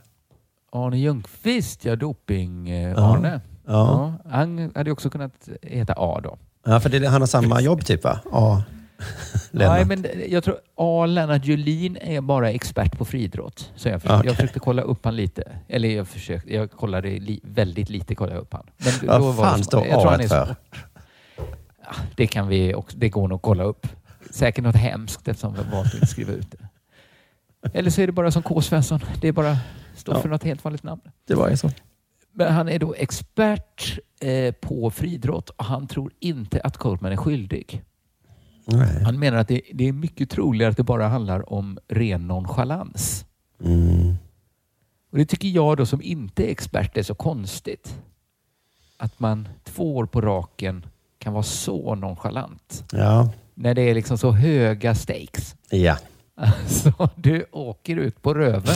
Arne 0.72 0.98
Ljungqvist, 1.00 1.86
ja 1.86 1.96
doping-Arne. 1.96 3.42
Ja. 3.66 3.72
Ja. 3.74 4.14
han 4.32 4.72
hade 4.76 4.90
ju 4.90 4.92
också 4.94 5.10
kunnat 5.10 5.50
heta 5.62 5.94
A 5.98 6.20
då. 6.24 6.38
Ja, 6.66 6.80
för 6.80 6.90
det, 6.90 7.08
han 7.08 7.22
har 7.22 7.28
samma 7.28 7.62
jobb 7.62 7.86
typ 7.86 8.04
va? 8.04 8.20
A. 8.32 8.64
Lennart. 9.52 9.88
Nej, 9.88 9.98
men 9.98 10.06
jag 10.30 10.44
tror 10.44 10.56
A. 10.78 11.06
Lennart 11.06 11.46
Julin 11.46 11.98
är 12.02 12.22
bara 12.22 12.52
expert 12.52 12.98
på 12.98 13.06
friidrott. 13.06 13.72
Så 13.76 13.90
jag, 13.90 14.02
försökte, 14.02 14.18
Okej. 14.20 14.28
jag 14.30 14.36
försökte 14.36 14.60
kolla 14.60 14.82
upp 14.82 15.06
han 15.06 15.16
lite. 15.16 15.44
Eller 15.68 15.90
jag 15.90 16.08
försökte, 16.08 16.54
jag 16.54 16.72
kollade 16.72 17.10
li, 17.10 17.40
väldigt 17.44 17.90
lite 17.90 18.16
kollade 18.16 18.36
jag 18.36 18.42
upp 18.42 18.54
han. 18.54 18.66
Men 18.78 19.08
Vad 19.10 19.22
då 19.22 19.32
var 19.32 19.46
fan 19.46 19.58
det, 19.58 19.64
står 19.64 19.82
A 20.08 20.20
för? 20.30 20.56
Ja, 21.82 21.96
det 22.16 22.28
kan 22.28 22.48
vi 22.48 22.74
också, 22.76 22.98
det 22.98 23.10
går 23.10 23.28
nog 23.28 23.36
att 23.36 23.42
kolla 23.42 23.64
upp. 23.64 23.88
Säkert 24.36 24.64
något 24.64 24.76
hemskt 24.76 25.28
eftersom 25.28 25.54
vi 25.54 25.64
valt 25.72 25.88
att 25.88 25.94
inte 25.94 26.08
skriva 26.08 26.32
ut 26.34 26.52
det. 26.52 26.68
Eller 27.74 27.90
så 27.90 28.02
är 28.02 28.08
det 28.08 28.14
bara 28.14 28.32
som 28.32 28.44
K. 28.44 28.62
Svensson. 28.62 29.00
Det 29.22 29.28
är 29.28 29.32
bara 29.32 29.58
står 29.96 30.16
Ja. 30.16 30.22
för 30.22 30.30
något 30.30 30.44
helt 30.44 30.64
vanligt 30.64 30.84
namn. 30.84 31.02
Det 31.28 31.36
var 31.36 31.50
ju 31.50 31.58
så. 31.58 31.72
Men 32.32 32.54
han 32.54 32.70
är 32.70 32.80
då 32.80 32.94
expert 32.94 34.00
eh, 34.22 34.52
på 34.54 34.90
friidrott 34.92 35.50
och 35.50 35.66
han 35.66 35.88
tror 35.88 36.12
inte 36.20 36.62
att 36.62 36.78
Coleman 36.78 37.12
är 37.12 37.18
skyldig. 37.18 37.84
Nej. 38.66 39.04
Han 39.04 39.20
menar 39.20 39.38
att 39.38 39.48
det, 39.48 39.62
det 39.74 39.88
är 39.88 39.92
mycket 39.94 40.30
troligare 40.30 40.72
att 40.72 40.78
det 40.78 40.84
bara 40.84 41.08
handlar 41.08 41.54
om 41.54 41.78
ren 41.88 42.28
nonchalans. 42.28 43.26
Mm. 43.64 44.16
Och 45.12 45.18
Det 45.18 45.26
tycker 45.26 45.48
jag 45.48 45.78
då 45.78 45.86
som 45.86 46.02
inte 46.02 46.48
är 46.48 46.52
expert 46.52 46.98
är 46.98 47.04
så 47.04 47.16
konstigt. 47.16 48.00
Att 48.98 49.20
man 49.20 49.48
två 49.64 49.96
år 49.96 50.06
på 50.06 50.22
raken 50.22 50.86
kan 51.18 51.34
vara 51.34 51.44
så 51.44 51.96
nonchalant. 51.96 52.84
Ja. 52.92 53.32
När 53.56 53.74
det 53.74 53.82
är 53.82 53.94
liksom 53.94 54.18
så 54.18 54.32
höga 54.32 54.96
stakes. 54.96 55.56
Ja. 55.70 55.98
Alltså, 56.38 57.10
du 57.16 57.46
åker 57.52 57.96
ut 57.96 58.22
på 58.22 58.34
röven. 58.34 58.76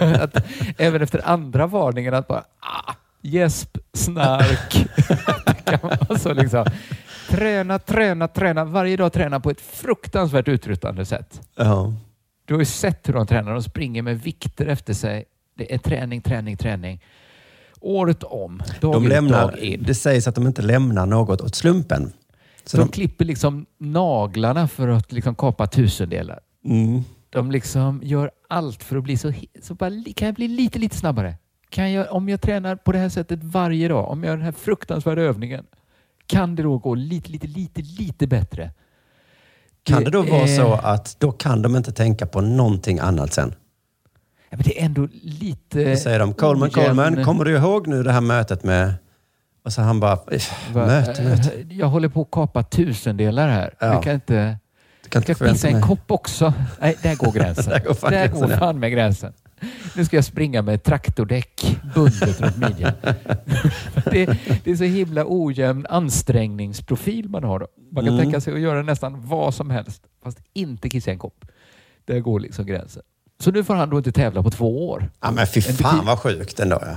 att, 0.20 0.46
även 0.78 1.02
efter 1.02 1.28
andra 1.28 1.66
varningen 1.66 2.14
att 2.14 2.28
bara 2.28 2.44
ah, 2.60 2.94
gäsp, 3.22 3.78
snark. 3.92 4.86
det 5.46 5.64
kan 5.64 5.78
vara 5.82 6.18
så 6.18 6.34
liksom. 6.34 6.64
Träna, 7.30 7.78
träna, 7.78 8.28
träna. 8.28 8.64
Varje 8.64 8.96
dag 8.96 9.12
träna 9.12 9.40
på 9.40 9.50
ett 9.50 9.60
fruktansvärt 9.60 10.48
uttröttande 10.48 11.04
sätt. 11.04 11.40
ja. 11.56 11.92
Du 12.44 12.54
har 12.54 12.58
ju 12.60 12.64
sett 12.64 13.08
hur 13.08 13.12
de 13.12 13.26
tränar. 13.26 13.52
De 13.52 13.62
springer 13.62 14.02
med 14.02 14.20
vikter 14.22 14.66
efter 14.66 14.94
sig. 14.94 15.24
Det 15.56 15.74
är 15.74 15.78
träning, 15.78 16.20
träning, 16.22 16.56
träning. 16.56 17.02
Året 17.80 18.22
om, 18.22 18.62
dag 18.80 18.92
De 18.92 19.08
lämnar, 19.08 19.42
dag 19.42 19.58
in. 19.58 19.82
det 19.86 19.94
sägs 19.94 20.28
att 20.28 20.34
de 20.34 20.46
inte 20.46 20.62
lämnar 20.62 21.06
något 21.06 21.40
åt 21.40 21.54
slumpen. 21.54 22.12
Så 22.64 22.76
de, 22.76 22.82
de, 22.82 22.92
klipper 22.92 23.24
liksom 23.24 23.66
naglarna 23.78 24.68
för 24.68 24.88
att 24.88 25.12
liksom 25.12 25.34
kapa 25.34 25.66
tusendelar. 25.66 26.40
mm. 26.64 27.02
De 27.30 27.50
liksom 27.50 28.00
gör 28.04 28.30
allt 28.48 28.82
för 28.82 28.96
att 28.96 29.04
bli 29.04 29.16
så... 29.16 29.32
så 29.62 29.74
bara, 29.74 29.90
kan 30.16 30.26
jag 30.26 30.34
bli 30.34 30.48
lite, 30.48 30.78
lite 30.78 30.96
snabbare? 30.96 31.36
Kan 31.68 31.92
jag, 31.92 32.12
om 32.12 32.28
jag 32.28 32.40
tränar 32.40 32.76
på 32.76 32.92
det 32.92 32.98
här 32.98 33.08
sättet 33.08 33.44
varje 33.44 33.88
dag, 33.88 34.10
om 34.10 34.24
jag 34.24 34.30
gör 34.30 34.36
den 34.36 34.44
här 34.44 34.52
fruktansvärda 34.52 35.22
övningen, 35.22 35.64
kan 36.26 36.54
det 36.54 36.62
då 36.62 36.78
gå 36.78 36.94
lite, 36.94 37.30
lite, 37.30 37.46
lite, 37.46 37.82
lite 37.82 38.26
bättre? 38.26 38.70
Kan 39.82 40.04
det 40.04 40.10
då 40.10 40.22
vara 40.22 40.46
så 40.46 40.72
att 40.72 41.16
då 41.18 41.32
kan 41.32 41.62
de 41.62 41.76
inte 41.76 41.92
tänka 41.92 42.26
på 42.26 42.40
någonting 42.40 42.98
annat 42.98 43.32
sen? 43.32 43.54
Ja, 44.50 44.56
men 44.56 44.62
det 44.62 44.80
är 44.80 44.84
ändå 44.84 45.08
lite... 45.22 45.90
Då 45.90 45.96
säger 45.96 46.18
de, 46.18 46.34
Coleman, 46.34 46.70
Coleman, 46.70 47.24
kommer 47.24 47.44
du 47.44 47.56
ihåg 47.56 47.86
nu 47.86 48.02
det 48.02 48.12
här 48.12 48.20
mötet 48.20 48.64
med... 48.64 48.94
Och 49.64 49.72
så 49.72 49.82
han 49.82 50.00
bara, 50.00 50.18
"Iff, 50.32 50.52
Va- 50.74 50.86
möte, 50.86 51.22
möte. 51.22 51.50
eh, 51.54 51.66
Jag 51.78 51.86
håller 51.86 52.08
på 52.08 52.22
att 52.22 52.30
kapa 52.30 52.62
tusendelar 52.62 53.48
här. 53.48 53.74
Ja. 53.78 53.86
Jag 53.86 54.02
kan 54.02 54.14
inte... 54.14 54.58
Du 55.02 55.08
kan 55.08 55.48
inte 55.48 55.68
i 55.68 55.72
en 55.72 55.82
kopp 55.82 56.10
också? 56.10 56.52
Nej, 56.80 56.96
där 57.02 57.16
går 57.16 57.32
gränsen. 57.32 57.64
Där 57.68 57.78
går 57.80 57.94
fan 57.94 58.10
där 58.12 58.18
gränsen, 58.18 58.40
går 58.40 58.50
ja. 58.50 58.58
fan 58.58 58.78
med 58.78 58.92
gränsen. 58.92 59.32
Nu 59.96 60.04
ska 60.04 60.16
jag 60.16 60.24
springa 60.24 60.62
med 60.62 60.82
traktordäck 60.82 61.78
bundet 61.94 62.40
runt 62.40 62.56
midjan. 62.56 62.92
det, 64.04 64.26
det 64.64 64.70
är 64.70 64.76
så 64.76 64.84
himla 64.84 65.24
ojämn 65.26 65.86
ansträngningsprofil 65.90 67.28
man 67.28 67.44
har. 67.44 67.58
Då. 67.58 67.66
Man 67.92 68.04
kan 68.04 68.14
Mm. 68.14 68.24
tänka 68.24 68.40
sig 68.40 68.54
att 68.54 68.60
göra 68.60 68.82
nästan 68.82 69.26
vad 69.28 69.54
som 69.54 69.70
helst, 69.70 70.02
fast 70.24 70.38
inte 70.52 70.88
kissa 70.88 71.10
en 71.10 71.18
kopp. 71.18 71.44
Där 72.04 72.20
går 72.20 72.40
liksom 72.40 72.66
gränsen. 72.66 73.02
Så 73.40 73.50
nu 73.50 73.64
får 73.64 73.74
han 73.74 73.90
då 73.90 73.98
inte 73.98 74.12
tävla 74.12 74.42
på 74.42 74.50
två 74.50 74.88
år. 74.90 75.10
Ja, 75.20 75.30
men 75.30 75.46
fy 75.46 75.60
fan 75.62 76.06
vad 76.06 76.18
sjukt 76.18 76.60
ändå. 76.60 76.78
Ja. 76.82 76.96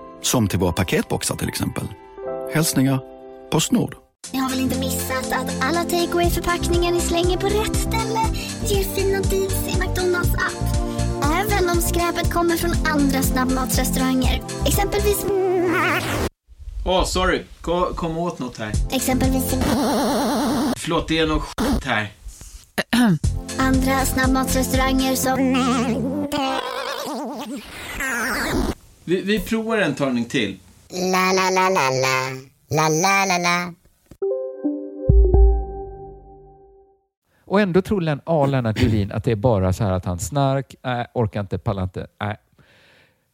Som 0.21 0.47
till 0.47 0.59
våra 0.59 0.71
paketboxar 0.71 1.35
till 1.35 1.49
exempel. 1.49 1.83
Hälsningar 2.53 2.99
Postnord. 3.51 3.95
Ni 4.33 4.39
har 4.39 4.49
väl 4.49 4.59
inte 4.59 4.79
missat 4.79 5.31
att 5.31 5.63
alla 5.63 5.83
takeaway 5.83 6.29
förpackningar 6.29 6.91
ni 6.91 6.99
slänger 6.99 7.37
på 7.37 7.45
rätt 7.45 7.75
ställe 7.75 8.19
ger 8.65 8.83
fina 8.83 9.19
deals 9.19 9.67
i 9.67 9.79
McDonalds 9.79 10.33
app. 10.33 10.77
Även 11.23 11.69
om 11.69 11.75
skräpet 11.81 12.33
kommer 12.33 12.57
från 12.57 12.71
andra 12.87 13.21
snabbmatsrestauranger. 13.21 14.41
Exempelvis... 14.65 15.25
Åh, 16.85 17.03
sorry. 17.05 17.43
Kom, 17.61 17.93
kom 17.95 18.17
åt 18.17 18.39
något 18.39 18.57
här. 18.57 18.71
Exempelvis... 18.91 19.55
Förlåt, 20.77 21.07
det 21.07 21.17
är 21.17 21.27
något 21.27 21.43
skit 21.43 21.85
här. 21.85 22.11
Andra 23.57 24.05
snabbmatsrestauranger 24.05 25.15
som... 25.15 26.20
Vi, 29.05 29.21
vi 29.21 29.39
provar 29.39 29.77
en 29.77 29.95
talning 29.95 30.25
till. 30.25 30.59
La, 30.89 31.31
la, 31.33 31.49
la, 31.49 31.69
la, 31.69 31.89
la. 31.89 32.29
La, 32.69 32.89
la, 32.89 33.25
la, 33.25 33.37
la. 33.37 33.73
Och 37.45 37.61
ändå 37.61 37.81
tror 37.81 38.01
Len- 38.01 38.21
A. 38.25 38.45
Lennart 38.45 38.81
Julin 38.81 39.11
att 39.11 39.23
det 39.23 39.31
är 39.31 39.35
bara 39.35 39.73
så 39.73 39.83
här 39.83 39.91
att 39.91 40.05
han 40.05 40.19
snark, 40.19 40.75
äh, 40.85 41.01
orkar 41.13 41.39
inte, 41.39 41.57
pallar 41.57 41.83
inte, 41.83 42.01
äh. 42.23 42.29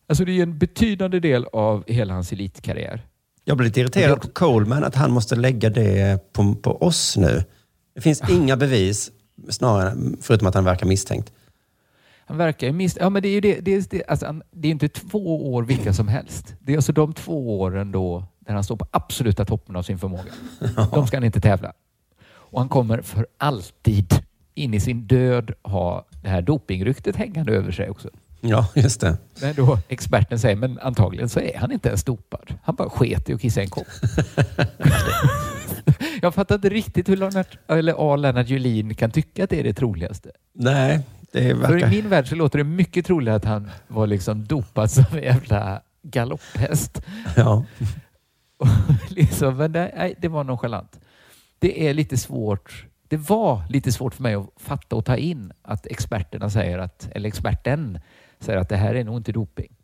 Alltså 0.09 0.26
det 0.26 0.32
är 0.39 0.43
en 0.43 0.57
betydande 0.57 1.20
del 1.20 1.45
av 1.45 1.84
hela 1.88 2.13
hans 2.13 2.32
elitkarriär. 2.32 3.01
Jag 3.43 3.57
blir 3.57 3.65
lite 3.68 3.80
irriterad 3.80 4.22
på 4.22 4.28
Coleman 4.28 4.84
att 4.84 4.95
han 4.95 5.11
måste 5.11 5.36
lägga 5.36 5.70
det 5.70 6.34
på, 6.34 6.55
på 6.55 6.82
oss 6.82 7.18
nu. 7.18 7.43
Det 7.95 8.01
finns 8.01 8.22
Ah. 8.22 8.28
inga 8.32 8.57
bevis, 8.57 9.11
snarare, 9.49 9.93
förutom 10.22 10.47
att 10.47 10.55
han 10.55 10.63
verkar 10.65 10.86
misstänkt. 10.86 11.32
Han 12.28 12.38
verkar 12.38 12.67
ju 12.67 12.73
miss... 12.73 12.97
Ja, 12.99 13.09
men 13.09 13.21
det 13.21 13.28
är 13.28 13.34
ju 13.34 13.41
det, 13.41 13.59
det, 13.59 13.89
det, 13.91 14.03
alltså, 14.07 14.25
han, 14.25 14.43
det 14.51 14.67
är 14.67 14.71
inte 14.71 14.89
två 14.89 15.53
år 15.53 15.63
vilka 15.63 15.93
som 15.93 16.07
helst. 16.07 16.55
Det 16.59 16.71
är 16.71 16.78
alltså 16.78 16.91
de 16.91 17.13
två 17.13 17.59
åren 17.59 17.91
då 17.91 18.23
där 18.39 18.53
han 18.53 18.63
står 18.63 18.75
på 18.75 18.88
absoluta 18.91 19.45
toppen 19.45 19.75
av 19.75 19.84
sin 19.84 19.99
förmåga. 19.99 20.32
De 20.93 21.07
ska 21.07 21.17
han 21.17 21.23
inte 21.23 21.41
tävla. 21.41 21.73
Och 22.25 22.59
han 22.59 22.69
kommer 22.69 23.01
för 23.01 23.28
alltid 23.38 24.13
in 24.53 24.73
i 24.73 24.80
sin 24.80 25.07
död 25.07 25.51
ha 25.63 26.05
det 26.23 26.30
här 26.30 26.41
dopingryktet 26.41 27.15
hängande 27.15 27.53
över 27.53 27.71
sig 27.71 27.89
också. 27.89 28.09
Ja, 28.41 28.67
just 28.75 29.01
det. 29.01 29.17
Men 29.41 29.55
då 29.55 29.80
experten 29.88 30.39
säger, 30.39 30.55
men 30.55 30.80
antagligen 30.80 31.30
så 31.30 31.39
är 31.39 31.57
han 31.57 31.71
inte 31.71 31.88
ens 31.88 32.03
dopad. 32.03 32.53
Han 32.63 32.75
bara 32.75 32.89
sket 32.89 33.30
i 33.30 33.34
att 33.34 33.41
kissa 33.41 33.61
en 33.61 33.69
kopp. 33.69 33.88
Jag 36.21 36.34
fattar 36.34 36.55
inte 36.55 36.69
riktigt 36.69 37.09
hur 37.09 37.17
Lennart, 37.17 37.57
eller 37.67 38.13
A. 38.13 38.15
Lennart 38.15 38.49
Julin 38.49 38.95
kan 38.95 39.11
tycka 39.11 39.43
att 39.43 39.49
det 39.49 39.59
är 39.59 39.63
det 39.63 39.73
troligaste. 39.73 40.32
Nej, 40.53 40.99
det 41.32 41.41
För 41.41 41.49
i 41.49 41.53
verkar... 41.53 41.89
min 41.89 42.09
värld 42.09 42.28
så 42.28 42.36
låter 42.36 42.57
det 42.57 42.63
mycket 42.63 43.05
troligare 43.05 43.36
att 43.38 43.45
han 43.45 43.69
var 43.88 44.07
liksom 44.07 44.45
dopad 44.45 44.91
som 44.91 45.05
en 45.11 45.23
jävla 45.23 45.82
galopphäst. 46.01 47.01
Ja. 47.36 47.65
Och 48.57 48.67
liksom, 49.09 49.57
men 49.57 49.71
det, 49.71 49.91
nej, 49.97 50.15
det 50.17 50.28
var 50.28 50.43
nonchalant. 50.43 50.99
Det 51.59 51.88
är 51.88 51.93
lite 51.93 52.17
svårt. 52.17 52.86
Det 53.07 53.17
var 53.17 53.63
lite 53.69 53.91
svårt 53.91 54.13
för 54.15 54.23
mig 54.23 54.34
att 54.36 54.49
fatta 54.57 54.95
och 54.95 55.05
ta 55.05 55.17
in 55.17 55.51
att 55.61 55.86
experterna 55.86 56.49
säger 56.49 56.78
att, 56.78 57.09
eller 57.11 57.28
experten 57.28 57.99
säger 58.39 58.59
att 58.59 58.69
det 58.69 58.78
här 58.78 58.95
är 58.95 59.03
nog 59.03 59.17
inte 59.17 59.32
doping. 59.32 59.75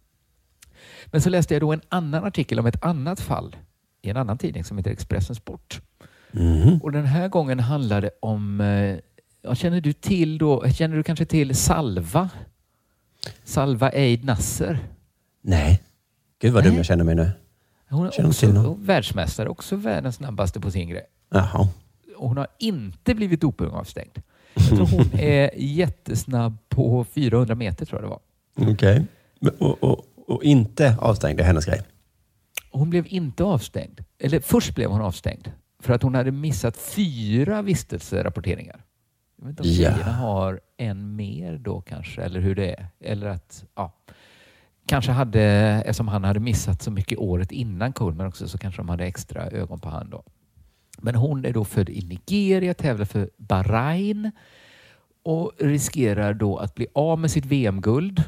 Men 1.06 1.22
så 1.22 1.30
läste 1.30 1.54
jag 1.54 1.62
då 1.62 1.74
en 1.74 1.82
annan 1.90 2.24
artikel 2.24 2.60
om 2.60 2.66
ett 2.66 2.86
annat 2.86 3.20
fall 3.20 3.56
i 4.02 4.10
en 4.10 4.18
annan 4.18 4.38
tidning 4.38 4.64
som 4.64 4.78
heter 4.78 4.92
Expressen 4.92 5.36
Sport. 5.36 5.82
Mhm. 6.32 6.80
Och 6.84 6.92
den 6.92 7.06
här 7.06 7.28
gången 7.28 7.60
handlade 7.60 8.02
det 8.02 8.12
om, 8.20 8.62
eh, 8.62 8.98
ja, 9.44 9.56
känner 9.56 9.82
du 9.82 9.94
till 9.94 10.38
då, 10.38 10.70
känner 10.70 10.96
du 10.98 11.04
kanske 11.04 11.26
till 11.26 11.56
Salva? 11.56 12.30
Salva 13.44 13.92
Eid 13.92 14.26
Nasser. 14.26 14.80
Nej. 15.42 15.84
Gud 16.42 16.54
vad 16.54 16.64
dum 16.64 16.76
jag 16.76 16.86
känner 16.86 17.04
mig 17.04 17.16
nu. 17.16 17.32
Hon 17.90 18.06
är 18.06 18.26
också 18.28 18.76
världsmästare, 18.80 19.50
också 19.50 19.76
världens 19.76 20.16
snabbaste 20.16 20.60
på 20.60 20.72
sin 20.72 20.90
grej. 20.90 21.06
Jaha. 21.32 21.68
Och 22.18 22.28
hon 22.28 22.38
har 22.38 22.48
inte 22.60 23.16
blivit 23.16 23.42
dopingavstängd. 23.42 24.22
Jag 24.54 24.68
tror 24.68 24.86
hon 24.88 25.10
är 25.20 25.52
jättesnabb 25.58 26.58
på 26.70 27.04
400 27.06 27.56
meter 27.56 27.86
tror 27.86 28.02
jag 28.02 28.10
det 28.10 28.16
var. 28.66 28.72
Okej. 28.74 29.06
Men- 29.40 29.54
Och, 29.60 29.84
och, 29.84 30.06
och 30.28 30.44
inte 30.44 30.96
avstängd, 31.00 31.40
är 31.40 31.44
hennes 31.44 31.66
grej. 31.66 31.82
Hon 32.72 32.90
blev 32.90 33.06
inte 33.08 33.44
avstängd. 33.44 34.04
Eller 34.20 34.40
först 34.40 34.76
blev 34.76 34.90
hon 34.90 35.02
avstängd 35.02 35.52
för 35.80 35.94
att 35.94 36.04
hon 36.04 36.16
hade 36.16 36.32
missat 36.32 36.78
fyra 36.78 37.62
vistelserapporteringar. 37.62 38.84
Jag 39.44 39.48
vet 39.48 39.60
inte 39.60 39.70
om 39.70 39.84
Ja. 39.84 39.92
tjejerna 39.92 40.12
har 40.12 40.62
en 40.78 41.16
mer 41.16 41.58
då 41.58 41.82
kanske, 41.82 42.22
eller 42.22 42.40
hur 42.40 42.56
det 42.56 42.72
är. 42.74 42.88
Eller 43.00 43.28
att, 43.28 43.66
ja. 43.76 43.92
Kanske 44.86 45.12
hade, 45.12 45.42
eftersom 45.86 46.08
han 46.08 46.24
hade 46.24 46.40
missat 46.40 46.82
så 46.82 46.92
mycket 46.92 47.18
året 47.18 47.52
innan 47.52 47.94
Coleman 47.94 48.28
också, 48.28 48.48
så 48.48 48.58
kanske 48.58 48.82
de 48.82 48.90
hade 48.90 49.06
extra 49.06 49.50
ögon 49.50 49.80
på 49.80 49.90
han 49.90 50.10
då. 50.10 50.24
Men 51.02 51.16
hon 51.16 51.46
är 51.46 51.54
då 51.54 51.66
född 51.66 51.90
i 51.90 52.08
Nigeria, 52.08 52.74
tävlar 52.74 53.06
för 53.06 53.30
Bahrain 53.38 54.32
och 55.24 55.52
riskerar 55.60 56.34
då 56.34 56.58
att 56.58 56.76
bli 56.76 56.88
av 56.94 57.20
med 57.20 57.32
sitt 57.32 57.46
VM-guld. 57.46 58.24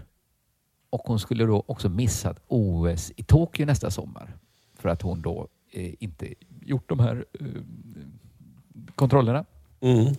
Och 0.90 1.02
hon 1.02 1.20
skulle 1.20 1.46
då 1.46 1.64
också 1.68 1.90
missat 1.90 2.40
OS 2.48 3.12
i 3.16 3.24
Tokyo 3.24 3.66
nästa 3.66 3.92
sommar 3.92 4.34
för 4.76 4.90
att 4.90 5.02
hon 5.02 5.22
då 5.22 5.48
eh, 5.72 5.94
inte 6.00 6.34
gjort 6.62 6.90
de 6.90 7.00
här 7.00 7.26
eh, 7.40 7.46
kontrollerna. 8.96 9.46
Mm. 9.82 10.14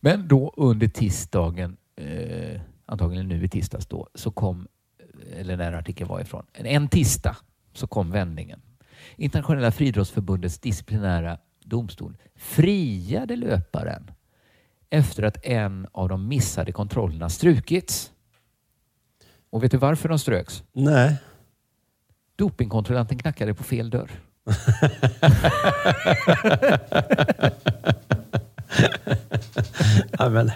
Men 0.00 0.28
då 0.28 0.54
under 0.56 0.88
tisdagen, 0.88 1.76
eh, 1.96 2.60
antagligen 2.86 3.28
nu 3.28 3.44
i 3.44 3.48
tisdags 3.48 3.86
då, 3.86 4.08
så 4.14 4.30
kom, 4.30 4.68
eller 5.36 5.56
när 5.56 5.72
artikeln 5.72 6.08
var 6.08 6.20
ifrån, 6.20 6.46
en, 6.52 6.66
en 6.66 6.88
tisdag 6.88 7.36
så 7.72 7.86
kom 7.86 8.10
vändningen. 8.10 8.60
Internationella 9.16 9.72
friidrottsförbundets 9.72 10.58
disciplinära 10.58 11.38
domstol 11.64 12.16
friade 12.36 13.36
löparen 13.36 14.10
efter 14.90 15.22
att 15.22 15.46
en 15.46 15.86
av 15.92 16.08
de 16.08 16.28
missade 16.28 16.72
kontrollerna 16.72 17.30
strukits. 17.30 18.12
Och 19.50 19.64
vet 19.64 19.70
du 19.70 19.76
varför 19.76 20.08
de 20.08 20.18
ströks? 20.18 20.62
Nej. 20.72 21.16
Dopingkontrollanten 22.36 23.18
knackade 23.18 23.54
på 23.54 23.62
fel 23.62 23.90
dörr. 23.90 24.10
Ja, 30.18 30.28
men. 30.28 30.50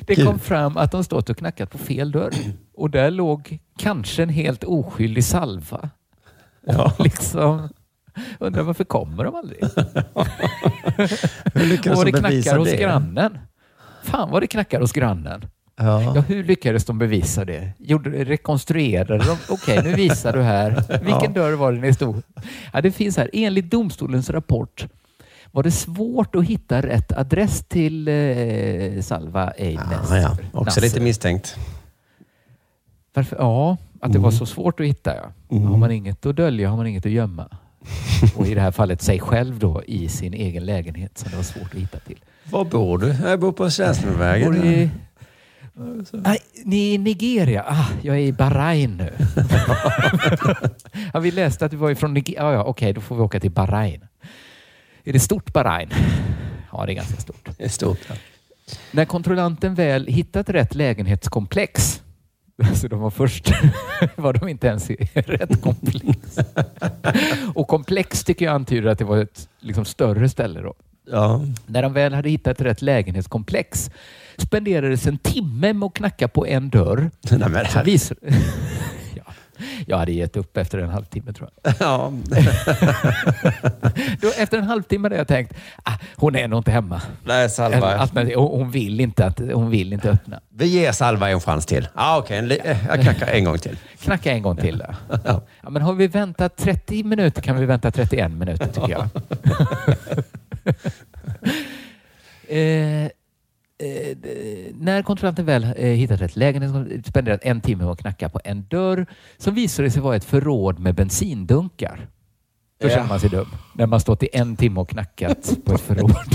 Det 0.00 0.24
kom 0.24 0.38
fram 0.38 0.76
att 0.76 0.92
de 0.92 1.04
stått 1.04 1.30
och 1.30 1.36
knackat 1.36 1.70
på 1.70 1.78
fel 1.78 2.12
dörr 2.12 2.34
och 2.74 2.90
där 2.90 3.10
låg 3.10 3.58
kanske 3.78 4.22
en 4.22 4.28
helt 4.28 4.64
oskyldig 4.64 5.24
salva. 5.24 5.90
Ja. 6.66 6.92
Liksom, 6.98 7.68
undrar 8.38 8.62
varför 8.62 8.84
kommer 8.84 9.24
de 9.24 9.34
aldrig? 9.34 9.60
Hur 11.54 11.66
lyckades 11.66 11.98
och 11.98 12.04
de 12.04 12.10
det 12.10 12.22
bevisa 12.22 12.50
knackar 12.50 12.58
hos 12.58 12.68
det? 12.68 12.76
grannen. 12.76 13.38
Fan 14.02 14.30
vad 14.30 14.42
det 14.42 14.46
knackar 14.46 14.80
hos 14.80 14.92
grannen. 14.92 15.44
Ja. 15.76 16.14
Ja, 16.14 16.20
hur 16.20 16.44
lyckades 16.44 16.84
de 16.84 16.98
bevisa 16.98 17.44
det? 17.44 17.72
Gjorde, 17.78 18.24
rekonstruerade 18.24 19.24
de? 19.24 19.36
Okej, 19.48 19.80
nu 19.84 19.92
visar 19.92 20.32
du 20.32 20.42
här. 20.42 21.00
Vilken 21.04 21.32
dörr 21.32 21.52
var 21.52 21.72
det 21.72 21.78
ni 21.78 21.94
stod? 21.94 22.22
Ja, 22.72 22.80
det 22.80 22.92
finns 22.92 23.16
här. 23.16 23.30
Enligt 23.32 23.70
domstolens 23.70 24.30
rapport 24.30 24.86
var 25.58 25.62
det 25.62 25.70
svårt 25.70 26.34
att 26.34 26.44
hitta 26.44 26.80
rätt 26.80 27.12
adress 27.12 27.64
till 27.68 28.08
eh, 28.08 29.02
Salva 29.02 29.50
Eidnes. 29.50 30.10
Ah, 30.10 30.16
ja. 30.16 30.36
Också 30.52 30.64
Nasser. 30.64 30.80
lite 30.80 31.00
misstänkt. 31.00 31.56
Varför? 33.14 33.36
Ja, 33.36 33.76
att 34.00 34.12
det 34.12 34.18
var 34.18 34.30
så 34.30 34.46
svårt 34.46 34.80
att 34.80 34.86
hitta. 34.86 35.14
Ja. 35.16 35.56
Mm. 35.56 35.68
Har 35.68 35.76
man 35.76 35.90
inget 35.90 36.26
att 36.26 36.36
dölja 36.36 36.68
har 36.70 36.76
man 36.76 36.86
inget 36.86 37.06
att 37.06 37.12
gömma. 37.12 37.48
Och 38.36 38.46
i 38.46 38.54
det 38.54 38.60
här 38.60 38.70
fallet 38.70 39.02
sig 39.02 39.20
själv 39.20 39.58
då 39.58 39.82
i 39.86 40.08
sin 40.08 40.34
egen 40.34 40.64
lägenhet 40.66 41.18
som 41.18 41.30
det 41.30 41.36
var 41.36 41.42
svårt 41.42 41.74
att 41.74 41.80
hitta 41.80 41.98
till. 41.98 42.18
Var 42.50 42.64
bor 42.64 42.98
du? 42.98 43.16
Jag 43.24 43.40
bor 43.40 43.52
på 43.52 43.70
Tjänstemanvägen. 43.70 44.52
Bor 44.52 44.64
i, 44.64 44.90
nej, 46.12 46.38
ni 46.64 46.90
är 46.90 46.94
i 46.94 46.98
Nigeria. 46.98 47.64
Ah, 47.68 47.88
jag 48.02 48.16
är 48.16 48.20
i 48.20 48.32
Bahrain 48.32 48.96
nu. 48.96 49.12
ja, 51.12 51.20
vi 51.20 51.30
läste 51.30 51.64
att 51.64 51.70
du 51.70 51.76
var 51.76 51.90
ifrån 51.90 52.14
Nigeria. 52.14 52.42
Ja, 52.42 52.52
ja, 52.52 52.64
okej, 52.64 52.92
då 52.92 53.00
får 53.00 53.16
vi 53.16 53.22
åka 53.22 53.40
till 53.40 53.50
Bahrain. 53.50 54.04
Är 55.08 55.12
det 55.12 55.20
stort 55.20 55.52
Bahrain? 55.52 55.88
Ja, 56.72 56.86
det 56.86 56.92
är 56.92 56.94
ganska 56.94 57.16
stort. 57.16 57.48
Det 57.56 57.64
är 57.64 57.68
stort. 57.68 57.98
Ja. 58.08 58.14
När 58.90 59.04
kontrollanten 59.04 59.74
väl 59.74 60.06
hittat 60.06 60.48
rätt 60.50 60.74
lägenhetskomplex, 60.74 62.02
alltså 62.62 62.88
de 62.88 63.00
var 63.00 63.10
först, 63.10 63.50
var 64.16 64.32
de 64.32 64.48
inte 64.48 64.66
ens 64.66 64.90
i 64.90 64.94
rätt 65.14 65.62
komplex. 65.62 66.38
Och 67.54 67.68
komplex 67.68 68.24
tycker 68.24 68.44
jag 68.44 68.54
antyder 68.54 68.90
att 68.90 68.98
det 68.98 69.04
var 69.04 69.18
ett 69.18 69.48
liksom, 69.60 69.84
större 69.84 70.28
ställe 70.28 70.60
då. 70.60 70.74
Ja. 71.10 71.44
När 71.66 71.82
de 71.82 71.92
väl 71.92 72.14
hade 72.14 72.30
hittat 72.30 72.60
rätt 72.60 72.82
lägenhetskomplex 72.82 73.90
spenderades 74.36 75.06
en 75.06 75.18
timme 75.18 75.72
med 75.72 75.86
att 75.86 75.94
knacka 75.94 76.28
på 76.28 76.46
en 76.46 76.70
dörr. 76.70 77.10
Nej, 77.30 77.48
men 77.48 77.66
ja, 77.74 77.82
jag 79.86 79.98
hade 79.98 80.12
gett 80.12 80.36
upp 80.36 80.56
efter 80.56 80.78
en 80.78 80.88
halvtimme 80.88 81.32
tror 81.32 81.50
jag. 81.62 81.74
Ja. 81.80 82.12
Då, 84.20 84.28
efter 84.38 84.58
en 84.58 84.64
halvtimme 84.64 85.04
hade 85.06 85.16
jag 85.16 85.28
tänkt, 85.28 85.54
ah, 85.82 85.92
hon 86.16 86.36
är 86.36 86.48
nog 86.48 86.58
inte 86.60 86.70
hemma. 86.70 87.02
Nej, 87.24 87.50
Salva. 87.50 87.96
Alternativ- 87.96 88.36
hon, 88.36 88.58
hon, 88.60 88.70
vill 88.70 89.00
inte 89.00 89.26
att, 89.26 89.38
hon 89.38 89.70
vill 89.70 89.92
inte 89.92 90.10
öppna. 90.10 90.40
Vi 90.48 90.66
ger 90.66 90.92
Salva 90.92 91.30
en 91.30 91.40
chans 91.40 91.66
till. 91.66 91.88
Ah, 91.94 92.18
Okej, 92.18 92.42
li- 92.42 92.60
eh, 92.64 92.86
jag 92.88 93.02
knackar 93.02 93.26
en 93.26 93.44
gång 93.44 93.58
till. 93.58 93.76
Knacka 94.02 94.32
en 94.32 94.42
gång 94.42 94.56
till. 94.56 94.78
då. 94.78 94.86
Ja, 95.62 95.70
men 95.70 95.82
har 95.82 95.92
vi 95.92 96.06
väntat 96.06 96.56
30 96.56 97.02
minuter 97.04 97.42
kan 97.42 97.56
vi 97.60 97.66
vänta 97.66 97.90
31 97.90 98.30
minuter 98.30 98.66
tycker 98.66 98.88
jag. 98.90 99.08
eh, 103.04 103.10
eh, 103.78 104.16
när 104.74 105.02
kontrollanten 105.02 105.44
väl 105.46 105.64
eh, 105.64 105.86
hittat 105.86 106.20
rätt 106.20 106.36
lägenhet 106.36 107.06
spenderat 107.06 107.40
en 107.42 107.60
timme 107.60 107.82
med 107.84 107.92
att 107.92 108.00
knacka 108.00 108.28
på 108.28 108.40
en 108.44 108.66
dörr 108.68 109.06
som 109.36 109.54
visade 109.54 109.90
sig 109.90 110.02
vara 110.02 110.16
ett 110.16 110.24
förråd 110.24 110.78
med 110.78 110.94
bensindunkar. 110.94 112.08
Då 112.80 112.88
känner 112.88 113.08
man 113.08 113.20
sig 113.20 113.30
dum. 113.30 113.46
När 113.74 113.86
man 113.86 114.00
stått 114.00 114.22
i 114.22 114.28
en 114.32 114.56
timme 114.56 114.80
och 114.80 114.88
knackat 114.88 115.50
på 115.64 115.74
ett 115.74 115.80
förråd. 115.80 116.14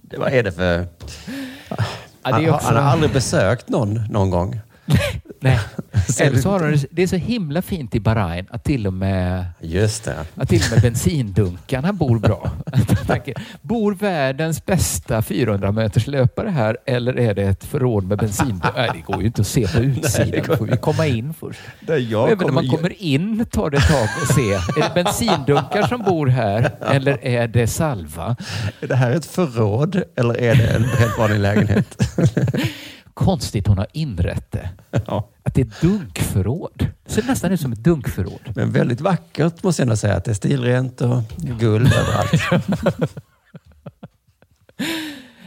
Det, 0.00 0.18
vad 0.18 0.32
är 0.32 0.42
det 0.42 0.52
för... 0.52 0.86
Ja, 2.22 2.38
det 2.38 2.50
också- 2.50 2.66
han 2.66 2.76
har 2.76 2.82
aldrig 2.82 3.12
besökt 3.12 3.68
någon 3.68 3.94
någon 4.10 4.30
gång. 4.30 4.60
Nej. 5.42 5.58
Eller 6.20 6.38
så 6.38 6.50
har 6.50 6.60
de, 6.70 6.78
det 6.90 7.02
är 7.02 7.06
så 7.06 7.16
himla 7.16 7.62
fint 7.62 7.94
i 7.94 8.00
Bahrain 8.00 8.46
att 8.50 8.64
till 8.64 8.86
och 8.86 8.92
med 8.92 9.44
Just 9.60 10.04
det. 10.04 10.16
Att 10.34 10.48
till 10.48 10.62
och 10.66 10.70
med 10.72 10.82
bensindunkarna 10.82 11.92
bor 11.92 12.18
bra. 12.18 12.50
Tänker, 13.06 13.34
Bor 13.62 13.94
världens 13.94 14.66
bästa 14.66 15.22
400 15.22 15.72
meters 15.72 16.06
löpare 16.06 16.48
här 16.48 16.76
eller 16.86 17.18
är 17.18 17.34
det 17.34 17.42
ett 17.42 17.64
förråd 17.64 18.04
med 18.04 18.18
bensindunkar? 18.18 18.72
Nej, 18.76 18.90
det 18.94 19.12
går 19.12 19.20
ju 19.20 19.26
inte 19.26 19.40
att 19.40 19.46
se 19.46 19.66
på 19.68 19.78
utsidan. 19.78 20.42
Då 20.48 20.56
får 20.56 20.66
vi 20.66 20.76
komma 20.76 21.06
in 21.06 21.34
först. 21.40 21.60
Där 21.80 21.96
jag 21.98 22.32
Även 22.32 22.46
när 22.46 22.52
man 22.52 22.64
kommer- 22.64 22.76
kommer 22.76 23.02
in 23.02 23.44
tar 23.50 23.70
det 23.70 23.76
ett 23.76 23.88
tag 23.88 24.08
att 24.22 24.34
se. 24.34 24.52
Är 24.52 24.88
det 24.88 25.04
bensindunkar 25.04 25.86
som 25.86 26.02
bor 26.02 26.26
här 26.26 26.70
eller 26.90 27.24
är 27.24 27.48
det 27.48 27.66
salva? 27.66 28.36
Är 28.80 28.86
det 28.86 28.96
här 28.96 29.10
ett 29.10 29.26
förråd 29.26 30.02
eller 30.16 30.34
är 30.40 30.54
det 30.54 30.66
en 30.66 30.84
helt 30.84 31.18
vanlig 31.18 31.38
lägenhet? 31.40 32.02
Konstigt 33.14 33.66
hon 33.66 33.78
har 33.78 33.86
inrett 33.92 34.52
det. 34.52 34.70
Att 35.42 35.54
det 35.54 35.60
är 35.60 35.80
dunkförråd. 35.80 36.86
Det 37.04 37.12
ser 37.12 37.22
nästan 37.22 37.52
ut 37.52 37.60
som 37.60 37.72
ett 37.72 37.84
dunkförråd. 37.84 38.52
Men 38.56 38.72
väldigt 38.72 39.00
vackert 39.00 39.62
måste 39.62 39.82
jag 39.82 39.86
ändå 39.86 39.96
säga. 39.96 40.16
Att 40.16 40.24
det 40.24 40.30
är 40.30 40.34
stilrent 40.34 41.00
och 41.00 41.22
guld 41.36 41.92
överallt. 41.92 42.32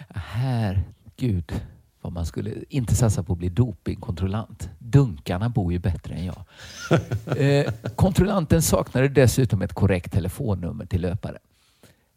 Här, 0.09 0.83
gud, 1.17 1.61
vad 2.01 2.13
man 2.13 2.25
skulle 2.25 2.51
inte 2.69 2.95
satsa 2.95 3.23
på 3.23 3.33
att 3.33 3.39
bli 3.39 3.49
dopingkontrollant. 3.49 4.69
Dunkarna 4.79 5.49
bor 5.49 5.73
ju 5.73 5.79
bättre 5.79 6.15
än 6.15 6.25
jag. 6.25 6.43
Eh, 7.37 7.73
kontrollanten 7.95 8.61
saknade 8.61 9.07
dessutom 9.07 9.61
ett 9.61 9.73
korrekt 9.73 10.11
telefonnummer 10.11 10.85
till 10.85 11.01
löpare. 11.01 11.37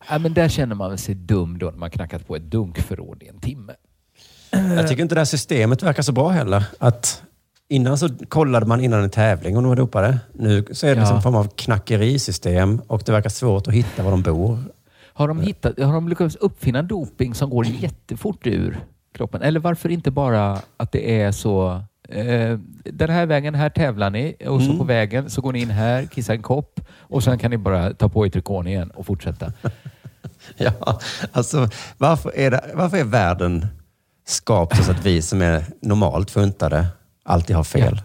Ja, 0.09 0.19
men 0.19 0.35
där 0.35 0.49
känner 0.49 0.75
man 0.75 0.99
sig 0.99 1.15
dum 1.15 1.59
då 1.59 1.71
när 1.71 1.79
man 1.79 1.91
knackat 1.91 2.27
på 2.27 2.37
ett 2.37 2.43
dunkförråd 2.43 3.23
i 3.23 3.29
en 3.29 3.41
timme. 3.41 3.73
Jag 4.51 4.89
tycker 4.89 5.03
inte 5.03 5.15
det 5.15 5.21
här 5.21 5.25
systemet 5.25 5.83
verkar 5.83 6.03
så 6.03 6.13
bra 6.13 6.29
heller. 6.29 6.65
Att 6.79 7.23
innan 7.69 7.99
så 7.99 8.09
kollade 8.29 8.67
man 8.67 8.81
innan 8.81 9.03
en 9.05 9.11
tävling 9.11 9.57
om 9.57 9.63
de 9.63 9.69
var 9.69 9.77
dopade. 9.77 10.19
Nu 10.33 10.65
så 10.73 10.87
är 10.87 10.91
det 10.91 10.97
liksom 11.01 11.13
Ja. 11.15 11.17
en 11.17 11.23
form 11.23 11.35
av 11.35 11.49
knackerisystem 11.57 12.81
och 12.87 13.03
det 13.07 13.13
verkar 13.13 13.31
svårt 13.31 13.69
att 13.69 13.75
hitta 13.75 14.03
var 14.03 14.11
de 14.11 14.23
bor. 14.23 14.59
Har 15.13 15.29
de, 15.29 15.41
hittat, 15.41 15.79
har 15.81 15.93
de 15.93 16.09
lyckats 16.09 16.37
uppfinna 16.37 16.83
doping 16.83 17.35
som 17.35 17.51
går 17.51 17.67
jättefort 17.67 18.47
ur 18.47 18.79
kroppen? 19.15 19.43
Eller 19.43 19.61
varför 19.61 19.89
inte 19.89 20.11
bara 20.11 20.59
att 20.77 20.93
det 20.93 21.21
är 21.23 21.33
så 21.33 21.83
eh, 22.09 22.59
den 22.85 23.11
här 23.11 23.27
vägen, 23.27 23.55
här 23.55 23.71
tävlar 23.71 24.11
ni 24.11 24.35
och 24.47 24.61
så 24.61 24.67
Mm. 24.67 24.79
på 24.79 24.85
vägen 24.85 25.31
så 25.31 25.41
går 25.41 25.53
ni 25.53 25.61
in 25.61 25.71
här, 25.71 26.05
kissar 26.07 26.35
en 26.35 26.43
kopp 26.43 26.81
och 26.99 27.23
sen 27.25 27.39
kan 27.39 27.51
ni 27.51 27.57
bara 27.59 27.95
ta 27.95 28.09
på 28.09 28.27
er 28.27 28.31
trikån 28.31 28.67
igen 28.67 28.91
och 28.91 29.07
fortsätta. 29.07 29.53
Ja, 30.57 30.73
alltså 31.33 31.69
varför 31.99 32.33
är, 32.37 32.51
det, 32.51 32.65
varför 32.75 32.97
är 32.97 33.05
världen 33.05 33.67
skapt 34.29 34.85
så 34.85 34.91
att 34.91 35.07
vi 35.07 35.23
som 35.23 35.43
är 35.43 35.65
normalt 35.81 36.31
funtade 36.31 36.87
alltid 37.23 37.57
har 37.57 37.65
fel? 37.65 38.03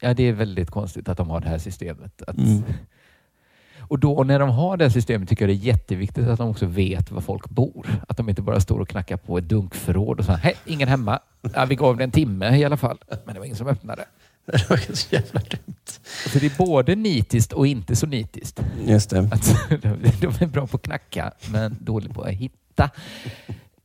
Ja, 0.00 0.14
det 0.14 0.22
är 0.22 0.32
väldigt 0.32 0.70
konstigt 0.70 1.08
att 1.08 1.18
de 1.18 1.30
har 1.30 1.40
det 1.40 1.48
här 1.48 1.58
systemet. 1.58 2.22
Att, 2.22 2.38
Mm. 2.38 2.62
Och 3.88 3.98
då 3.98 4.24
när 4.24 4.38
de 4.38 4.50
har 4.50 4.76
det 4.76 4.84
här 4.84 4.90
systemet 4.90 5.28
tycker 5.28 5.48
jag 5.48 5.56
det 5.56 5.62
är 5.62 5.66
jätteviktigt 5.66 6.28
att 6.28 6.38
de 6.38 6.48
också 6.48 6.66
vet 6.66 7.10
var 7.10 7.20
folk 7.20 7.48
bor. 7.48 7.86
Att 8.08 8.16
de 8.16 8.28
inte 8.28 8.42
bara 8.42 8.60
står 8.60 8.80
och 8.80 8.88
knackar 8.88 9.16
på 9.16 9.38
ett 9.38 9.48
dunkförråd 9.48 10.18
och 10.18 10.24
säger 10.24 10.38
hej, 10.38 10.54
ingen 10.64 10.88
hemma. 10.88 11.20
Ja, 11.54 11.64
vi 11.64 11.74
gav 11.74 11.96
det 11.96 12.04
en 12.04 12.10
timme 12.10 12.56
i 12.56 12.64
alla 12.64 12.76
fall, 12.76 12.98
men 13.24 13.34
det 13.34 13.40
var 13.40 13.44
ingen 13.44 13.56
som 13.56 13.66
öppnade. 13.66 14.04
Det 14.46 14.70
var 14.70 14.94
så 14.94 15.14
jävla 15.14 15.40
dumt. 15.40 15.86
Så 16.32 16.38
det 16.38 16.46
är 16.46 16.58
både 16.58 16.94
nitiskt 16.94 17.52
och 17.52 17.66
inte 17.66 17.96
så 17.96 18.06
nitiskt. 18.06 18.62
Just 18.86 19.10
det. 19.10 19.18
Att 19.18 19.56
de 20.20 20.26
är 20.26 20.46
bra 20.46 20.66
på 20.66 20.76
att 20.76 20.82
knacka, 20.82 21.32
men 21.50 21.76
dåligt 21.80 22.14
på 22.14 22.22
att 22.22 22.30
hitta. 22.30 22.90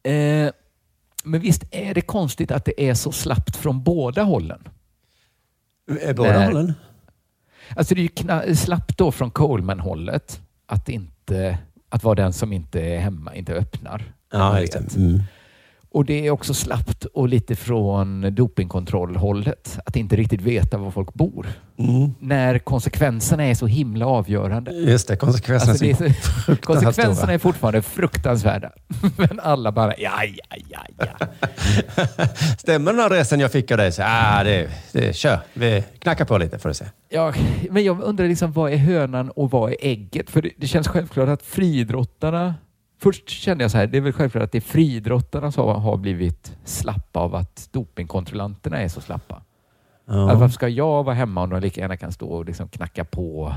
Eh, 0.03 0.51
men 1.23 1.41
visst 1.41 1.63
är 1.71 1.93
det 1.93 2.01
konstigt 2.01 2.51
att 2.51 2.65
det 2.65 2.89
är 2.89 2.93
så 2.93 3.11
slappt 3.11 3.55
från 3.55 3.83
båda 3.83 4.23
hållen? 4.23 4.67
Är 6.01 6.13
båda 6.13 6.29
När- 6.39 6.45
hållen? 6.45 6.73
Alltså 7.75 7.95
det 7.95 8.01
är 8.01 8.47
ju 8.47 8.55
slappt 8.55 8.97
då 8.97 9.11
från 9.11 9.31
Coleman-hållet 9.31 10.41
att, 10.65 10.89
inte, 10.89 11.57
att 11.89 12.03
vara 12.03 12.15
den 12.15 12.33
som 12.33 12.53
inte 12.53 12.81
är 12.81 12.99
hemma, 12.99 13.35
inte 13.35 13.53
öppnar. 13.53 14.13
Ja. 14.31 14.59
Mm. 14.95 15.19
Och 15.93 16.05
det 16.05 16.27
är 16.27 16.31
också 16.31 16.53
slappt 16.53 17.05
och 17.05 17.27
lite 17.27 17.55
från 17.55 18.35
dopingkontrollhållet. 18.35 19.79
Att 19.85 19.95
inte 19.95 20.15
riktigt 20.15 20.41
veta 20.41 20.77
var 20.77 20.91
folk 20.91 21.13
bor. 21.13 21.47
Mm. 21.77 22.13
När 22.19 22.59
konsekvenserna 22.59 23.43
är 23.43 23.55
så 23.55 23.67
himla 23.67 24.05
avgörande. 24.05 24.71
Just 24.71 25.07
det, 25.07 25.15
konsekvenserna 25.15 25.71
Alltså 25.71 25.85
det 25.85 25.91
är 25.91 26.45
så, 26.45 26.55
konsekvenserna 26.61 27.33
är 27.33 27.37
fortfarande 27.37 27.81
fruktansvärda. 27.81 28.71
Men 29.17 29.39
alla 29.39 29.71
bara, 29.71 29.93
ja, 29.97 30.23
ja, 30.23 30.57
ja, 30.69 30.85
ja. 30.97 31.27
Stämmer 32.57 32.93
den 32.93 33.01
adressen 33.01 33.39
jag 33.39 33.51
fick 33.51 33.71
av 33.71 33.77
dig? 33.77 33.91
Så, 33.91 34.01
ah, 34.05 34.43
det, 34.43 34.69
det, 34.91 35.15
kör, 35.15 35.39
vi 35.53 35.83
knackar 35.99 36.25
på 36.25 36.37
lite 36.37 36.59
får 36.59 36.69
du 36.69 36.75
se. 36.75 36.85
ja. 37.09 37.33
Men 37.69 37.83
jag 37.83 38.01
undrar 38.01 38.27
liksom, 38.27 38.51
vad 38.51 38.73
är 38.73 38.77
hönan 38.77 39.29
och 39.29 39.51
vad 39.51 39.71
är 39.71 39.75
ägget? 39.81 40.29
För 40.29 40.41
det, 40.41 40.49
det 40.57 40.67
känns 40.67 40.87
självklart 40.87 41.29
att 41.29 41.41
friidrottarna... 41.41 42.55
Först 43.01 43.29
kände 43.29 43.63
jag 43.63 43.71
så 43.71 43.77
här, 43.77 43.87
det 43.87 43.97
är 43.97 44.01
väl 44.01 44.13
självklart 44.13 44.43
att 44.43 44.51
det 44.51 44.57
är 44.57 44.61
friidrottarna 44.61 45.51
som 45.51 45.81
har 45.81 45.97
blivit 45.97 46.57
slappa 46.63 47.19
av 47.19 47.35
att 47.35 47.69
dopingkontrollanterna 47.71 48.77
är 48.77 48.87
så 48.87 49.01
slappa. 49.01 49.41
Ja. 50.05 50.21
Alltså, 50.21 50.37
varför 50.37 50.53
ska 50.53 50.67
jag 50.67 51.03
vara 51.03 51.15
hemma 51.15 51.43
om 51.43 51.49
de 51.49 51.61
lika 51.61 51.81
gärna 51.81 51.97
kan 51.97 52.11
stå 52.11 52.29
och 52.29 52.45
liksom 52.45 52.67
knacka 52.67 53.05
på 53.05 53.55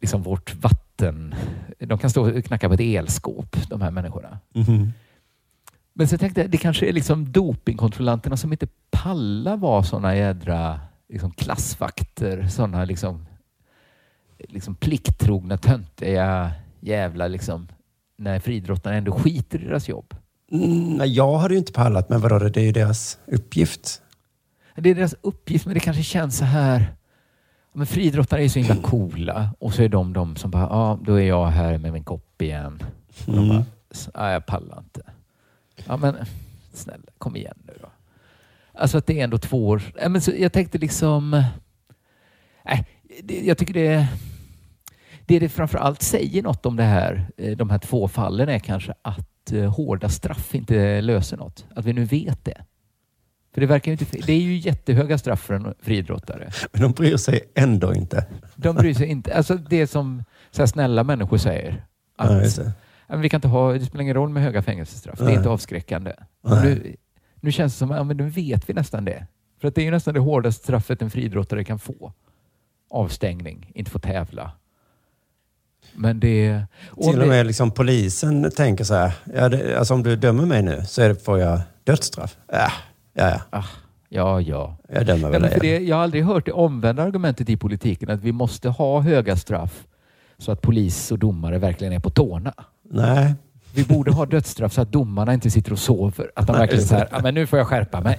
liksom 0.00 0.22
vårt 0.22 0.54
vatten? 0.54 1.34
De 1.78 1.98
kan 1.98 2.10
stå 2.10 2.36
och 2.36 2.44
knacka 2.44 2.68
på 2.68 2.74
ett 2.74 2.80
elskåp, 2.80 3.56
de 3.68 3.80
här 3.80 3.90
människorna. 3.90 4.38
Mhm. 4.54 4.92
Men 5.92 6.08
så 6.08 6.18
tänkte 6.18 6.40
jag, 6.40 6.50
det 6.50 6.58
kanske 6.58 6.88
är 6.88 6.92
liksom 6.92 7.32
dopingkontrollanterna 7.32 8.36
som 8.36 8.52
inte 8.52 8.66
pallar 8.90 9.56
vara 9.56 9.82
sådana 9.82 10.16
jädra 10.16 10.80
liksom 11.08 11.30
klassvakter, 11.30 12.48
sådana 12.48 12.84
liksom, 12.84 13.26
liksom 14.38 14.74
plikttrogna, 14.74 15.56
töntiga 15.56 16.52
jävlar 16.80 17.28
liksom, 17.28 17.68
när 18.16 18.38
friidrottarna 18.40 18.96
ändå 18.96 19.12
skiter 19.12 19.58
i 19.62 19.64
deras 19.64 19.88
jobb. 19.88 20.14
Mm, 20.52 20.94
nej, 20.96 21.08
jag 21.12 21.38
hade 21.38 21.54
ju 21.54 21.58
inte 21.58 21.72
pallat, 21.72 22.08
men 22.08 22.20
vadå, 22.20 22.38
det 22.38 22.60
är 22.60 22.64
ju 22.64 22.72
deras 22.72 23.18
uppgift. 23.26 24.02
Det 24.76 24.90
är 24.90 24.94
deras 24.94 25.14
uppgift, 25.20 25.66
men 25.66 25.74
det 25.74 25.80
kanske 25.80 26.02
känns 26.02 26.36
så 26.38 26.44
här. 26.44 26.94
Men 27.72 27.86
friidrottare 27.86 28.44
är 28.44 28.48
så 28.48 28.58
himla 28.58 28.76
coola 28.82 29.50
och 29.58 29.74
så 29.74 29.82
är 29.82 29.88
de 29.88 30.12
de 30.12 30.36
som 30.36 30.50
bara, 30.50 30.62
ja, 30.62 30.98
då 31.02 31.14
är 31.20 31.26
jag 31.28 31.46
här 31.46 31.78
med 31.78 31.92
min 31.92 32.04
kopp 32.04 32.42
igen. 32.42 32.82
Och 33.26 33.32
de 33.32 33.38
Mm. 33.44 33.48
bara, 33.48 33.64
ja, 34.14 34.30
jag 34.32 34.46
pallar 34.46 34.78
inte. 34.78 35.02
Ja, 35.86 35.96
men 35.96 36.16
snälla, 36.72 37.02
kom 37.18 37.36
igen 37.36 37.58
nu 37.66 37.72
då. 37.82 37.88
Alltså 38.74 38.98
att 38.98 39.06
det 39.06 39.20
är 39.20 39.24
ändå 39.24 39.38
två 39.38 39.68
år. 39.68 39.82
Men 40.08 40.20
så 40.20 40.32
jag 40.38 40.52
tänkte 40.52 40.78
liksom, 40.78 41.42
nej, 42.64 42.86
jag 43.44 43.58
tycker 43.58 43.74
det 43.74 44.06
det 45.26 45.38
det 45.38 45.48
framför 45.48 45.78
allt 45.78 46.02
säger 46.02 46.42
något 46.42 46.66
om 46.66 46.76
det 46.76 46.82
här, 46.82 47.30
eh, 47.36 47.56
de 47.56 47.70
här 47.70 47.78
två 47.78 48.08
fallen 48.08 48.48
är 48.48 48.58
kanske 48.58 48.94
att 49.02 49.52
eh, 49.52 49.74
hårda 49.74 50.08
straff 50.08 50.54
inte 50.54 51.00
löser 51.00 51.36
något. 51.36 51.66
Att 51.74 51.84
vi 51.84 51.92
nu 51.92 52.04
vet 52.04 52.44
det. 52.44 52.64
För 53.54 53.60
det 53.60 53.66
verkar 53.66 53.92
ju 53.92 53.98
inte, 54.00 54.18
det 54.26 54.32
är 54.32 54.40
ju 54.40 54.56
jättehöga 54.56 55.18
straff 55.18 55.40
för 55.40 55.54
en 55.54 55.74
friidrottare. 55.80 56.50
Men 56.72 56.82
de 56.82 56.92
bryr 56.92 57.16
sig 57.16 57.40
ändå 57.54 57.94
inte. 57.94 58.26
De 58.56 58.76
bryr 58.76 58.94
sig 58.94 59.06
inte. 59.06 59.34
Alltså 59.34 59.54
det 59.54 59.86
som 59.86 60.24
så 60.50 60.62
här 60.62 60.66
snälla 60.66 61.04
människor 61.04 61.36
säger. 61.36 61.84
Ja, 62.18 62.24
Att, 62.24 62.58
men 63.08 63.20
vi 63.20 63.28
kan 63.28 63.38
inte 63.38 63.48
ha, 63.48 63.72
det 63.72 63.84
spelar 63.84 64.02
ingen 64.02 64.14
roll 64.14 64.28
med 64.28 64.42
höga 64.42 64.62
fängelsestraff. 64.62 65.18
Det 65.18 65.24
är 65.24 65.26
Nej. 65.26 65.36
inte 65.36 65.48
avskräckande. 65.48 66.12
Nej. 66.44 66.64
Nu, 66.64 66.96
nu 67.40 67.52
känns 67.52 67.72
det 67.72 67.78
som 67.78 67.90
att 67.90 67.96
ja, 67.96 68.04
men 68.04 68.16
nu 68.16 68.28
vet 68.28 68.68
vi 68.68 68.74
nästan 68.74 69.04
det. 69.04 69.26
För 69.60 69.68
att 69.68 69.74
det 69.74 69.80
är 69.80 69.84
ju 69.84 69.90
nästan 69.90 70.14
det 70.14 70.20
hårdaste 70.20 70.62
straffet 70.62 71.02
en 71.02 71.10
friidrottare 71.10 71.64
kan 71.64 71.78
få. 71.78 72.12
Avstängning, 72.90 73.72
inte 73.74 73.90
få 73.90 73.98
tävla. 73.98 74.52
Men 75.94 76.20
det... 76.20 76.60
Till 77.10 77.22
och 77.22 77.28
med 77.28 77.46
liksom 77.46 77.70
polisen 77.70 78.50
tänker 78.50 78.84
så 78.84 78.94
här, 78.94 79.12
ja, 79.34 79.48
det, 79.48 79.78
alltså 79.78 79.94
om 79.94 80.02
du 80.02 80.16
dömer 80.16 80.46
mig 80.46 80.62
nu 80.62 80.82
så 80.86 81.00
det, 81.00 81.24
får 81.24 81.38
jag 81.38 81.60
dödsstraff. 81.84 82.36
Äh, 82.52 82.58
ja, 82.58 83.30
ja. 83.30 83.40
Ah, 83.50 83.64
ja, 84.08 84.40
ja. 84.40 84.76
Jag 84.88 85.06
dömer 85.06 85.32
Ja, 85.32 85.38
väl 85.38 85.50
för 85.50 85.60
dig. 85.60 85.70
det, 85.70 85.86
jag 85.86 85.96
har 85.96 86.02
aldrig 86.02 86.24
hört 86.24 86.46
det 86.46 86.52
omvända 86.52 87.02
argumentet 87.02 87.48
i 87.48 87.56
politiken, 87.56 88.10
att 88.10 88.20
vi 88.20 88.32
måste 88.32 88.68
ha 88.68 89.00
höga 89.00 89.36
straff 89.36 89.84
så 90.38 90.52
att 90.52 90.60
polis 90.62 91.12
och 91.12 91.18
domare 91.18 91.58
verkligen 91.58 91.92
är 91.92 92.00
på 92.00 92.10
tårna. 92.10 92.54
Nej. 92.90 93.34
Vi 93.76 93.84
borde 93.84 94.12
ha 94.12 94.26
dödsstraff 94.26 94.72
så 94.72 94.80
att 94.80 94.92
domarna 94.92 95.34
inte 95.34 95.50
sitter 95.50 95.72
och 95.72 95.78
sover. 95.78 96.30
Att 96.36 96.46
de 96.46 96.56
verkligen 96.56 96.84
så 96.84 96.94
det. 96.94 97.00
här, 97.00 97.08
"Ja, 97.12 97.18
men 97.22 97.34
nu 97.34 97.46
får 97.46 97.58
jag 97.58 97.66
skärpa 97.68 98.00
mig. 98.00 98.18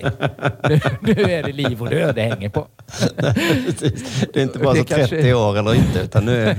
Nu, 0.70 0.80
nu 1.01 1.12
är 1.12 1.43
det 1.43 1.51
liv 1.51 1.82
och 1.82 1.89
död 1.89 2.16
det 2.16 2.22
hänger 2.22 2.49
på. 2.49 2.68
Det 4.34 4.39
är 4.39 4.43
inte 4.43 4.60
bara 4.60 4.74
Det 4.74 4.80
så 4.80 4.86
30 4.86 4.95
kanske- 4.95 5.34
år 5.34 5.58
eller 5.58 5.74
inte, 5.76 5.99
utan 5.99 6.26
nu 6.26 6.43
är 6.47 6.55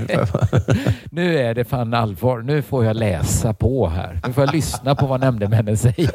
Nu 1.11 1.37
är 1.39 1.53
det 1.53 1.65
fan 1.65 1.93
allvar. 1.93 2.39
Nu 2.41 2.61
får 2.61 2.85
jag 2.85 2.95
läsa 2.95 3.53
på 3.53 3.87
här. 3.89 4.21
Nu 4.27 4.33
får 4.33 4.43
jag 4.43 4.53
lyssna 4.53 4.95
på 4.95 5.05
vad 5.07 5.19
nämndemännen 5.19 5.77
säger. 5.77 6.11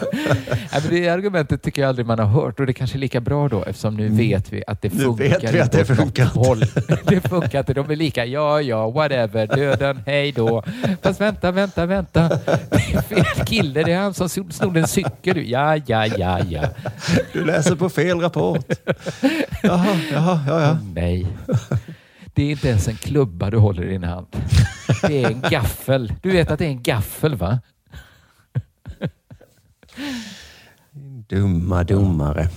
Nej, 0.72 0.82
det 0.90 1.08
argumentet 1.08 1.62
tycker 1.62 1.82
jag 1.82 1.88
aldrig 1.88 2.06
man 2.06 2.18
har 2.18 2.26
hört 2.26 2.60
och 2.60 2.66
det 2.66 2.72
kanske 2.72 2.96
är 2.96 3.00
lika 3.00 3.20
bra 3.20 3.48
då 3.48 3.64
eftersom 3.64 3.96
nu 3.96 4.08
vet 4.08 4.52
vi 4.52 4.62
att 4.66 4.82
det 4.82 4.92
Mm. 4.92 4.98
Nu 4.98 5.04
funkar. 5.04 5.28
vet 5.40 5.54
vi 5.54 5.60
att 5.60 5.72
det 5.72 5.84
funkar. 5.84 6.28
Det 7.10 7.20
funkar 7.28 7.58
inte. 7.58 7.74
De 7.74 7.90
är 7.90 7.96
lika. 7.96 8.24
Ja, 8.24 8.60
ja, 8.60 8.90
whatever. 8.90 9.46
Döden, 9.46 10.02
hej 10.06 10.32
då. 10.32 10.62
Fast 11.02 11.20
vänta, 11.20 11.50
vänta, 11.50 11.86
vänta. 11.86 12.28
Det 12.28 12.94
är 12.94 13.02
fel 13.02 13.46
kille. 13.46 13.82
Det 13.82 13.92
är 13.92 13.98
han 13.98 14.14
som 14.14 14.28
snodde 14.28 14.80
en 14.80 14.88
cykel. 14.88 15.48
Ja, 15.50 15.76
ja, 15.86 16.06
ja, 16.06 16.38
ja. 16.50 16.62
Du 17.32 17.44
läser 17.44 17.76
på 17.76 17.88
fel 17.88 18.20
rapport. 18.20 18.66
Jaha, 19.62 19.96
jaha, 20.12 20.40
ja, 20.48 20.60
ja. 20.62 20.78
Nej. 20.94 21.26
Det 22.34 22.42
är 22.42 22.50
inte 22.50 22.68
ens 22.68 22.88
en 22.88 22.96
klubba 22.96 23.50
du 23.50 23.56
håller 23.56 23.82
i 23.84 23.88
din 23.88 24.04
hand. 24.04 24.26
Det 25.06 25.24
är 25.24 25.30
en 25.30 25.40
gaffel. 25.50 26.12
Du 26.22 26.30
vet 26.30 26.50
att 26.50 26.58
det 26.58 26.64
är 26.64 26.68
en 26.70 26.82
gaffel, 26.82 27.34
va? 27.34 27.58
Dumma 31.28 31.84
domare. 31.84 32.48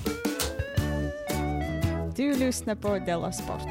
Du 2.15 2.35
lyssnar 2.35 2.75
på 2.75 2.99
Della 3.05 3.31
Sport. 3.31 3.61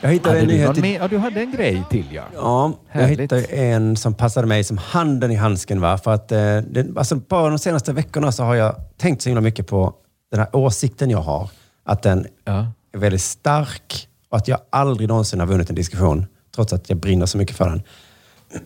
Jag 0.00 0.10
hittade 0.10 0.28
Hade 0.28 0.40
en 0.40 0.46
nyhet 0.58 0.76
mer? 0.76 0.98
ja, 1.00 1.08
du 1.08 1.18
hade 1.18 1.40
en 1.40 1.52
grej 1.52 1.82
till, 1.90 2.06
ja. 2.12 2.22
Ja, 2.34 2.72
jag 2.92 3.00
Härligt. 3.00 3.20
hittade 3.20 3.42
en 3.44 3.96
som 3.96 4.14
passade 4.14 4.46
mig 4.46 4.64
som 4.64 4.78
handen 4.78 5.30
i 5.30 5.34
handsken. 5.34 5.80
Va? 5.80 5.98
För 5.98 6.14
att, 6.14 6.32
eh, 6.32 6.38
det, 6.56 6.86
alltså, 6.96 7.16
bara 7.16 7.48
de 7.48 7.58
senaste 7.58 7.92
veckorna 7.92 8.32
så 8.32 8.42
har 8.44 8.54
jag 8.54 8.74
tänkt 8.96 9.22
så 9.22 9.28
himla 9.28 9.40
mycket 9.40 9.66
på 9.66 9.94
den 10.30 10.40
här 10.40 10.56
åsikten 10.56 11.10
jag 11.10 11.18
har. 11.22 11.50
Att 11.84 12.02
den 12.02 12.26
Ja. 12.44 12.66
är 12.94 12.98
väldigt 12.98 13.22
stark 13.22 14.08
och 14.30 14.36
att 14.36 14.48
jag 14.48 14.58
aldrig 14.70 15.08
någonsin 15.08 15.40
har 15.40 15.46
vunnit 15.46 15.68
en 15.70 15.76
diskussion, 15.76 16.26
trots 16.54 16.72
att 16.72 16.88
jag 16.88 16.98
brinner 16.98 17.26
så 17.26 17.38
mycket 17.38 17.56
för 17.56 17.68
den. 17.68 17.82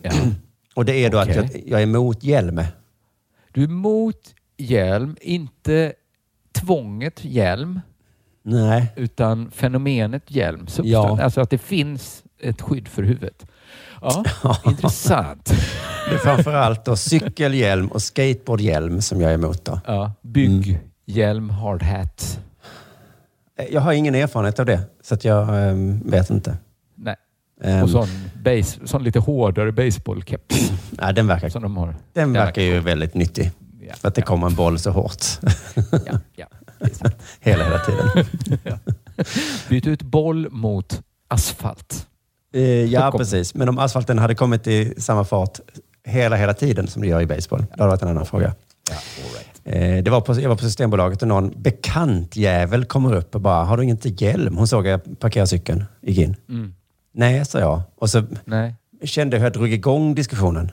Ja. 0.01 0.11
Och 0.75 0.85
det 0.85 1.05
är 1.05 1.09
då 1.09 1.17
att 1.17 1.29
Okej. 1.29 1.49
jag, 1.53 1.61
jag 1.67 1.79
är 1.79 1.83
emot 1.83 2.23
hjälm. 2.23 2.63
Du 3.51 3.61
är 3.63 3.67
emot 3.67 4.33
hjälm, 4.57 5.17
inte 5.21 5.93
tvånget 6.51 7.25
hjälm, 7.25 7.81
Nej. 8.43 8.93
utan 8.95 9.51
fenomenet 9.51 10.31
hjälm. 10.31 10.67
Ja. 10.83 11.21
Alltså 11.21 11.41
att 11.41 11.49
det 11.49 11.57
finns 11.57 12.23
ett 12.39 12.61
skydd 12.61 12.87
för 12.87 13.03
huvudet. 13.03 13.45
Ja, 14.01 14.57
intressant. 14.65 15.53
Det 16.09 16.15
är 16.15 16.17
framförallt 16.17 16.85
då 16.85 16.95
cykelhjälm 16.95 17.87
och 17.87 18.01
skateboardhjälm 18.01 19.01
som 19.01 19.21
jag 19.21 19.31
är 19.31 19.35
emot. 19.35 19.65
Då. 19.65 19.79
Ja, 19.85 20.11
bygghjälm, 20.21 21.49
hard 21.49 21.83
hat. 21.83 22.39
Jag 23.71 23.81
har 23.81 23.93
ingen 23.93 24.15
erfarenhet 24.15 24.59
av 24.59 24.65
det, 24.65 24.79
så 25.03 25.13
att 25.13 25.25
jag 25.25 25.69
ehm, 25.69 26.01
vet 26.05 26.29
inte. 26.29 26.57
Ehm, 27.63 27.83
Och 27.83 27.89
sån, 27.89 28.07
base, 28.43 28.79
sån 28.87 29.03
lite 29.03 29.19
hårdare 29.19 29.71
baseballkeps 29.71 30.71
ja, 30.97 31.11
den 31.11 31.27
verkar, 31.27 31.49
som 31.49 31.61
de 31.61 31.77
har. 31.77 31.95
den 32.13 32.35
Ja, 32.35 32.43
verkar 32.43 32.61
ju 32.61 32.79
väldigt 32.79 33.13
nyttig. 33.13 33.51
Ja, 33.87 33.93
För 33.93 34.07
att 34.07 34.15
det 34.15 34.21
kommer 34.21 34.47
en 34.47 34.55
boll 34.55 34.79
så 34.79 34.91
hårt. 34.91 35.25
Ja, 35.91 36.19
ja. 36.35 36.45
hela, 37.39 37.63
hela 37.63 37.79
tiden. 37.79 38.25
Byt 39.69 39.87
ut 39.87 40.01
boll 40.01 40.49
mot 40.51 41.01
asfalt. 41.27 42.07
Eh, 42.53 42.61
ja, 42.61 43.11
precis. 43.17 43.55
Men 43.55 43.69
om 43.69 43.79
asfalten 43.79 44.19
hade 44.19 44.35
kommit 44.35 44.67
i 44.67 44.93
samma 44.97 45.23
fart 45.25 45.59
hela, 46.03 46.35
hela 46.35 46.53
tiden 46.53 46.87
som 46.87 47.01
det 47.01 47.07
gör 47.07 47.21
i 47.21 47.25
baseball, 47.25 47.59
hade 47.71 47.83
det 47.83 47.87
varit 47.87 48.01
en 48.01 48.07
annan 48.07 48.25
fråga. 48.25 48.55
Ja, 48.89 48.95
right. 49.35 49.97
Eh, 49.97 50.03
det 50.03 50.11
var 50.11 50.21
på, 50.21 50.39
jag 50.39 50.49
var 50.49 50.55
på 50.55 50.63
Systembolaget 50.63 51.21
och 51.21 51.27
någon 51.27 51.53
bekant 51.61 52.35
jävel 52.35 52.85
kommer 52.85 53.15
upp 53.15 53.35
och 53.35 53.41
bara, 53.41 53.63
har 53.63 53.77
du 53.77 53.83
inte 53.83 54.09
hjälm? 54.09 54.57
Hon 54.57 54.67
såg 54.67 54.87
jag 54.87 55.19
parkera 55.19 55.47
cykeln, 55.47 55.85
gick 56.01 56.17
in. 56.17 56.35
Mm. 56.49 56.73
Nej, 57.17 57.45
sa 57.45 57.59
jag. 57.59 57.81
Och 57.95 58.09
så 58.09 58.23
Nej. 58.45 58.75
kände 59.03 59.35
jag 59.35 59.39
hur 59.39 59.45
jag 59.45 59.53
drog 59.53 59.73
igång 59.73 60.15
diskussionen. 60.15 60.71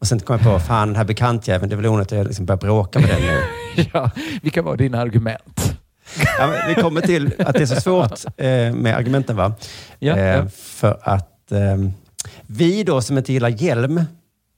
Och 0.00 0.06
sen 0.06 0.20
kom 0.20 0.38
jag 0.42 0.44
på, 0.52 0.58
fan 0.66 0.88
den 0.88 0.96
här 0.96 1.04
bekantjäveln, 1.04 1.68
det 1.68 1.74
är 1.74 1.76
väl 1.76 1.86
onödigt 1.86 2.12
att 2.12 2.18
jag 2.18 2.26
liksom 2.26 2.46
börjar 2.46 2.58
bråka 2.60 2.98
med 2.98 3.08
den 3.08 3.20
nu. 3.20 3.40
Ja, 3.92 4.10
vilka 4.42 4.62
var 4.62 4.76
dina 4.76 5.00
argument? 5.00 5.76
Ja, 6.38 6.52
vi 6.68 6.74
kommer 6.74 7.00
till 7.00 7.32
att 7.38 7.54
det 7.54 7.62
är 7.62 7.66
så 7.66 7.80
svårt 7.80 8.24
eh, 8.36 8.72
med 8.74 8.94
argumenten. 8.96 9.36
va? 9.36 9.54
Ja, 9.98 10.16
eh, 10.16 10.24
ja. 10.24 10.48
För 10.48 10.98
att 11.02 11.52
eh, 11.52 11.76
vi 12.46 12.84
då 12.84 13.00
som 13.00 13.18
inte 13.18 13.32
gillar 13.32 13.48
hjälm, 13.48 14.02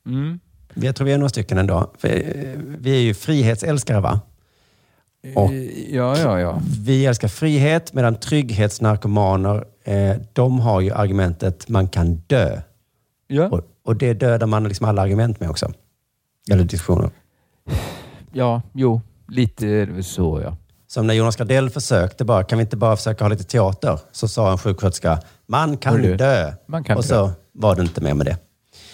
Mm. 0.06 0.40
jag 0.74 0.96
tror 0.96 1.04
vi 1.06 1.12
är 1.12 1.18
några 1.18 1.28
stycken 1.28 1.58
ändå, 1.58 1.90
för, 1.98 2.08
eh, 2.08 2.58
vi 2.78 2.96
är 2.96 3.00
ju 3.00 3.14
frihetsälskare 3.14 4.00
va? 4.00 4.20
Och 5.34 5.52
Ja, 5.90 6.18
ja, 6.18 6.40
ja. 6.40 6.60
vi 6.80 7.06
älskar 7.06 7.28
frihet 7.28 7.92
medan 7.92 8.14
trygghetsnarkomaner, 8.14 9.64
eh, 9.86 10.16
de 10.32 10.60
har 10.60 10.80
ju 10.80 10.90
argumentet 10.92 11.68
man 11.68 11.88
kan 11.88 12.14
dö. 12.14 12.60
Ja, 13.26 13.48
Och, 13.48 13.60
och 13.84 13.96
det 13.96 14.14
dödar 14.14 14.46
man 14.46 14.64
liksom 14.64 14.88
alla 14.88 15.02
argument 15.02 15.40
med 15.40 15.50
också. 15.50 15.72
Eller 16.50 16.64
diskussioner. 16.64 17.10
ja 18.32 18.62
jo, 18.72 19.00
lite 19.28 20.02
så 20.02 20.40
ja. 20.44 20.56
Som 20.88 21.06
när 21.06 21.14
Jonas 21.14 21.36
Gardell 21.36 21.70
försökte 21.70 22.24
bara, 22.24 22.44
kan 22.44 22.58
vi 22.58 22.62
inte 22.62 22.76
bara 22.76 22.96
försöka 22.96 23.24
ha 23.24 23.28
lite 23.28 23.44
teater? 23.44 24.00
Så 24.12 24.28
sa 24.28 24.52
en 24.52 24.58
sjuksköterska, 24.58 25.20
man 25.46 25.76
kan 25.76 25.92
Hörru, 25.96 26.16
dö. 26.16 26.52
man 26.66 26.84
kan 26.84 26.96
och 26.96 27.02
dö. 27.02 27.08
så 27.08 27.30
var 27.52 27.76
det 27.76 27.82
inte 27.82 28.00
mer 28.00 28.14
med 28.14 28.26
det. 28.26 28.36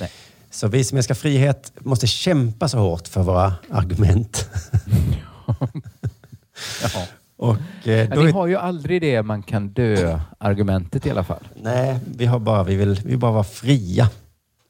Nej. 0.00 0.10
Så 0.50 0.68
vi 0.68 0.84
som 0.84 0.98
älskar 0.98 1.14
frihet 1.14 1.72
måste 1.78 2.06
kämpa 2.06 2.68
så 2.68 2.78
hårt 2.78 3.08
för 3.08 3.22
våra 3.22 3.54
argument. 3.70 4.48
ja. 5.58 5.68
och, 7.42 7.88
eh, 7.88 8.08
då 8.08 8.20
ni 8.20 8.28
är, 8.28 8.32
har 8.32 8.46
ju 8.46 8.56
aldrig 8.56 9.00
det 9.00 9.22
man 9.22 9.42
kan 9.42 9.68
dö-argumentet 9.68 11.06
i 11.06 11.10
alla 11.10 11.24
fall. 11.24 11.48
nej, 11.62 11.98
vi, 12.16 12.26
har 12.26 12.38
bara, 12.38 12.64
vi, 12.64 12.76
vill, 12.76 12.94
vi 12.94 13.10
vill 13.10 13.18
bara 13.18 13.32
vara 13.32 13.44
fria. 13.44 14.10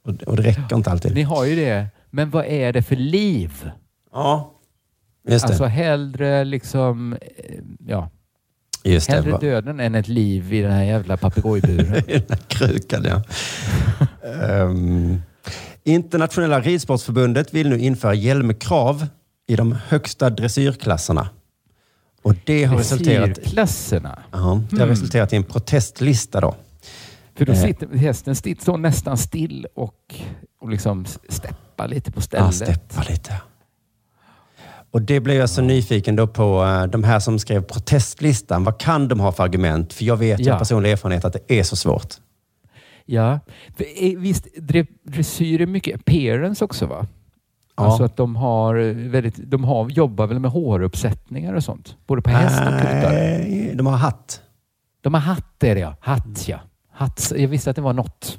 Och, 0.05 0.23
och 0.23 0.37
det 0.37 0.43
räcker 0.43 0.77
inte 0.77 0.91
alltid. 0.91 1.15
Ni 1.15 1.23
har 1.23 1.45
ju 1.45 1.57
det, 1.57 1.87
men 2.11 2.31
vad 2.31 2.45
är 2.45 2.73
det 2.73 2.83
för 2.83 2.97
liv? 2.97 3.71
Ja, 4.13 4.53
just 5.29 5.47
det. 5.47 5.49
Alltså 5.49 5.65
hellre 5.65 6.45
liksom, 6.45 7.13
eh, 7.13 7.19
ja, 7.87 8.11
just 8.85 9.07
det. 9.07 9.17
hellre 9.17 9.31
Va- 9.31 9.39
döden 9.39 9.81
än 9.81 9.95
ett 9.95 10.09
liv 10.09 10.53
i 10.53 10.61
den 10.61 10.73
här 10.73 10.85
jävla 10.85 11.17
papegojburen. 11.17 11.97
I 12.11 12.13
den 12.13 12.23
här 12.29 12.37
krukan, 12.49 13.05
ja. 13.05 13.23
Ehm, 14.29 15.23
Internationella 15.85 16.61
ridsportsförbundet 16.61 17.55
vill 17.55 17.69
nu 17.69 17.79
införa 17.79 18.15
hjälmkrav 18.15 19.07
i 19.49 19.57
de 19.57 19.77
högsta 19.89 20.31
dressyrklasserna. 20.31 21.29
Och 22.23 22.35
det 22.45 22.65
har 22.65 22.77
resulterat, 22.77 23.35
Dressyrklasserna. 23.35 24.19
ja, 24.33 24.61
det 24.71 24.81
har 24.81 24.87
resulterat 24.87 25.33
i 25.33 25.37
en 25.37 25.45
protestlista 25.45 26.41
då. 26.41 26.55
För 27.35 27.45
då 27.47 27.53
Eh. 27.53 27.63
sitter 27.63 27.97
hästen 27.97 28.37
still, 28.37 28.59
står 28.61 28.77
nästan 28.79 29.19
still 29.19 29.67
och, 29.75 30.15
och 30.61 30.71
liksom 30.71 31.05
steppar 31.29 31.89
lite 31.89 32.13
på 32.13 32.21
Ja, 32.31 32.53
stället. 32.53 32.55
steppa 32.55 33.03
lite. 33.13 33.41
Och 34.91 35.03
det 35.03 35.21
blev 35.21 35.37
jag 35.37 35.51
så 35.51 35.63
nyfiken 35.63 36.17
då 36.17 36.27
på 36.27 36.65
eh, 36.65 36.85
de 36.87 37.05
här 37.05 37.21
som 37.21 37.39
skrev 37.39 37.63
protestlistan. 37.63 38.65
Vad 38.65 38.79
kan 38.81 39.09
de 39.09 39.21
ha 39.21 39.33
för 39.33 39.45
argument? 39.45 39.93
För 39.93 40.05
jag 40.05 40.17
vet 40.17 40.41
ju 40.41 40.45
Ja. 40.45 40.55
av 40.55 40.59
personlig 40.59 40.91
erfarenhet 40.93 41.25
att 41.25 41.33
det 41.33 41.59
är 41.59 41.63
så 41.63 41.77
svårt. 41.77 42.15
Ja, 43.07 43.41
för, 43.77 43.85
eh, 43.97 44.19
visst, 44.19 44.47
dre- 44.57 44.87
dressyr 45.03 45.61
är 45.61 45.67
mycket 45.67 45.95
appearance 46.01 46.65
också 46.65 46.87
va? 46.87 47.07
Ja. 47.77 47.85
Alltså 47.85 48.05
att 48.05 48.17
de 48.17 48.37
har 48.37 48.75
väldigt, 49.11 49.51
de 49.51 49.65
har, 49.65 49.89
jobbar 49.89 50.27
väl 50.27 50.39
med 50.39 50.51
håruppsättningar 50.51 51.55
och 51.55 51.65
sånt? 51.65 51.97
Både 52.07 52.23
på 52.23 52.31
häst 52.31 52.61
och 52.61 52.81
kuttar. 52.81 53.11
Nej, 53.11 53.73
de 53.75 53.87
har 53.87 53.97
hatt. 53.97 54.41
De 55.01 55.15
har 55.15 55.21
hatt 55.21 55.65
är 55.65 55.75
det 55.75 55.81
ja. 55.81 55.97
Hatt 56.01 56.49
ja. 56.49 56.61
Hatt, 56.93 57.33
jag 57.37 57.49
visste 57.49 57.71
att 57.71 57.77
det 57.77 57.83
var 57.83 57.93
något. 57.93 58.39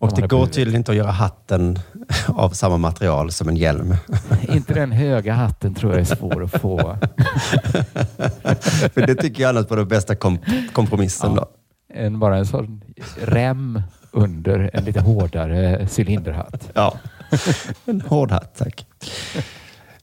Och 0.00 0.08
De 0.08 0.20
det 0.20 0.28
går 0.28 0.46
tydligen 0.46 0.80
inte 0.80 0.90
att 0.90 0.96
göra 0.96 1.10
hatten 1.10 1.78
av 2.28 2.50
samma 2.50 2.76
material 2.76 3.32
som 3.32 3.48
en 3.48 3.56
hjälm. 3.56 3.94
Inte 4.48 4.74
den 4.74 4.92
höga 4.92 5.34
hatten 5.34 5.74
tror 5.74 5.92
jag 5.92 6.00
är 6.00 6.04
svår 6.04 6.44
att 6.44 6.50
få. 6.50 6.78
För 8.94 9.06
det 9.06 9.14
tycker 9.14 9.42
jag 9.42 9.48
annars 9.50 9.70
var 9.70 9.76
den 9.76 9.88
bästa 9.88 10.14
kom 10.14 10.38
kompromissen. 10.72 11.34
Då. 11.34 11.46
En, 11.94 12.18
bara 12.18 12.36
en 12.36 12.46
sån 12.46 12.84
rem 13.22 13.82
under 14.10 14.70
en 14.72 14.84
lite 14.84 15.00
hårdare 15.00 15.88
cylinderhatt. 15.98 16.70
Ja, 16.74 16.94
en 17.84 18.00
hård 18.00 18.30
hatt, 18.30 18.54
tack. 18.58 18.86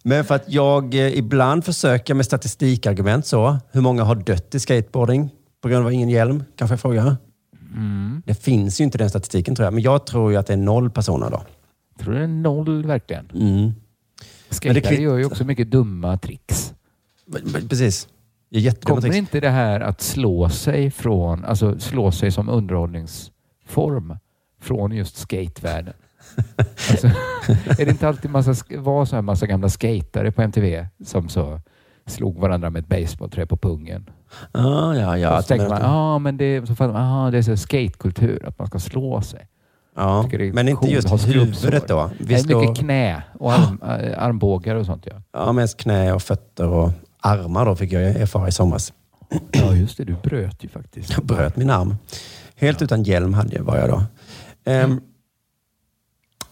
Men 0.03 0.25
för 0.25 0.35
att 0.35 0.43
jag 0.47 0.93
eh, 0.93 1.17
ibland 1.17 1.65
försöker 1.65 2.13
med 2.13 2.25
statistikargument 2.25 3.25
så. 3.25 3.57
Hur 3.71 3.81
många 3.81 4.03
har 4.03 4.15
dött 4.15 4.55
i 4.55 4.59
skateboarding 4.59 5.29
på 5.61 5.67
grund 5.69 5.85
av 5.85 5.93
ingen 5.93 6.09
hjälm? 6.09 6.43
Kanske 6.55 6.73
jag 6.73 6.79
frågar. 6.79 7.17
Mm. 7.75 8.21
Det 8.25 8.33
finns 8.33 8.81
ju 8.81 8.83
inte 8.83 8.97
den 8.97 9.09
statistiken 9.09 9.55
tror 9.55 9.63
jag. 9.63 9.73
Men 9.73 9.83
jag 9.83 10.05
tror 10.05 10.31
ju 10.31 10.37
att 10.37 10.47
det 10.47 10.53
är 10.53 10.57
noll 10.57 10.89
personer 10.89 11.29
då. 11.29 11.43
Tror 11.99 12.13
du 12.13 12.19
det 12.19 12.23
är 12.23 12.27
noll 12.27 12.85
verkligen? 12.85 13.29
Mm. 13.33 13.71
Skatare 14.49 14.95
gör 14.95 15.17
ju 15.17 15.25
också 15.25 15.43
mycket 15.43 15.71
dumma 15.71 16.17
tricks. 16.17 16.73
Precis. 17.69 18.07
Kommer 18.83 19.01
tricks. 19.01 19.15
inte 19.15 19.39
det 19.39 19.49
här 19.49 19.79
att 19.79 20.01
slå 20.01 20.49
sig 20.49 20.91
från, 20.91 21.45
alltså 21.45 21.79
slå 21.79 22.11
sig 22.11 22.31
som 22.31 22.49
underhållningsform 22.49 24.17
från 24.61 24.91
just 24.91 25.17
skatevärlden? 25.17 25.93
Alltså, 26.91 27.07
är 27.81 27.85
det 27.85 27.91
inte 27.91 28.07
alltid 28.07 28.31
massa, 28.31 28.55
var 28.77 29.05
så 29.05 29.15
här 29.15 29.21
massa 29.21 29.47
gamla 29.47 29.69
skatare 29.69 30.31
på 30.31 30.41
MTV 30.41 30.87
som 31.05 31.29
så 31.29 31.59
slog 32.07 32.39
varandra 32.39 32.69
med 32.69 32.79
ett 32.79 32.87
basebollträ 32.87 33.45
på 33.45 33.57
pungen? 33.57 34.09
Ah, 34.51 34.93
ja, 34.93 35.17
ja. 35.17 35.29
och 35.31 35.37
att 35.37 35.45
så 35.45 35.47
tänker 35.47 35.69
man, 35.69 35.81
ja 35.81 36.19
men 36.19 36.37
det, 36.37 36.67
så 36.67 36.75
fattar 36.75 36.93
man, 36.93 37.01
ah, 37.01 37.31
det 37.31 37.37
är 37.37 37.41
så 37.41 37.57
skatekultur, 37.57 38.45
att 38.47 38.59
man 38.59 38.67
ska 38.67 38.79
slå 38.79 39.21
sig. 39.21 39.47
Ja, 39.95 40.29
är 40.31 40.53
men 40.53 40.67
inte 40.67 40.87
just 40.87 41.27
huvudet 41.27 41.87
då. 41.87 42.09
Vi 42.19 42.33
är 42.33 42.37
slår- 42.37 42.61
mycket 42.61 42.77
knä 42.77 43.23
och 43.39 43.53
arm, 43.53 43.81
äh, 43.83 44.23
armbågar 44.23 44.75
och 44.75 44.85
sånt. 44.85 45.05
Ja. 45.05 45.21
Ja, 45.33 45.51
mest 45.51 45.77
knä 45.77 46.13
och 46.13 46.21
fötter 46.21 46.67
och 46.67 46.91
armar 47.21 47.65
då 47.65 47.75
fick 47.75 47.91
jag 47.91 48.03
erfara 48.03 48.47
i 48.47 48.51
somras. 48.51 48.93
ja, 49.51 49.73
just 49.73 49.97
det. 49.97 50.03
Du 50.03 50.15
bröt 50.23 50.63
ju 50.63 50.69
faktiskt. 50.69 51.11
Jag 51.11 51.25
bröt 51.25 51.55
min 51.55 51.69
arm. 51.69 51.95
Helt 52.55 52.81
utan 52.81 53.03
hjälm 53.03 53.33
hade 53.33 53.55
jag, 53.55 53.63
var 53.63 53.77
jag 53.77 53.89
då. 53.89 54.03
Ehm, 54.65 55.01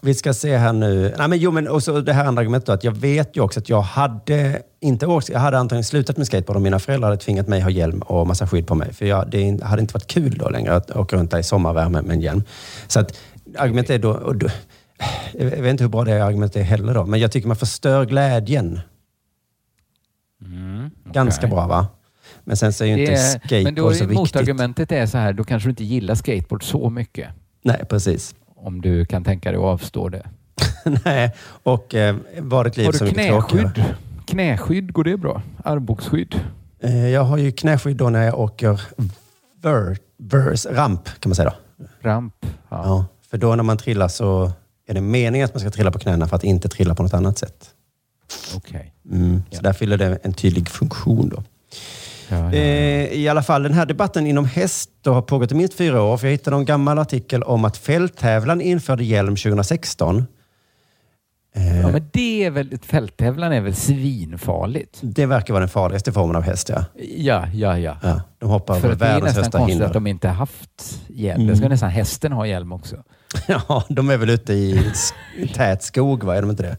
vi 0.04 0.14
ska 0.14 0.34
se 0.34 0.56
här 0.56 0.72
nu. 0.72 1.14
Nej, 1.18 1.28
men, 1.28 1.38
jo, 1.38 1.50
men 1.50 1.68
också 1.68 2.00
det 2.00 2.12
här 2.12 2.24
andra 2.24 2.40
argumentet 2.40 2.66
då, 2.66 2.72
att 2.72 2.84
jag 2.84 2.92
vet 2.92 3.36
ju 3.36 3.40
också 3.40 3.60
att 3.60 3.68
jag 3.68 3.80
hade 3.80 4.62
inte 4.80 5.06
åkt, 5.06 5.28
jag 5.28 5.38
hade 5.38 5.58
antagligen 5.58 5.84
slutat 5.84 6.16
med 6.16 6.26
skateboard 6.26 6.56
om 6.56 6.62
mina 6.62 6.78
föräldrar 6.78 7.08
hade 7.08 7.22
tvingat 7.22 7.48
mig 7.48 7.60
ha 7.60 7.70
hjälm 7.70 8.02
och 8.02 8.26
massa 8.26 8.46
skydd 8.46 8.66
på 8.66 8.74
mig. 8.74 8.92
För 8.92 9.06
jag, 9.06 9.30
det 9.30 9.62
hade 9.62 9.82
inte 9.82 9.94
varit 9.94 10.06
kul 10.06 10.38
då 10.38 10.48
längre 10.48 10.76
att 10.76 10.90
åka 10.90 11.16
runt 11.16 11.30
där 11.30 11.38
i 11.38 11.42
sommarvärme 11.42 12.02
med 12.02 12.14
en 12.14 12.20
hjälm. 12.20 12.42
Så 12.86 13.00
att 13.00 13.18
argumentet 13.58 13.90
är 13.90 13.98
då, 13.98 14.10
och 14.10 14.36
då 14.36 14.48
jag 15.32 15.44
vet 15.44 15.70
inte 15.70 15.84
hur 15.84 15.88
bra 15.88 16.04
det 16.04 16.24
argumentet 16.24 16.56
är 16.56 16.64
heller 16.64 16.94
då, 16.94 17.06
men 17.06 17.20
jag 17.20 17.32
tycker 17.32 17.48
man 17.48 17.56
förstör 17.56 18.04
glädjen. 18.04 18.80
Ganska 21.12 21.46
okej. 21.46 21.50
bra 21.50 21.66
va? 21.66 21.86
Men 22.44 22.56
sen 22.56 22.72
så 22.72 22.84
är 22.84 22.88
ju 22.88 23.00
inte 23.00 23.12
är, 23.12 23.16
skateboard 23.16 23.64
men 23.64 23.74
då 23.74 23.92
så 23.92 24.04
viktigt. 24.04 24.16
motargumentet 24.18 24.92
är 24.92 25.06
så 25.06 25.18
här, 25.18 25.32
då 25.32 25.44
kanske 25.44 25.66
du 25.66 25.70
inte 25.70 25.84
gillar 25.84 26.14
skateboard 26.14 26.64
så 26.64 26.90
mycket. 26.90 27.28
Nej, 27.62 27.84
precis. 27.88 28.34
Om 28.64 28.80
du 28.80 29.04
kan 29.04 29.24
tänka 29.24 29.50
dig 29.50 29.58
att 29.58 29.64
avstå 29.64 30.08
det. 30.08 30.26
Nej, 31.04 31.32
och 31.62 31.94
eh, 31.94 32.16
var 32.38 32.64
ett 32.64 32.76
liv 32.76 32.86
Har 32.86 32.92
du 32.92 32.98
tråkigare. 32.98 33.42
knäskydd? 33.42 33.84
Knäskydd, 34.26 34.92
går 34.92 35.04
det 35.04 35.16
bra? 35.16 35.42
Armbågsskydd? 35.64 36.40
Eh, 36.80 37.08
jag 37.08 37.24
har 37.24 37.38
ju 37.38 37.52
knäskydd 37.52 37.96
då 37.96 38.10
när 38.10 38.22
jag 38.22 38.38
åker 38.40 38.80
ver, 39.62 39.98
vers, 40.16 40.66
ramp, 40.66 41.04
kan 41.20 41.30
man 41.30 41.34
säga 41.36 41.50
då. 41.78 41.86
Ramp? 42.08 42.34
Ja. 42.42 42.48
Ja, 42.68 43.06
för 43.30 43.38
då 43.38 43.54
när 43.54 43.62
man 43.64 43.76
trillar 43.78 44.08
så 44.08 44.52
är 44.86 44.94
det 44.94 45.00
meningen 45.00 45.44
att 45.44 45.54
man 45.54 45.60
ska 45.60 45.70
trilla 45.70 45.90
på 45.90 45.98
knäna 45.98 46.28
för 46.28 46.36
att 46.36 46.44
inte 46.44 46.68
trilla 46.68 46.94
på 46.94 47.02
något 47.02 47.14
annat 47.14 47.38
sätt. 47.38 47.70
Okej. 48.56 48.92
Mm, 49.10 49.42
Så 49.50 49.62
där 49.62 49.72
fyller 49.72 49.98
det 49.98 50.18
en 50.22 50.32
tydlig 50.32 50.68
funktion 50.68 51.28
då. 51.28 51.42
Ja, 52.28 52.36
ja. 52.36 52.52
Eh, 52.52 53.12
I 53.12 53.28
alla 53.28 53.42
fall, 53.42 53.62
den 53.62 53.72
här 53.74 53.86
debatten 53.86 54.26
inom 54.26 54.44
häst 54.44 54.90
har 55.04 55.22
pågått 55.22 55.52
i 55.52 55.54
minst 55.54 55.74
fyra 55.74 56.02
år. 56.02 56.16
För 56.16 56.26
jag 56.26 56.32
hittade 56.32 56.56
en 56.56 56.64
gammal 56.64 56.98
artikel 56.98 57.42
om 57.42 57.64
att 57.64 57.76
fälttävlan 57.76 58.60
införde 58.60 59.04
hjälm 59.04 59.36
2016. 59.36 60.26
Eh, 61.56 61.80
Ja, 61.80 61.88
men 61.88 62.08
det 62.12 62.44
är 62.44 62.50
väl, 62.50 62.78
fälttävlan 62.82 63.52
är 63.52 63.60
väl 63.60 63.74
svinfarligt? 63.74 64.98
Det 65.02 65.26
verkar 65.26 65.54
vara 65.54 65.60
den 65.60 65.68
farligaste 65.68 66.12
formen 66.12 66.36
av 66.36 66.42
häst, 66.42 66.68
ja. 66.68 66.84
Ja, 67.16 67.46
ja, 67.54 67.78
ja. 67.78 67.96
ja 68.02 68.20
de 68.38 68.50
hoppar 68.50 68.80
För 68.80 68.88
över 68.88 68.92
att 68.92 68.98
det 68.98 69.06
är 69.06 69.12
världens 69.12 69.26
nästan 69.26 69.42
högsta 69.44 69.58
konstigt 69.58 69.74
hinder. 69.74 69.86
att 69.86 69.92
de 69.92 70.06
inte 70.06 70.28
haft 70.28 71.00
hjälm. 71.08 71.40
Mm. 71.40 71.52
Det 71.52 71.56
ska 71.56 71.68
nästan 71.68 71.90
hästen 71.90 72.32
ha 72.32 72.46
hjälm 72.46 72.72
också. 72.72 72.96
Ja, 73.48 73.84
de 73.88 74.10
är 74.10 74.16
väl 74.16 74.30
ute 74.30 74.52
i 74.52 74.92
tät 75.54 75.82
skog, 75.82 76.24
va? 76.24 76.36
Är 76.36 76.40
de 76.40 76.50
inte 76.50 76.62
det? 76.62 76.76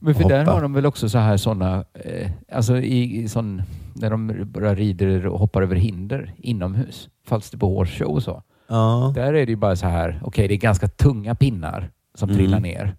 Men 0.00 0.14
för 0.14 0.28
där 0.28 0.44
har 0.44 0.62
de 0.62 0.72
väl 0.72 0.86
också 0.86 1.08
så 1.08 1.18
här 1.18 1.36
sådana, 1.36 1.84
eh, 1.94 2.30
alltså 2.52 2.78
i, 2.78 3.22
i 3.22 3.28
sån, 3.28 3.62
när 3.94 4.10
de 4.10 4.44
bara 4.52 4.74
rider 4.74 5.26
och 5.26 5.38
hoppar 5.38 5.62
över 5.62 5.76
hinder 5.76 6.34
inomhus, 6.38 7.08
Falsterbo 7.26 7.74
Horse 7.74 8.04
Show 8.04 8.14
och 8.14 8.22
så. 8.22 8.42
Ja. 8.68 9.12
Där 9.14 9.26
är 9.34 9.46
det 9.46 9.50
ju 9.52 9.56
bara 9.56 9.76
så 9.76 9.86
här, 9.86 10.20
okej 10.24 10.48
det 10.48 10.54
är 10.54 10.58
ganska 10.58 10.88
tunga 10.88 11.34
pinnar 11.34 11.90
som 12.14 12.28
Mm. 12.30 12.38
trillar 12.38 12.60
ner. 12.60 12.96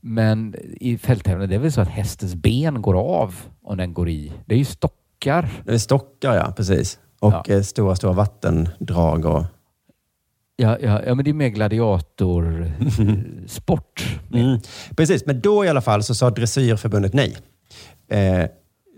Men 0.00 0.54
i 0.80 0.98
fälttävlan, 0.98 1.48
det 1.48 1.54
är 1.54 1.58
väl 1.58 1.72
så 1.72 1.80
att 1.80 1.88
hästens 1.88 2.34
ben 2.34 2.82
går 2.82 2.94
av 3.00 3.34
om 3.62 3.76
den 3.76 3.94
går 3.94 4.08
i. 4.08 4.32
Det 4.46 4.54
är 4.54 4.58
ju 4.58 4.64
stockar. 4.64 5.48
Det 5.64 5.72
är 5.74 5.78
stockar, 5.78 6.34
ja. 6.36 6.52
Precis. 6.56 6.98
Och 7.20 7.50
eh, 7.50 7.62
stora, 7.62 7.96
stora 7.96 8.12
vattendrag. 8.12 9.24
Och... 9.24 9.44
Ja, 10.60 10.78
ja, 10.80 11.00
ja 11.06 11.14
men 11.14 11.24
det 11.24 11.30
är 11.30 11.34
mer 11.34 11.48
gladiatorsport. 11.48 14.18
Mm. 14.32 14.58
Precis, 14.96 15.26
men 15.26 15.40
då 15.40 15.64
i 15.64 15.68
alla 15.68 15.80
fall 15.80 16.02
så 16.02 16.14
sa 16.14 16.30
Dressyrförbundet 16.30 17.12
nej. 17.14 17.36
Eh, 18.08 18.44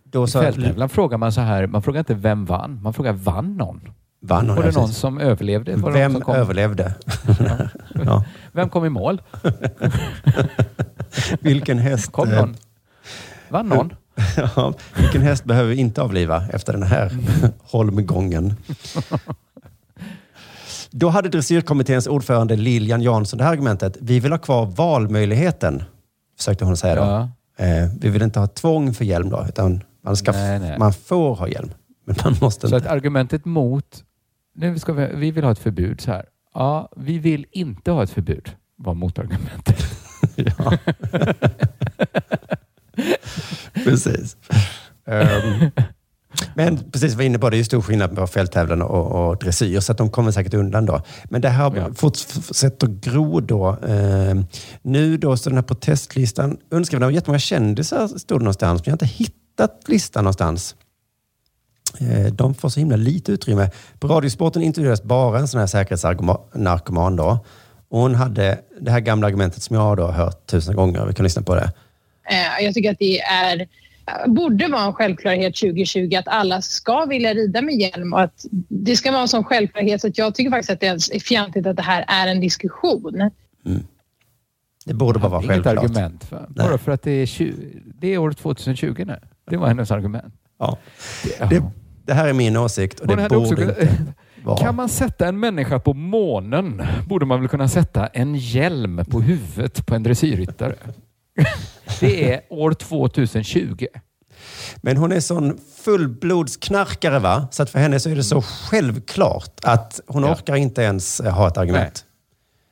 då 0.05 0.25
I 0.25 0.29
fälttävlan 0.29 0.89
frågar 0.89 1.19
man 1.19 1.33
så 1.33 1.41
här, 1.41 1.67
man 1.67 1.83
frågar 1.83 1.99
inte 1.99 2.15
vem 2.15 2.45
vann, 2.45 2.83
man 2.83 2.95
frågar 2.95 3.13
vann 3.13 3.57
någon? 3.57 3.81
Vann 4.21 4.47
någon, 4.47 4.57
Var 4.57 4.63
det 4.63 4.71
någon 4.71 4.85
precis. 4.85 4.99
som 5.01 5.19
överlevde? 5.19 5.77
Var 5.77 5.91
Vem 5.93 6.13
som 6.13 6.35
överlevde? 6.35 6.95
ja. 8.05 8.25
Vem 8.53 8.69
kom 8.69 8.85
i 8.85 8.89
mål? 8.89 9.23
Vilken 11.41 11.79
häst... 11.79 12.13
Kom 12.13 12.29
eh, 12.29 12.37
någon? 12.41 12.57
Vann 13.49 13.69
någon? 13.69 13.93
ja, 14.57 14.75
vilken 14.97 15.23
häst 15.23 15.45
behöver 15.45 15.71
vi 15.71 15.77
inte 15.77 16.03
avliva 16.03 16.45
efter 16.53 16.73
den 16.73 16.83
här 16.83 17.11
Mm. 17.11 17.25
holmgången? 17.63 18.55
Då 20.93 21.09
hade 21.09 21.29
dressyrkommitténs 21.29 22.07
ordförande 22.07 22.57
Lilian 22.57 23.03
Jansson 23.03 23.39
det 23.39 23.45
här 23.45 23.53
argumentet. 23.53 23.97
Vi 24.01 24.21
vill 24.21 24.33
ha 24.33 24.39
kvar 24.39 24.67
valmöjligheten, 24.67 25.83
försökte 26.39 26.65
hon 26.65 26.77
säga 26.77 26.95
då. 26.95 27.03
Ja. 27.03 27.31
Eh, 27.65 27.91
vi 28.01 28.09
vill 28.09 28.23
inte 28.23 28.41
ha 28.41 28.47
tvång 28.47 28.95
för 28.95 29.05
hjälm 29.05 29.31
då, 29.31 29.47
utan 29.49 29.83
man, 30.05 30.17
ska 30.17 30.33
Nej, 30.33 30.59
nej. 30.59 30.79
man 30.79 30.93
får 30.93 31.35
ha 31.35 31.49
hjälm. 31.49 31.71
Men 32.07 32.17
man 32.25 32.35
måste 32.41 32.69
Så 32.69 32.77
inte. 32.77 32.89
att 32.89 32.97
argumentet 32.97 33.45
mot, 33.45 34.05
nu 34.55 34.79
ska 34.79 34.93
vi, 34.93 35.09
vi 35.15 35.31
vill 35.31 35.45
ha 35.45 35.53
ett 35.53 35.59
förbud 35.59 36.01
så 36.01 36.11
här. 36.11 36.25
Ja, 36.55 36.93
vi 36.97 37.19
vill 37.19 37.47
inte 37.51 37.91
ha 37.91 38.03
ett 38.03 38.11
förbud, 38.11 38.51
var 38.77 38.95
motargumentet. 38.95 39.85
ja. 40.37 40.79
precis. 43.85 44.37
Ehm, 45.07 45.71
men 46.55 46.91
precis, 46.93 47.13
vi 47.13 47.17
var 47.17 47.23
inne 47.23 47.39
på 47.39 47.51
det, 47.51 47.55
det 47.55 47.57
är 47.57 47.59
ju 47.59 47.65
stor 47.65 47.81
skillnad 47.83 48.17
på 48.17 48.27
fälttävlan 48.27 48.83
och, 48.83 49.29
och 49.31 49.37
dressyr, 49.37 49.81
så 49.81 49.93
att 49.93 49.99
de 49.99 50.11
kommer 50.11 50.31
säkert 50.31 50.55
undan 50.55 50.87
då. 50.87 51.03
Men 51.25 51.41
det 51.41 51.49
här 51.49 51.73
Ja. 51.77 51.89
fortsätter 51.95 52.87
gro 52.87 53.41
då. 53.41 53.77
Ehm, 53.89 54.45
nu 54.83 55.17
då 55.17 55.37
så 55.37 55.49
den 55.51 55.57
här 55.59 55.63
protestlistan 55.63 56.57
underskriven 56.71 57.03
av 57.07 57.13
jättemånga 57.13 57.39
kändisar 57.39 58.09
stod 58.09 58.39
det 58.41 58.45
någonstans, 58.45 58.81
men 58.81 58.91
jag 58.91 58.93
har 58.93 59.07
inte 59.07 59.25
hittat 59.25 59.89
listan 59.89 60.25
någonstans. 60.25 60.75
Eh, 62.01 62.33
De 62.33 62.55
får 62.55 62.69
så 62.69 62.81
himla 62.81 62.97
lite 62.97 63.33
utrymme. 63.33 63.71
På 63.99 64.09
Radiosporten 64.09 64.63
intervjuades 64.63 65.03
bara 65.03 65.39
en 65.39 65.49
sån 65.49 65.61
här 65.61 65.67
säkerhetsnarkoman 65.67 67.17
då. 67.17 67.39
Och 67.89 68.01
hon 68.01 68.15
hade 68.15 68.61
det 68.81 68.91
här 68.91 69.01
gamla 69.01 69.27
argumentet 69.27 69.63
som 69.63 69.77
jag 69.77 69.97
då 69.97 70.03
har 70.03 70.13
hört 70.13 70.47
tusen 70.47 70.77
gånger. 70.77 71.07
Vi 71.07 71.15
kan 71.15 71.25
lyssna 71.25 71.43
på 71.43 71.55
det. 71.55 71.73
Eh, 72.31 72.65
Jag 72.65 72.75
tycker 72.75 72.91
att 72.91 72.99
det 72.99 73.21
är, 73.21 73.67
borde 74.27 74.69
vara 74.69 74.83
en 74.85 74.93
självklarhet 74.93 75.55
2020 75.57 76.15
att 76.19 76.29
alla 76.29 76.63
ska 76.63 77.05
vilja 77.05 77.35
rida 77.35 77.63
med 77.63 77.75
hjälm 77.75 78.13
och 78.13 78.21
att 78.21 78.45
det 78.69 78.97
ska 78.97 79.11
vara 79.13 79.23
en 79.23 79.29
sån 79.29 79.45
självklarhet 79.45 80.01
så 80.01 80.07
att 80.09 80.19
jag 80.19 80.35
tycker 80.35 80.51
faktiskt 80.51 80.71
att 80.71 80.81
det 80.81 80.87
är 80.87 81.21
fjantigt 81.21 81.67
att 81.67 81.77
det 81.77 81.83
här 81.83 82.05
är 82.09 82.27
en 82.27 82.41
diskussion. 82.41 83.31
Det 84.85 84.95
borde 84.95 85.19
bara 85.19 85.29
vara 85.29 85.43
Inget 85.43 85.55
självklart. 85.55 85.79
argument. 85.85 86.25
För, 86.25 86.47
bara 86.49 86.79
för 86.79 86.93
att 86.93 87.03
det 87.03 87.11
är, 87.11 87.27
20, 87.27 87.53
det 88.01 88.15
är 88.15 88.19
år 88.19 88.33
2020 88.33 89.05
nu. 89.07 89.17
Det 89.51 89.57
var 89.57 89.69
hennes 89.69 89.91
argument. 89.91 90.35
Ja. 90.59 90.79
Det, 91.51 91.63
det 92.07 92.13
här 92.15 92.29
är 92.29 92.33
min 92.33 92.57
åsikt 92.57 93.01
och 93.01 93.07
Hon 93.09 93.17
det 93.17 93.25
också 93.25 93.39
borde 93.55 93.57
kunnat- 93.57 93.79
inte 93.83 94.13
vara. 94.45 94.59
Kan 94.59 94.75
man 94.77 94.89
sätta 94.89 95.29
en 95.29 95.41
människa 95.41 95.79
på 95.79 95.95
månen 95.95 96.83
borde 97.09 97.27
man 97.27 97.41
väl 97.41 97.49
kunna 97.49 97.69
sätta 97.69 98.07
en 98.07 98.35
hjälm 98.35 99.05
på 99.11 99.21
huvudet 99.21 99.87
på 99.87 99.95
en 99.95 100.03
dressyrryttare. 100.03 100.75
Det 102.01 102.33
är 102.33 102.41
år 102.49 102.73
2020. 102.75 103.87
Men 104.77 104.97
hon 104.97 105.13
är 105.13 105.21
sån 105.21 105.59
fullblodsknarkare 105.77 107.19
va? 107.19 107.49
Så 107.51 107.63
att 107.63 107.71
för 107.71 107.79
henne 107.79 108.01
så 108.01 108.11
är 108.11 108.17
det 108.17 108.25
så 108.25 108.43
självklart 108.43 109.61
att 109.63 110.01
hon 110.07 110.23
Ja. 110.23 110.33
orkar 110.33 110.57
inte 110.57 110.83
ens 110.83 111.21
eh, 111.21 111.33
ha 111.35 111.49
ett 111.49 111.57
argument. 111.57 112.05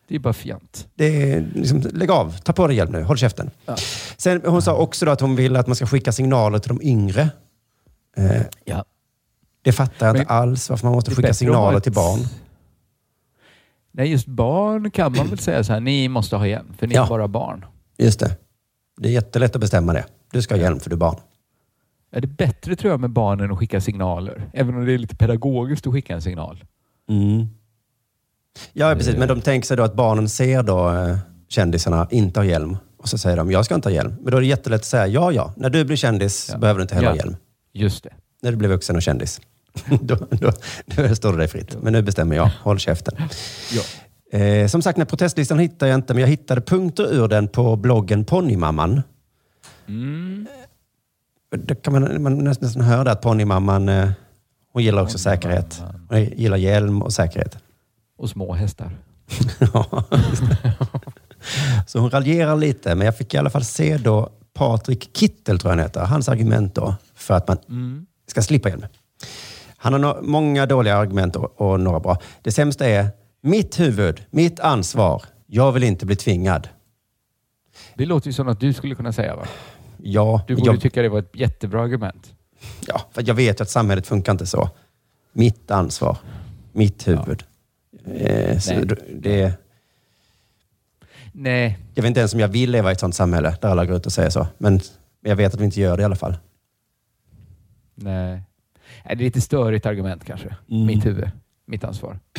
Det 0.09 0.15
är 0.15 0.19
bara 0.19 0.33
fjant. 0.33 0.87
Det 0.95 1.33
är 1.33 1.47
liksom, 1.55 1.81
lägg 1.93 2.11
av, 2.11 2.39
ta 2.39 2.53
på 2.53 2.67
dig 2.67 2.77
hjälm 2.77 2.93
nu, 2.93 3.03
håll 3.03 3.19
käften. 3.19 3.51
Ja. 3.67 3.77
Sen, 4.17 4.43
hon 4.47 4.63
sa 4.63 4.75
också 4.77 5.11
att 5.11 5.21
hon 5.21 5.37
vill 5.37 5.57
att 5.57 5.67
man 5.67 5.77
ska 5.77 5.87
skicka 5.87 6.13
signaler 6.13 6.59
till 6.59 6.69
de 6.69 6.83
yngre. 6.83 7.29
Eh, 8.17 8.43
Ja. 8.65 8.85
det 9.63 9.73
fattar 9.73 10.07
jag 10.07 10.13
Men 10.15 10.23
inte 10.23 10.33
alls, 10.33 10.71
varför 10.71 10.87
man 10.87 10.95
måste 10.95 11.15
skicka 11.15 11.35
signaler 11.35 11.77
ett- 11.79 11.83
till 11.83 11.93
barn. 11.93 12.21
Nej, 13.93 14.11
just 14.11 14.27
barn 14.27 14.91
kan 14.91 15.17
man 15.17 15.29
väl 15.29 15.39
säga 15.39 15.65
så 15.65 15.73
här, 15.73 15.81
ni 15.81 16.09
måste 16.09 16.37
ha 16.37 16.47
hjälm, 16.47 16.73
för 16.79 16.87
ni 16.87 16.95
Ja. 16.95 17.05
är 17.05 17.09
bara 17.09 17.29
barn. 17.29 17.65
Just 17.99 18.21
det. 18.21 18.37
Det 19.01 19.09
är 19.09 19.13
jättelätt 19.13 19.55
att 19.55 19.61
bestämma 19.61 19.93
det. 19.93 20.05
Du 20.33 20.43
ska 20.43 20.55
ha 20.55 20.63
hjälm 20.63 20.81
för 20.81 20.91
du 20.91 20.95
är 20.95 20.99
barn. 20.99 21.17
Är 22.13 22.21
det 22.21 22.27
bättre 22.27 22.77
tror 22.77 22.91
jag 22.91 23.01
med 23.01 23.11
barnen 23.11 23.53
att 23.53 23.59
skicka 23.59 23.81
signaler? 23.81 24.51
Även 24.53 24.75
om 24.75 24.85
det 24.85 24.93
är 24.93 24.99
lite 24.99 25.17
pedagogiskt 25.17 25.87
att 25.87 25.93
skicka 25.93 26.15
en 26.15 26.23
signal. 26.23 26.65
Mm. 27.09 27.47
Ja, 28.73 28.95
precis. 28.95 29.17
Men 29.17 29.29
de 29.29 29.41
tänker 29.41 29.67
sig 29.67 29.77
då 29.77 29.83
att 29.83 29.95
barnen 29.95 30.29
ser 30.29 30.63
då 30.63 30.91
eh, 30.91 31.17
kändisarna 31.49 32.09
inte 32.11 32.41
ha 32.41 32.45
hjälm. 32.45 32.77
Och 32.97 33.09
så 33.09 33.19
säger 33.19 33.37
de, 33.37 33.51
jag 33.51 33.65
ska 33.65 33.75
inte 33.75 33.89
ha 33.89 33.95
hjälm. 33.95 34.15
Men 34.21 34.31
då 34.31 34.37
är 34.37 34.41
det 34.41 34.47
jättelätt 34.47 34.81
att 34.81 34.85
säga, 34.85 35.07
ja, 35.07 35.33
ja. 35.33 35.53
När 35.57 35.71
du 35.71 35.85
blir 35.85 35.97
kändis 35.97 36.55
behöver 36.59 36.79
du 36.79 36.83
inte 36.83 36.95
heller 36.95 37.09
Ja. 37.09 37.13
ha 37.13 37.17
hjälm. 37.17 37.37
Just 37.73 38.05
det. 38.05 38.11
När 38.43 38.51
du 38.51 38.57
blir 38.57 38.69
vuxen 38.69 38.97
och 38.97 39.03
kändis. 39.03 39.41
då, 40.01 40.17
då, 40.31 40.53
då 40.85 41.15
står 41.15 41.33
det 41.33 41.39
dig 41.39 41.49
fritt. 41.49 41.77
Men 41.83 41.93
nu 41.93 42.03
bestämmer 42.03 42.37
jag. 42.37 42.51
Håll 42.63 42.79
käften. 42.79 43.15
Ja. 43.73 43.83
Eh, 44.33 44.67
som 44.67 44.83
sagt, 44.83 44.97
den 44.99 45.07
protestlistan 45.07 45.59
hittar 45.59 45.87
jag 45.87 45.95
inte, 45.95 46.15
men 46.15 46.21
jag 46.21 46.29
hittade 46.29 46.61
punkter 46.61 47.13
ur 47.15 47.29
den 47.29 47.49
på 47.49 47.77
bloggen 47.77 48.25
Ponnymamman. 48.25 49.03
Mm. 49.89 50.47
Då 51.57 51.75
kan 51.75 51.93
man, 51.93 52.23
man 52.23 52.39
nästan 52.39 52.83
höra 52.83 53.13
att 53.13 53.23
Ponnymamman, 53.23 53.89
eh, 53.89 54.11
hon 54.73 54.83
gillar 54.83 55.03
också 55.03 55.19
säkerhet. 55.19 55.83
Hon 56.09 56.25
gillar 56.25 56.57
hjälm 56.57 57.03
och 57.03 57.13
säkerhet. 57.13 57.57
Och 58.19 58.31
små 58.31 58.53
hästar. 58.53 58.91
Ja. 59.75 60.05
Så 61.87 61.99
hon 61.99 62.11
raljerar 62.11 62.57
lite, 62.57 62.95
men 62.95 63.05
jag 63.05 63.17
fick 63.17 63.35
i 63.35 63.39
alla 63.39 63.51
fall 63.51 63.65
se 63.65 63.97
då 63.97 64.31
Patrik 64.55 65.17
Kittel, 65.17 65.59
tror 65.59 65.71
jag 65.73 65.77
han 65.77 65.85
heter, 65.87 66.01
hans 66.01 66.29
argument 66.29 66.75
då 66.75 66.95
för 67.15 67.35
att 67.35 67.49
man 67.49 67.59
Mm. 67.69 68.07
ska 68.27 68.43
slippa 68.43 68.69
hjälm. 68.69 68.87
Han 69.77 69.93
har 69.93 70.01
no- 70.01 70.23
många 70.23 70.67
dåliga 70.67 70.97
argument 70.97 71.37
och, 71.37 71.61
och 71.61 71.81
några 71.81 72.01
bra. 72.01 72.19
Det 72.43 72.53
sämsta 72.53 72.87
är, 72.89 73.09
mitt 73.41 73.81
huvud, 73.81 74.23
mitt 74.31 74.61
ansvar, 74.61 75.23
jag 75.47 75.73
vill 75.73 75.83
inte 75.83 76.07
bli 76.07 76.17
tvingad. 76.17 76.69
Det 77.95 78.07
låter 78.07 78.27
ju 78.27 78.33
som 78.33 78.49
att 78.49 78.61
du 78.61 78.73
skulle 78.73 78.95
kunna 78.95 79.13
säga 79.13 79.37
va? 79.37 79.47
Ja, 80.03 80.45
Du 80.49 80.55
borde 80.57 80.67
jag, 80.71 80.81
tycka 80.81 81.03
det 81.03 81.09
var 81.09 81.19
ett 81.19 81.31
jättebra 81.37 81.83
argument. 81.83 82.35
ja, 82.87 83.01
för 83.13 83.23
jag 83.27 83.35
vet 83.35 83.61
ju 83.61 83.63
att 83.63 83.71
samhället 83.71 84.07
funkar 84.07 84.33
inte 84.33 84.47
så. 84.47 84.71
Mitt 85.33 85.71
ansvar, 85.71 86.17
mitt 86.73 87.09
huvud. 87.09 87.45
Eh, 88.05 88.59
så 88.59 88.75
Nej. 88.75 88.85
det, 89.15 89.53
Nej, 91.33 91.79
jag 91.95 92.03
vet 92.03 92.09
inte 92.09 92.21
ens 92.21 92.35
om 92.35 92.41
jag 92.41 92.49
vill 92.49 92.71
leva 92.71 92.91
i 92.91 92.93
ett 92.93 93.01
sånt 93.01 93.15
samhälle 93.15 93.57
där 93.61 93.69
alla 93.69 93.87
går 93.87 93.97
ut 93.97 94.07
och 94.07 94.13
säger 94.13 94.31
så. 94.31 94.47
Men 94.59 94.81
jag 95.21 95.37
vet 95.37 95.55
att 95.55 95.61
vi 95.61 95.65
inte 95.65 95.81
gör 95.81 95.97
det 95.97 96.01
i 96.01 96.05
alla 96.05 96.17
fall. 96.17 96.37
nej. 97.95 98.43
Nej, 99.05 99.17
Det 99.17 99.23
är 99.23 99.25
lite 99.25 99.41
störigt 99.41 99.87
argument 99.87 100.25
kanske. 100.25 100.57
Mm. 100.71 100.87
Mitt 100.87 101.07
huvud, 101.07 101.31
mitt 101.67 101.85
ansvar. 101.85 102.19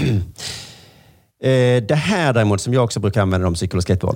Eh, 1.44 1.84
det 1.84 1.96
här 1.96 2.34
däremot 2.34 2.62
som 2.62 2.74
jag 2.74 2.84
också 2.84 3.00
brukar 3.00 3.22
använda 3.22 3.48
om 3.48 3.56
cykel 3.56 3.78
och 3.78 3.84
skateboard. 3.84 4.16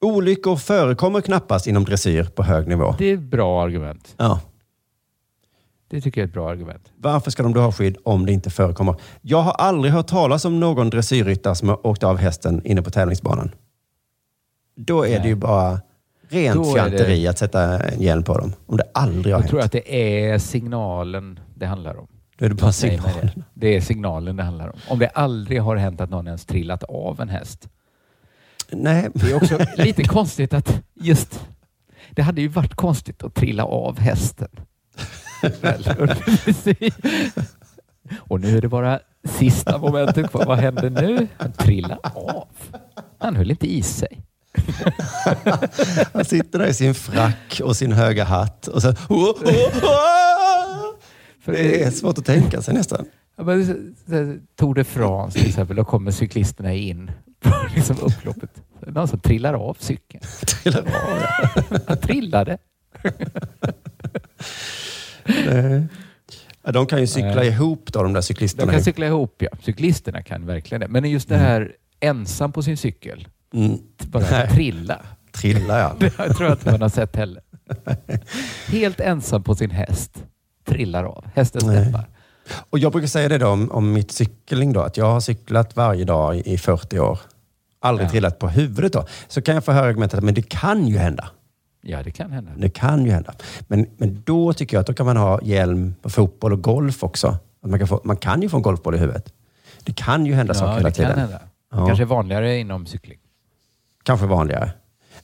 Olyckor 0.00 0.56
förekommer 0.56 1.20
knappast 1.20 1.66
inom 1.66 1.84
dressyr 1.84 2.24
på 2.24 2.42
hög 2.42 2.68
nivå. 2.68 2.94
Det 2.98 3.04
är 3.10 3.14
ett 3.14 3.20
bra 3.20 3.62
argument. 3.64 4.14
Ja. 4.16 4.40
Det 5.90 6.00
tycker 6.00 6.20
jag 6.20 6.24
är 6.24 6.28
ett 6.28 6.34
bra 6.34 6.50
argument. 6.50 6.92
Varför 6.96 7.30
ska 7.30 7.42
de 7.42 7.52
då 7.54 7.60
ha 7.60 7.72
skydd 7.72 7.96
om 8.04 8.26
det 8.26 8.32
inte 8.32 8.50
förekommer? 8.50 8.94
Jag 9.22 9.42
har 9.42 9.52
aldrig 9.52 9.92
hört 9.92 10.06
talas 10.06 10.44
om 10.44 10.60
någon 10.60 10.90
dressyrryttare 10.90 11.54
som 11.54 11.68
har 11.68 11.86
åkt 11.86 12.02
av 12.02 12.16
hästen 12.16 12.66
inne 12.66 12.82
på 12.82 12.90
tävlingsbanan. 12.90 13.50
Då 14.76 15.06
är 15.06 15.10
det 15.12 15.18
Nej. 15.18 15.28
ju 15.28 15.34
bara 15.34 15.80
rent 16.28 16.56
Då 16.56 16.64
fjanteri 16.64 17.26
att 17.28 17.38
sätta 17.38 17.62
en 17.88 18.00
hjälm 18.02 18.22
på 18.22 18.38
dem. 18.38 18.52
Om 18.66 18.76
det 18.76 18.84
aldrig 18.94 19.24
har 19.24 19.30
Jag 19.30 19.38
hänt. 19.38 19.50
tror 19.50 19.60
att 19.60 19.72
det 19.72 19.94
är 20.32 20.38
signalen 20.38 21.40
det 21.54 21.66
handlar 21.66 21.96
om. 21.96 22.08
Då 22.40 22.46
är 22.46 22.48
det 22.48 22.54
bara 22.54 22.72
signalen. 22.72 23.30
Det. 23.34 23.42
det 23.54 23.76
är 23.76 23.80
signalen 23.80 24.36
det 24.36 24.42
handlar 24.42 24.68
om. 24.68 24.78
Om 24.88 24.98
det 24.98 25.08
aldrig 25.08 25.62
har 25.62 25.76
hänt 25.76 26.00
att 26.00 26.10
någon 26.10 26.26
ens 26.26 26.44
trillat 26.44 26.82
av 26.82 27.20
en 27.20 27.28
häst. 27.28 27.68
Nej. 28.70 29.08
Det 29.14 29.30
är 29.30 29.34
också 29.34 29.58
lite 29.76 30.04
konstigt 30.04 30.54
att 30.54 30.82
just... 30.94 31.46
Det 32.10 32.22
hade 32.22 32.40
ju 32.40 32.48
varit 32.48 32.74
konstigt 32.74 33.22
att 33.22 33.34
trilla 33.34 33.64
av 33.64 33.98
hästen. 33.98 34.48
Och 38.18 38.40
nu 38.40 38.56
är 38.56 38.60
det 38.60 38.68
bara 38.68 39.00
sista 39.24 39.78
momentet 39.78 40.30
kvar. 40.30 40.46
Vad 40.46 40.58
händer 40.58 40.90
nu? 40.90 41.28
Han 41.36 41.52
trillar 41.52 41.98
av. 42.02 42.48
Han 43.18 43.36
höll 43.36 43.50
inte 43.50 43.72
i 43.72 43.82
sig. 43.82 44.22
Han 46.12 46.24
sitter 46.24 46.58
där 46.58 46.66
i 46.66 46.74
sin 46.74 46.94
frack 46.94 47.60
och 47.64 47.76
sin 47.76 47.92
höga 47.92 48.24
hatt 48.24 48.66
och 48.66 48.82
så... 48.82 48.88
Oh, 48.88 49.30
oh, 49.30 49.84
oh! 49.84 50.69
Det 51.44 51.82
är 51.82 51.90
svårt 51.90 52.18
att 52.18 52.24
tänka 52.24 52.62
sig 52.62 52.74
nästan. 52.74 53.06
Ja, 53.36 53.44
men, 53.44 53.96
Tour 54.56 54.74
de 54.74 54.84
France 54.84 55.38
till 55.38 55.48
exempel, 55.48 55.76
då 55.76 55.84
kommer 55.84 56.10
cyklisterna 56.10 56.74
in 56.74 57.10
på 57.40 57.50
liksom 57.76 57.96
upploppet. 58.02 58.50
Någon 58.86 59.08
som 59.08 59.18
trillar 59.20 59.54
av 59.54 59.76
cykeln. 59.80 60.22
Trillar 60.46 60.80
av, 60.80 61.80
Han 61.86 61.96
trillade. 61.96 62.58
Nej. 65.46 65.86
De 66.72 66.86
kan 66.86 67.00
ju 67.00 67.06
cykla 67.06 67.44
ihop 67.44 67.92
då, 67.92 68.02
de 68.02 68.12
där 68.12 68.18
De 68.20 68.22
cyklisterna. 68.22 68.72
kan 68.72 68.82
cykla 68.84 69.06
ihop, 69.06 69.34
ja. 69.42 69.48
Cyklisterna 69.62 70.22
kan 70.22 70.46
verkligen 70.46 70.80
det. 70.80 70.88
Men 70.88 71.04
just 71.10 71.28
det 71.28 71.36
här 71.36 71.72
ensam 72.00 72.52
på 72.52 72.62
sin 72.62 72.76
cykel, 72.76 73.28
Mm. 73.54 73.78
bara 74.06 74.22
Nej. 74.30 74.48
trilla. 74.50 75.00
Trilla 75.32 75.78
ja. 75.78 75.96
Det 75.98 76.10
tror 76.10 76.42
jag 76.48 76.52
inte 76.52 76.70
man 76.70 76.82
har 76.82 76.88
sett 76.88 77.16
heller. 77.16 77.42
Helt 78.68 79.00
ensam 79.00 79.42
på 79.42 79.54
sin 79.54 79.70
häst, 79.70 80.24
trillar 80.64 81.04
av. 81.04 81.24
Hästen 81.34 81.60
steppar. 81.60 82.04
Och 82.70 82.78
jag 82.78 82.92
brukar 82.92 83.08
säga 83.08 83.28
det 83.28 83.38
då 83.38 83.48
om, 83.48 83.70
om 83.70 83.92
mitt 83.92 84.12
cykling 84.12 84.72
då, 84.72 84.80
att 84.80 84.96
jag 84.96 85.04
har 85.12 85.20
cyklat 85.20 85.76
varje 85.76 86.04
dag 86.04 86.36
i, 86.36 86.52
i 86.52 86.58
40 86.58 86.98
år. 87.00 87.18
Aldrig 87.80 88.06
Ja. 88.06 88.10
trillat 88.10 88.38
på 88.38 88.48
huvudet 88.48 88.92
då. 88.92 89.06
Så 89.28 89.42
kan 89.42 89.54
jag 89.54 89.64
få 89.64 89.72
höra 89.72 89.86
argumentet 89.86 90.18
att 90.18 90.24
men 90.24 90.34
det 90.34 90.48
kan 90.48 90.88
ju 90.88 90.98
hända. 90.98 91.30
Ja, 91.82 92.02
det 92.02 92.10
kan 92.10 92.32
hända. 92.32 92.50
Det 92.56 92.70
kan 92.70 93.04
ju 93.04 93.10
hända. 93.10 93.34
Men, 93.68 93.86
men 93.96 94.22
då 94.26 94.52
tycker 94.52 94.76
jag 94.76 94.80
att 94.80 94.86
då 94.86 94.94
kan 94.94 95.06
man 95.06 95.16
ha 95.16 95.40
hjälm 95.42 95.94
på 96.02 96.10
fotboll 96.10 96.52
och 96.52 96.62
golf 96.62 97.04
också. 97.04 97.28
Att 97.62 97.70
man, 97.70 97.78
kan 97.78 97.88
få, 97.88 98.00
man 98.04 98.16
kan 98.16 98.42
ju 98.42 98.48
få 98.48 98.56
en 98.56 98.62
golfboll 98.62 98.94
i 98.94 98.98
huvudet. 98.98 99.32
Det 99.84 99.92
kan 99.92 100.26
ju 100.26 100.34
hända 100.34 100.54
saker 100.54 100.70
Ja, 100.72 100.76
hela 100.76 100.88
det 100.88 100.94
kan 100.94 101.04
tiden. 101.06 101.18
hända. 101.20 101.40
Ja. 101.72 101.86
Kanske 101.86 102.04
vanligare 102.04 102.58
inom 102.58 102.86
cykling. 102.86 103.18
Kanske 104.02 104.26
vanligare. 104.26 104.70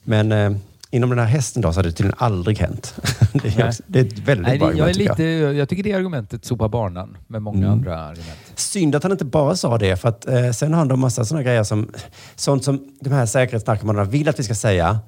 Men 0.03 0.31
eh, 0.31 0.51
inom 0.97 1.09
den 1.09 1.19
här 1.19 1.25
hästen 1.25 1.61
då 1.61 1.73
så 1.73 1.77
har 1.79 1.83
det 1.83 1.91
tydligen 1.91 2.15
aldrig 2.17 2.57
hänt. 2.59 2.95
det, 3.33 3.59
är, 3.59 3.75
det 3.87 3.99
är 3.99 4.05
ett 4.05 4.19
väldigt 4.19 4.47
Nej, 4.47 4.59
bra 4.59 4.73
jag, 4.73 4.79
är 4.79 4.83
argument 4.83 4.97
tycker 4.97 5.09
lite, 5.09 5.23
jag. 5.23 5.53
jag. 5.53 5.69
tycker 5.69 5.83
det 5.83 5.93
argumentet 5.93 6.45
sopar 6.45 6.69
banan 6.69 7.17
med 7.27 7.41
många 7.41 7.57
Mm. 7.57 7.71
andra 7.71 7.99
argument. 7.99 8.39
Synd 8.55 8.95
att 8.95 9.03
han 9.03 9.11
inte 9.11 9.25
bara 9.25 9.55
sa 9.55 9.77
det, 9.77 9.97
för 9.97 10.09
att 10.09 10.27
eh, 10.27 10.51
sen 10.51 10.71
har 10.73 10.79
han 10.79 10.87
då 10.87 10.95
massa 10.95 11.25
sådana 11.25 11.43
grejer 11.43 11.63
som, 11.63 11.89
sånt 12.35 12.63
som 12.63 12.87
de 13.01 13.09
här 13.09 13.25
säkerhetsnarkomanerna 13.25 14.03
vill 14.05 14.29
att 14.29 14.39
vi 14.39 14.43
ska 14.43 14.55
säga. 14.55 14.99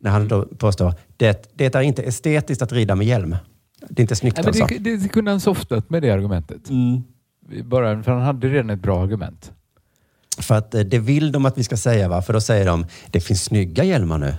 När 0.00 0.10
han 0.10 0.28
då 0.28 0.44
påstår, 0.46 0.94
det, 1.16 1.50
det 1.54 1.74
är 1.74 1.80
inte 1.80 2.02
estetiskt 2.02 2.62
att 2.62 2.72
rida 2.72 2.94
med 2.94 3.06
hjälm. 3.06 3.36
Det 3.88 4.00
är 4.00 4.02
inte 4.02 4.16
snyggt 4.16 4.36
Nej, 4.36 4.46
alltså. 4.46 4.66
det, 4.66 4.78
det, 4.78 4.96
det 4.96 5.08
kunde 5.08 5.30
han 5.30 5.40
softat 5.40 5.90
med 5.90 6.02
det 6.02 6.10
argumentet. 6.10 6.60
Bara, 7.64 8.02
för 8.02 8.12
han 8.12 8.22
hade 8.22 8.48
redan 8.48 8.70
ett 8.70 8.80
bra 8.80 9.02
argument. 9.02 9.52
För 10.38 10.54
att 10.54 10.74
eh, 10.74 10.80
det 10.80 10.98
vill 10.98 11.32
de 11.32 11.46
att 11.46 11.58
vi 11.58 11.64
ska 11.64 11.76
säga, 11.76 12.08
va? 12.08 12.22
för 12.22 12.32
då 12.32 12.40
säger 12.40 12.66
de, 12.66 12.86
det 13.10 13.20
finns 13.20 13.44
snygga 13.44 13.84
hjälmar 13.84 14.18
nu. 14.18 14.34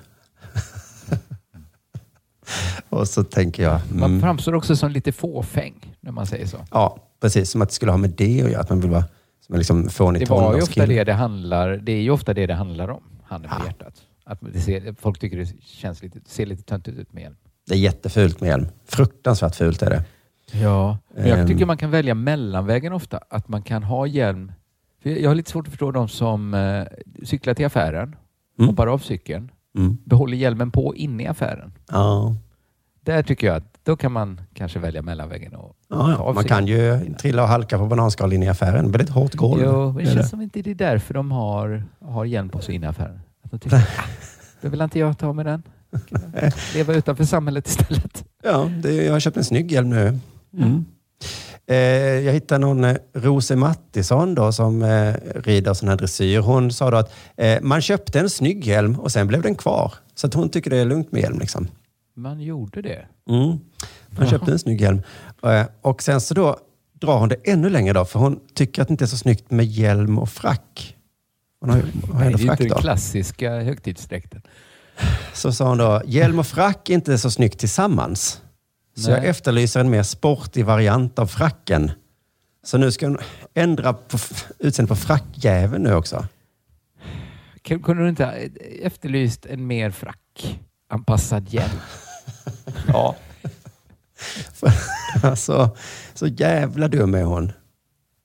Och 2.89 3.07
så 3.07 3.23
tänker 3.23 3.63
jag, 3.63 3.79
Man 3.91 4.09
mm, 4.09 4.21
framstår 4.21 4.55
också 4.55 4.75
som 4.75 4.91
lite 4.91 5.11
fåfäng 5.11 5.95
när 5.99 6.11
man 6.11 6.25
säger 6.25 6.45
så. 6.47 6.57
ja, 6.71 6.97
precis 7.21 7.49
som 7.51 7.61
att 7.61 7.69
det 7.69 7.75
skulle 7.75 7.91
ha 7.91 7.97
med 7.97 8.09
det 8.09 8.43
att 8.43 8.51
göra, 8.51 8.61
att 8.61 8.69
man 8.69 8.79
vill 8.81 8.89
vara 8.91 9.03
som 9.45 9.53
en 9.55 9.59
liksom 9.59 9.89
fånig 9.89 10.21
Det 10.21 10.29
var 10.29 10.37
ju 10.55 10.61
ofta 10.61 10.73
tonårskille. 10.73 10.85
det 10.99 11.03
det 11.03 11.13
handlar, 11.13 11.69
det 11.77 11.91
är 11.91 12.01
ju 12.01 12.09
ofta 12.11 12.33
det 12.33 12.45
det 12.47 12.53
handlar 12.53 12.89
om, 12.89 13.03
handen 13.23 13.51
på 13.59 13.65
hjärtat. 13.65 13.93
Att 14.25 14.39
det 14.53 14.59
ser, 14.61 14.95
folk 14.99 15.19
tycker 15.19 15.37
det 15.37 15.61
känns 15.63 16.03
lite, 16.03 16.19
ser 16.25 16.45
lite 16.45 16.63
töntigt 16.63 16.97
ut 16.99 17.13
med 17.13 17.23
hjälm. 17.23 17.35
Det 17.67 17.73
är 17.73 17.77
jättefult 17.79 18.41
med 18.41 18.47
hjälm. 18.47 18.67
Fruktansvärt 18.87 19.55
fult 19.55 19.81
är 19.81 19.89
det. 19.89 20.03
Ja, 20.51 20.97
men 21.15 21.27
jag 21.27 21.39
Ehm. 21.39 21.47
tycker 21.47 21.65
man 21.65 21.77
kan 21.77 21.91
välja 21.91 22.15
mellanvägen 22.15 22.93
ofta. 22.93 23.19
Att 23.29 23.47
man 23.47 23.61
kan 23.63 23.83
ha 23.83 24.07
hjälm. 24.07 24.51
För 25.03 25.09
jag 25.09 25.29
har 25.29 25.35
lite 25.35 25.51
svårt 25.51 25.67
att 25.67 25.71
förstå 25.71 25.91
de 25.91 26.07
som 26.09 26.53
eh, 26.53 26.83
cyklar 27.23 27.53
till 27.53 27.65
affären, 27.65 28.15
Mm. 28.59 28.69
hoppar 28.69 28.87
av 28.87 28.97
cykeln, 28.99 29.51
Mm. 29.77 29.97
behåller 30.05 30.37
hjälmen 30.37 30.71
på 30.71 30.95
inne 30.95 31.23
i 31.23 31.27
affären. 31.27 31.73
Ja. 31.91 32.35
Där 33.01 33.23
tycker 33.23 33.47
jag 33.47 33.55
att 33.55 33.79
då 33.83 33.95
kan 33.95 34.11
man 34.11 34.41
kanske 34.53 34.79
välja 34.79 35.01
mellanvägen 35.01 35.55
och 35.55 35.75
Ja, 35.89 36.11
ja. 36.11 36.33
Man 36.33 36.43
kan 36.43 36.67
ju 36.67 37.13
trilla 37.19 37.43
och 37.43 37.47
halka 37.47 37.77
på 37.77 37.85
bananskal 37.85 38.33
in 38.33 38.43
i 38.43 38.49
affären. 38.49 38.91
Väldigt 38.91 39.09
hårt 39.09 39.33
golv. 39.33 39.61
Jo, 39.65 39.85
men 39.85 39.95
det 39.95 40.05
känns 40.05 40.17
det. 40.17 40.23
som 40.23 40.41
inte 40.41 40.61
det 40.61 40.71
är 40.71 40.75
därför 40.75 41.13
de 41.13 41.31
har, 41.31 41.83
har 42.01 42.25
hjälm 42.25 42.49
på 42.49 42.59
sig 42.59 42.75
inne 42.75 42.85
i 42.85 42.89
affären. 42.89 43.19
Att 43.43 43.51
de 43.51 43.59
tycker, 43.59 43.77
ah, 43.97 44.03
då 44.61 44.69
vill 44.69 44.81
inte 44.81 44.99
jag 44.99 45.17
ta 45.17 45.33
med 45.33 45.45
den. 45.45 45.63
Leva 46.73 46.93
utanför 46.93 47.23
samhället 47.23 47.67
istället. 47.67 48.25
Ja, 48.43 48.69
det, 48.83 48.93
jag 48.93 49.13
har 49.13 49.19
köpt 49.19 49.37
en 49.37 49.43
snygg 49.43 49.71
hjälm 49.71 49.89
nu. 49.89 50.19
Mm. 50.57 50.85
Eh, 51.71 51.77
jag 52.25 52.33
hittade 52.33 52.59
någon 52.65 52.83
eh, 52.83 52.95
Rose 53.13 53.55
Mattisson 53.55 54.35
då, 54.35 54.51
som 54.51 54.81
eh, 54.81 55.13
rider 55.35 55.73
sån 55.73 55.89
här 55.89 55.95
dressyr. 55.95 56.39
Hon 56.39 56.71
sa 56.71 56.91
då 56.91 56.97
att 56.97 57.11
man 57.61 57.81
köpte 57.81 58.19
en 58.19 58.29
snygg 58.29 58.65
hjälm 58.67 58.99
och 58.99 59.11
sen 59.11 59.27
blev 59.27 59.41
den 59.41 59.55
kvar. 59.55 59.93
Så 60.15 60.27
att 60.27 60.33
hon 60.33 60.49
tycker 60.49 60.69
det 60.69 60.77
är 60.77 60.85
lugnt 60.85 61.11
med 61.11 61.21
hjälm. 61.21 61.39
Liksom. 61.39 61.67
Man 62.15 62.39
gjorde 62.41 62.81
det. 62.81 63.05
Mm. 63.29 63.39
Man 63.47 63.59
Jaha. 64.19 64.27
köpte 64.27 64.51
en 64.51 64.59
snygg 64.59 64.81
hjälm. 64.81 65.01
Och 65.81 66.01
sen 66.03 66.21
så 66.21 66.33
då 66.33 66.57
drar 67.01 67.17
hon 67.19 67.29
det 67.29 67.35
ännu 67.43 67.69
längre 67.69 67.93
då, 67.93 68.05
för 68.05 68.19
hon 68.19 68.39
tycker 68.53 68.81
att 68.81 68.87
det 68.87 68.91
inte 68.91 69.05
är 69.05 69.07
så 69.07 69.17
snyggt 69.17 69.51
med 69.51 69.65
hjälm 69.65 70.19
och 70.19 70.29
frack. 70.29 70.95
Hon 71.61 71.69
har, 71.69 71.77
ju- 71.77 71.83
har 72.13 72.19
Det 72.19 72.25
är 72.25 72.25
ändå 72.25 72.37
frack 72.37 72.51
inte 72.59 72.63
den 72.63 72.69
då. 72.69 72.81
klassiska 72.81 73.59
högtidsdräkten. 73.59 74.41
Så 75.33 75.51
sa 75.53 75.67
hon 75.69 75.77
då, 75.77 76.01
hjälm 76.05 76.39
och 76.39 76.47
frack 76.47 76.89
är 76.89 76.93
inte 76.93 77.17
så 77.17 77.31
snyggt 77.31 77.59
tillsammans. 77.59 78.41
Så 78.95 79.09
Nej. 79.09 79.19
jag 79.19 79.25
efterlyser 79.29 79.79
en 79.79 79.89
mer 79.89 80.03
sportig 80.03 80.65
variant 80.65 81.19
av 81.19 81.27
fracken. 81.27 81.91
Så 82.63 82.77
nu 82.77 82.91
ska 82.91 83.05
hon 83.07 83.17
ändra 83.53 83.93
på 83.93 84.17
utseendet 84.59 84.89
på 84.89 84.95
frackjäveln 84.95 85.83
nu 85.83 85.93
också. 85.93 86.25
Kun- 87.63 87.83
Kunde 87.83 88.03
du 88.03 88.09
inte 88.09 88.25
ha 88.25 88.33
efterlyst 88.81 89.45
en 89.45 89.67
mer 89.67 89.91
frackanpassad 89.91 91.49
hjälm? 91.53 91.69
Ja. 92.87 93.15
alltså, 95.23 95.75
så 96.13 96.27
jävla 96.27 96.87
dum 96.87 97.15
är 97.15 97.23
hon. 97.23 97.51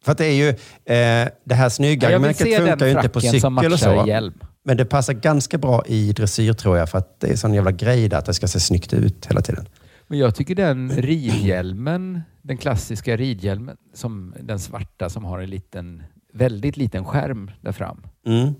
För 0.04 0.12
att 0.12 0.18
det 0.18 0.26
är 0.26 0.32
ju, 0.32 0.48
eh, 0.48 1.28
det 1.44 1.54
här 1.54 1.68
snygga 1.68 2.10
Ja, 2.10 2.16
argumentet 2.16 2.56
funkar 2.56 2.86
ju 2.86 2.92
inte 2.92 3.08
på 3.08 3.20
cykel 3.20 3.72
och 3.72 3.78
så. 3.78 4.04
hjälm. 4.06 4.34
Men 4.64 4.76
det 4.76 4.84
passar 4.84 5.12
ganska 5.12 5.58
bra 5.58 5.84
i 5.86 6.12
dressyr 6.12 6.52
tror 6.52 6.78
jag, 6.78 6.88
för 6.90 6.98
att 6.98 7.20
det 7.20 7.26
är 7.28 7.36
sån 7.36 7.54
jävla 7.54 7.72
grej 7.72 8.08
där 8.08 8.18
att 8.18 8.24
det 8.26 8.34
ska 8.34 8.48
se 8.48 8.60
snyggt 8.60 8.92
ut 8.92 9.26
hela 9.26 9.40
tiden. 9.40 9.68
Men 10.06 10.18
jag 10.18 10.34
tycker 10.34 10.54
den 10.54 10.90
ridhjälmen, 10.90 12.22
den 12.42 12.56
klassiska 12.56 13.16
ridhjälmen, 13.16 13.76
som 13.92 14.34
den 14.40 14.58
svarta 14.58 15.10
som 15.10 15.24
har 15.24 15.38
en 15.38 15.50
liten, 15.50 16.02
väldigt 16.32 16.76
liten 16.76 17.04
skärm 17.04 17.50
där 17.60 17.72
fram. 17.72 18.06
Mm. 18.26 18.54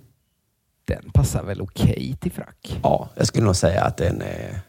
Den 0.84 1.10
passar 1.14 1.44
väl 1.44 1.60
okej 1.60 2.16
till 2.20 2.32
frack? 2.32 2.80
Ja, 2.82 3.10
jag 3.16 3.26
skulle 3.26 3.44
nog 3.46 3.56
säga 3.56 3.84
att 3.84 3.96
den 3.96 4.22
är... 4.22 4.60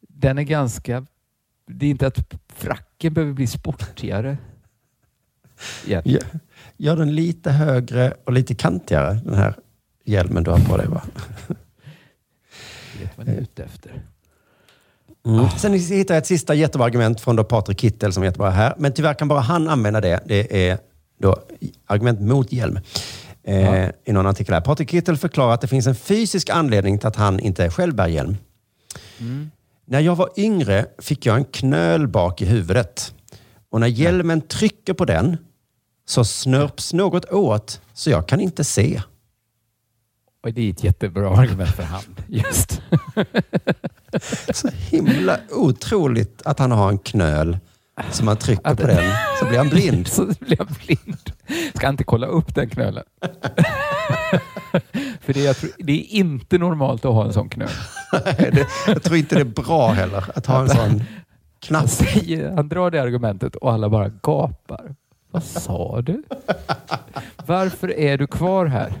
Den 0.00 0.38
är 0.38 0.42
ganska... 0.42 1.06
Det 1.66 1.86
är 1.86 1.90
inte 1.90 2.06
att 2.06 2.34
fracken 2.48 3.14
behöver 3.14 3.32
bli 3.32 3.46
sportigare. 3.46 4.38
Gör, 5.84 6.02
gör 6.76 6.96
den 6.96 7.14
lite 7.14 7.50
högre 7.50 8.14
och 8.24 8.32
lite 8.32 8.54
kantigare, 8.54 9.14
den 9.24 9.34
här 9.34 9.54
hjälmen 10.04 10.44
du 10.44 10.50
har 10.50 10.58
på 10.58 10.76
dig 10.76 10.88
va? 10.88 11.02
vet 13.00 13.12
jag 13.16 13.28
är 13.28 13.40
ute 13.40 13.64
efter. 13.64 14.02
Mm. 15.26 15.48
Sen 15.58 15.72
hittade 15.72 16.14
jag 16.14 16.18
ett 16.18 16.26
sista 16.26 16.54
jättebra 16.54 16.86
argument 16.86 17.20
från 17.20 17.36
då 17.36 17.44
Patrik 17.44 17.80
Kittel 17.80 18.12
som 18.12 18.22
är 18.22 18.26
jättebra 18.26 18.50
här. 18.50 18.74
Men 18.78 18.92
tyvärr 18.92 19.14
kan 19.14 19.28
bara 19.28 19.40
han 19.40 19.68
använda 19.68 20.00
det. 20.00 20.20
Det 20.26 20.68
är 20.68 20.78
då 21.20 21.36
argument 21.86 22.20
mot 22.20 22.52
hjälm. 22.52 22.78
Eh, 23.42 23.60
Ja. 23.60 23.90
I 24.04 24.12
någon 24.12 24.26
artikel 24.26 24.54
här. 24.54 24.60
Patrik 24.60 24.90
Kittel 24.90 25.16
förklarar 25.16 25.54
att 25.54 25.60
det 25.60 25.66
finns 25.68 25.86
en 25.86 25.94
fysisk 25.94 26.50
anledning 26.50 26.98
till 26.98 27.08
att 27.08 27.16
han 27.16 27.40
inte 27.40 27.70
själv 27.70 27.94
bär 27.94 28.08
hjälm. 28.08 28.36
Mm. 29.18 29.50
När 29.86 30.00
jag 30.00 30.16
var 30.16 30.28
yngre 30.36 30.86
fick 30.98 31.26
jag 31.26 31.36
en 31.36 31.44
knöl 31.44 32.08
bak 32.08 32.42
i 32.42 32.44
huvudet. 32.44 33.14
Och 33.70 33.80
när 33.80 33.86
hjälmen 33.86 34.40
trycker 34.40 34.92
på 34.92 35.04
den 35.04 35.36
så 36.06 36.24
snörps 36.24 36.92
något 36.92 37.24
åt 37.24 37.80
så 37.94 38.10
jag 38.10 38.28
kan 38.28 38.40
inte 38.40 38.64
se. 38.64 39.02
Och 40.42 40.52
det 40.52 40.62
är 40.62 40.70
ett 40.70 40.84
jättebra 40.84 41.36
argument 41.36 41.70
för 41.70 41.82
han. 41.82 42.02
Just. 42.28 42.82
Så 44.54 44.68
himla 44.90 45.38
otroligt 45.50 46.42
att 46.44 46.58
han 46.58 46.70
har 46.70 46.88
en 46.88 46.98
knöl. 46.98 47.58
Så 48.10 48.24
man 48.24 48.36
trycker 48.36 48.68
Att- 48.70 48.80
på 48.80 48.86
den 48.86 49.12
så 49.40 49.46
blir 49.46 49.58
han 49.58 49.68
blind. 49.68 50.08
Så 50.12 50.26
blir 50.40 50.58
han 50.58 50.68
blind. 50.86 51.32
Ska 51.74 51.88
inte 51.88 52.04
kolla 52.04 52.26
upp 52.26 52.54
den 52.54 52.68
knölen. 52.70 53.04
För 55.20 55.32
det 55.32 55.40
är, 55.40 55.44
jag 55.46 55.56
tror, 55.56 55.70
det 55.78 55.92
är 55.92 56.14
inte 56.18 56.58
normalt 56.58 57.04
att 57.04 57.12
ha 57.14 57.24
en 57.24 57.32
sån 57.32 57.48
knöl. 57.48 57.68
det, 58.36 58.66
jag 58.86 59.02
tror 59.02 59.16
inte 59.16 59.34
det 59.34 59.40
är 59.40 59.44
bra 59.44 59.88
heller 59.88 60.24
att 60.34 60.46
ha 60.46 60.60
en 60.60 60.68
sån 60.68 60.78
Han, 60.78 61.02
knapp. 61.58 61.88
säger, 61.88 62.50
han 62.50 62.68
drar 62.68 62.90
det 62.90 63.02
argumentet 63.02 63.56
och 63.56 63.72
alla 63.72 63.88
bara 63.88 64.08
gapar. 64.08 64.94
Vad 65.30 65.44
sa 65.44 66.00
du? 66.02 66.22
Varför 67.46 67.98
är 67.98 68.18
du 68.18 68.26
kvar 68.26 68.66
här? 68.66 68.92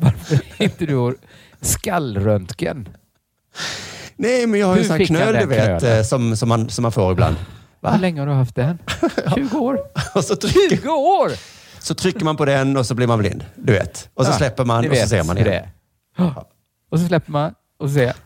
Varför 0.00 0.34
är 0.58 0.64
inte 0.64 0.86
du 0.86 1.16
skallröntgen? 1.60 2.88
Nej, 4.16 4.46
men 4.46 4.60
jag 4.60 4.66
har 4.66 4.74
ju 4.74 4.80
en 4.80 4.86
sån 4.88 4.98
här 4.98 5.06
knöl 5.06 5.34
du 5.34 5.46
vet, 5.46 5.82
eh, 5.82 6.02
som, 6.02 6.36
som, 6.36 6.48
man, 6.48 6.70
som 6.70 6.82
man 6.82 6.92
får 6.92 7.12
ibland. 7.12 7.36
Hur 7.82 7.98
länge 7.98 8.20
har 8.20 8.26
du 8.26 8.32
haft 8.32 8.54
den? 8.54 8.78
20 9.34 9.58
år. 9.58 9.78
Och 10.14 10.24
så, 10.24 10.36
trycker, 10.36 10.76
20 10.76 10.88
år! 10.88 11.30
så 11.80 11.94
trycker 11.94 12.24
man 12.24 12.36
på 12.36 12.44
den 12.44 12.76
och 12.76 12.86
så 12.86 12.94
blir 12.94 13.06
man 13.06 13.18
blind. 13.18 13.44
Du 13.56 13.72
vet. 13.72 14.08
Och 14.14 14.24
så 14.24 14.30
Ja, 14.32 14.36
släpper 14.36 14.64
man 14.64 14.90
och 14.90 14.96
så 14.96 15.06
ser 15.06 15.22
man 15.24 15.38
igen. 15.38 15.48
det. 16.16 16.24
Och 16.90 17.00
så 17.00 17.06
släpper 17.06 17.32
man 17.32 17.54
och 17.78 17.88
så 17.88 17.94
säger 17.94 18.06
jag, 18.06 18.16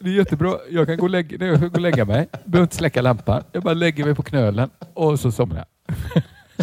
det 0.00 0.10
är 0.10 0.14
jättebra, 0.14 0.54
jag 0.70 0.86
kan 0.86 0.96
gå 0.96 1.02
och 1.02 1.10
lägga, 1.10 1.46
jag 1.46 1.58
kan 1.60 1.70
gå 1.70 1.80
lägga 1.80 2.04
mig. 2.04 2.28
Behöver 2.44 2.62
inte 2.64 2.76
släcka 2.76 3.02
lampan. 3.02 3.42
Jag 3.52 3.62
bara 3.62 3.74
lägger 3.74 4.04
mig 4.04 4.14
på 4.14 4.22
knölen 4.22 4.70
och 4.94 5.20
så 5.20 5.32
somnar 5.32 5.56
jag. 5.56 5.66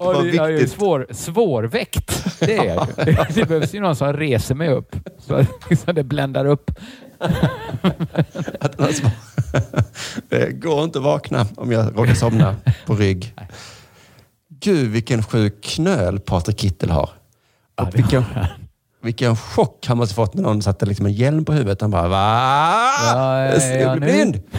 Och 0.00 0.06
Vad 0.14 0.24
det, 0.24 0.30
jag 0.30 0.48
är 0.48 0.52
viktigt. 0.52 0.72
svår, 0.72 1.06
svårväckt. 1.10 2.40
Det 2.40 2.56
är 2.56 2.64
jag 2.64 2.88
ju. 3.06 3.16
Det 3.34 3.48
behövs 3.48 3.74
ju 3.74 3.80
någon 3.80 3.96
som 3.96 4.12
reser 4.12 4.54
mig 4.54 4.68
upp 4.68 4.96
så 5.18 5.34
att 5.34 5.46
det 5.94 6.02
bländar 6.04 6.44
upp. 6.44 6.70
Att 8.60 8.76
det 10.28 10.52
går 10.52 10.84
inte 10.84 10.98
att 10.98 11.04
vakna 11.04 11.46
om 11.56 11.72
jag 11.72 11.98
råkar 11.98 12.14
somna 12.14 12.56
på 12.86 12.94
rygg. 12.94 13.34
Gud, 14.60 14.90
vilken 14.90 15.22
sjuk 15.22 15.62
knöl 15.64 16.20
Patrik 16.20 16.60
Kittel 16.60 16.90
har. 16.90 17.10
Ja, 17.76 17.84
Och 17.86 17.94
vilken, 17.98 18.24
vilken 19.02 19.36
chock 19.36 19.86
han 19.86 19.96
måste 19.98 20.14
fått 20.14 20.34
när 20.34 20.42
någon 20.42 20.62
satte 20.62 20.86
liksom 20.86 21.06
en 21.06 21.12
hjälm 21.12 21.44
på 21.44 21.52
huvudet. 21.52 21.80
Han 21.80 21.90
bara, 21.90 22.08
va? 22.08 22.40
Ja, 23.06 23.44
ja, 23.44 23.48
jag 23.48 23.80
ja, 23.82 23.96
blir 23.96 24.00
nu. 24.00 24.12
blind. 24.12 24.42
Ta 24.52 24.58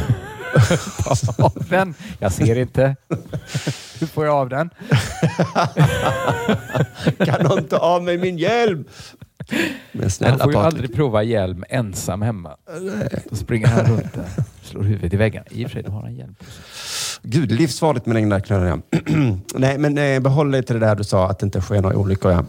av 1.38 1.66
den. 1.70 1.93
Jag 2.20 2.32
ser 2.32 2.58
inte. 2.58 2.95
Hur 3.99 4.08
får 4.08 4.26
jag 4.26 4.36
av 4.36 4.49
den? 4.49 4.70
Kan 7.26 7.43
någon 7.43 7.64
ta 7.64 7.78
av 7.78 8.04
mig 8.04 8.18
min 8.18 8.38
hjälm? 8.38 8.86
Men 9.91 10.02
Han 10.02 10.10
snälla 10.12 10.38
får 10.38 10.52
ju 10.52 10.54
Patrik. 10.54 10.74
aldrig 10.74 10.95
prova 10.95 11.24
hjälm 11.24 11.64
ensam 11.70 12.22
hemma. 12.22 12.56
Då 13.30 13.36
springer 13.36 13.68
han 13.68 13.86
runt 13.86 14.14
där 14.14 14.43
slår 14.72 14.84
huvudet 14.84 15.14
i 15.14 15.18
väggen. 15.18 15.43
I 15.49 15.66
och 15.66 15.70
för 15.70 15.74
sig, 15.74 15.84
då 15.84 15.91
har 15.91 16.02
han 16.02 16.16
hjälm 16.16 16.36
på 16.36 16.45
sig. 16.45 16.64
Gud, 17.24 17.52
livsfarligt 17.52 18.06
med 18.06 18.16
den 18.16 18.30
där 18.30 18.39
knölen. 18.39 18.82
Nej, 19.56 19.78
men 19.78 19.97
eh, 19.97 20.20
behåll 20.20 20.64
till 20.64 20.80
det 20.80 20.86
där 20.86 20.95
du 20.95 21.04
sa, 21.04 21.30
att 21.30 21.39
det 21.39 21.45
inte 21.45 21.62
sker 21.62 21.82
några 21.82 21.97
olyckor. 21.97 22.32
Ja. 22.32 22.45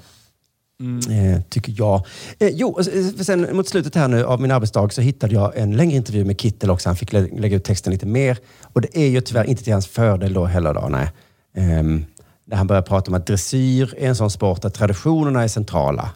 Mm. 0.82 1.34
Eh, 1.34 1.40
tycker 1.48 1.74
jag. 1.76 2.06
Eh, 2.38 2.48
jo, 2.52 2.74
för 3.16 3.24
sen 3.24 3.56
mot 3.56 3.68
slutet 3.68 3.94
här 3.94 4.08
nu 4.08 4.24
av 4.24 4.40
min 4.40 4.50
arbetsdag 4.50 4.88
så 4.92 5.00
hittade 5.00 5.34
jag 5.34 5.56
en 5.56 5.76
längre 5.76 5.96
intervju 5.96 6.24
med 6.24 6.40
Kittel 6.40 6.70
också. 6.70 6.88
Han 6.88 6.96
fick 6.96 7.12
lä- 7.12 7.28
lägga 7.38 7.56
ut 7.56 7.64
texten 7.64 7.92
lite 7.92 8.06
mer. 8.06 8.38
Och 8.62 8.80
det 8.80 8.96
är 8.98 9.08
ju 9.08 9.20
tyvärr 9.20 9.44
inte 9.44 9.64
till 9.64 9.72
hans 9.72 9.86
fördel 9.86 10.32
då 10.32 10.44
heller. 10.44 10.74
Då, 10.74 10.88
nej. 10.90 11.10
Ehm, 11.56 12.04
där 12.44 12.56
han 12.56 12.66
börjar 12.66 12.82
prata 12.82 13.10
om 13.10 13.14
att 13.14 13.26
dressyr 13.26 13.94
är 13.98 14.08
en 14.08 14.16
sån 14.16 14.30
sport 14.30 14.62
där 14.62 14.68
traditionerna 14.70 15.42
är 15.42 15.48
centrala. 15.48 16.10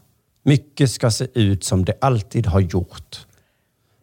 Mycket 0.45 0.91
ska 0.91 1.11
se 1.11 1.27
ut 1.35 1.65
som 1.65 1.85
det 1.85 1.95
alltid 2.01 2.47
har 2.47 2.61
gjort. 2.61 3.27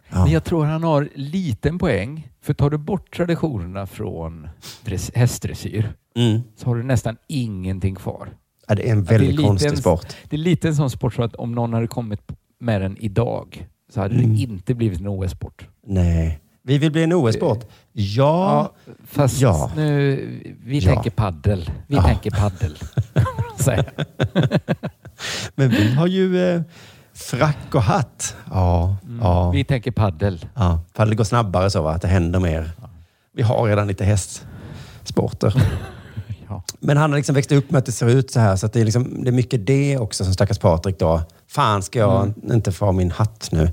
Men 0.09 0.31
jag 0.31 0.43
tror 0.43 0.65
han 0.65 0.83
har 0.83 1.09
liten 1.15 1.79
poäng. 1.79 2.27
För 2.41 2.53
tar 2.53 2.69
du 2.69 2.77
bort 2.77 3.15
traditionerna 3.15 3.87
från 3.87 4.47
dress- 4.85 5.11
hästdressyr 5.15 5.93
Mm. 6.15 6.41
så 6.57 6.65
har 6.65 6.75
du 6.75 6.83
nästan 6.83 7.17
ingenting 7.27 7.95
kvar. 7.95 8.29
Ja, 8.67 8.75
det 8.75 8.87
är 8.89 8.91
en 8.91 8.99
Att 8.99 9.07
det 9.07 9.15
är 9.15 9.19
väldigt 9.19 9.45
konstig 9.45 9.69
en- 9.69 9.77
sport. 9.77 10.05
Det 10.29 10.35
är 10.35 10.39
lite 10.39 10.67
en 10.67 10.75
sån 10.75 10.89
sport 10.89 11.13
så 11.13 11.23
att 11.23 11.35
om 11.35 11.51
någon 11.51 11.73
hade 11.73 11.87
kommit 11.87 12.19
med 12.59 12.81
den 12.81 12.97
idag 12.97 13.67
så 13.93 14.01
hade 14.01 14.15
Mm. 14.15 14.33
det 14.35 14.41
inte 14.41 14.73
blivit 14.73 14.99
en 14.99 15.07
OS-sport. 15.07 15.67
Nej. 15.87 16.39
Vi 16.65 16.77
vill 16.77 16.91
bli 16.91 17.03
en 17.03 17.13
OS-sport. 17.13 17.59
Ja. 17.63 17.71
Ja, 17.93 18.71
fast 19.07 19.41
Ja. 19.41 19.71
nu, 19.75 20.15
vi 20.65 20.79
Ja. 20.79 20.93
tänker 20.93 21.09
paddel. 21.11 21.69
Vi 21.87 21.95
Ja. 21.95 22.03
tänker 22.03 22.31
paddel. 22.31 22.77
Men 25.55 25.69
vi 25.69 25.93
har 25.93 26.07
ju 26.07 26.49
eh, 26.55 26.61
frack 27.13 27.75
och 27.75 27.81
hatt. 27.81 28.35
Ja, 28.51 28.95
ja. 29.21 29.51
Vi 29.51 29.63
tänker 29.63 29.91
paddel. 29.91 30.45
ja. 30.55 30.79
Fall 30.93 31.09
det 31.09 31.15
går 31.15 31.23
snabbare 31.23 31.69
så, 31.69 31.81
va? 31.81 31.91
att 31.91 32.01
det 32.01 32.07
händer 32.07 32.39
mer. 32.39 32.71
Vi 33.35 33.41
har 33.43 33.63
redan 33.67 33.87
lite 33.87 34.05
hästsporter. 34.05 35.53
Men 36.79 36.97
han 36.97 37.11
har 37.11 37.17
liksom 37.17 37.35
växt 37.35 37.51
upp 37.51 37.71
med 37.71 37.79
att 37.79 37.85
det 37.85 37.91
ser 37.91 38.09
ut 38.09 38.31
så 38.31 38.39
här. 38.39 38.55
Så 38.55 38.67
det, 38.67 38.81
är 38.81 38.85
liksom, 38.85 39.23
det 39.23 39.29
är 39.29 39.31
mycket 39.31 39.65
det 39.67 39.97
också 39.97 40.23
som 40.23 40.33
stackars 40.33 40.59
Patrik 40.59 40.99
då. 40.99 41.21
Fan, 41.47 41.83
ska 41.83 41.99
jag 41.99 42.33
inte 42.51 42.71
få 42.71 42.91
min 42.91 43.11
hatt 43.11 43.49
nu? 43.51 43.71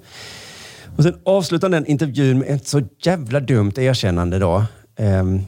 Och 0.97 1.03
sen 1.03 1.20
avslutar 1.24 1.68
den 1.68 1.87
intervjun 1.87 2.39
med 2.39 2.49
ett 2.49 2.68
så 2.68 2.83
jävla 3.03 3.41
dumt 3.41 3.72
erkännande 3.76 4.39
då. 4.39 4.64
Ehm, 4.97 5.41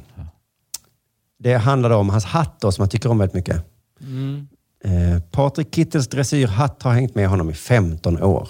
det 1.39 1.55
handlade 1.55 1.95
om 1.95 2.09
hans 2.09 2.25
hatt 2.25 2.61
då, 2.61 2.73
som 2.73 2.83
han 2.83 2.89
tycker 2.89 3.11
om 3.11 3.19
väldigt 3.19 3.35
mycket. 3.35 3.65
Mm. 4.01 4.49
Eh, 4.85 5.23
Patrik 5.23 5.75
Kittels 5.75 6.09
dressyrhatt 6.09 6.83
har 6.83 6.93
hängt 6.93 7.15
med 7.15 7.29
honom 7.29 7.51
i 7.51 7.55
15 7.55 8.23
år. 8.23 8.49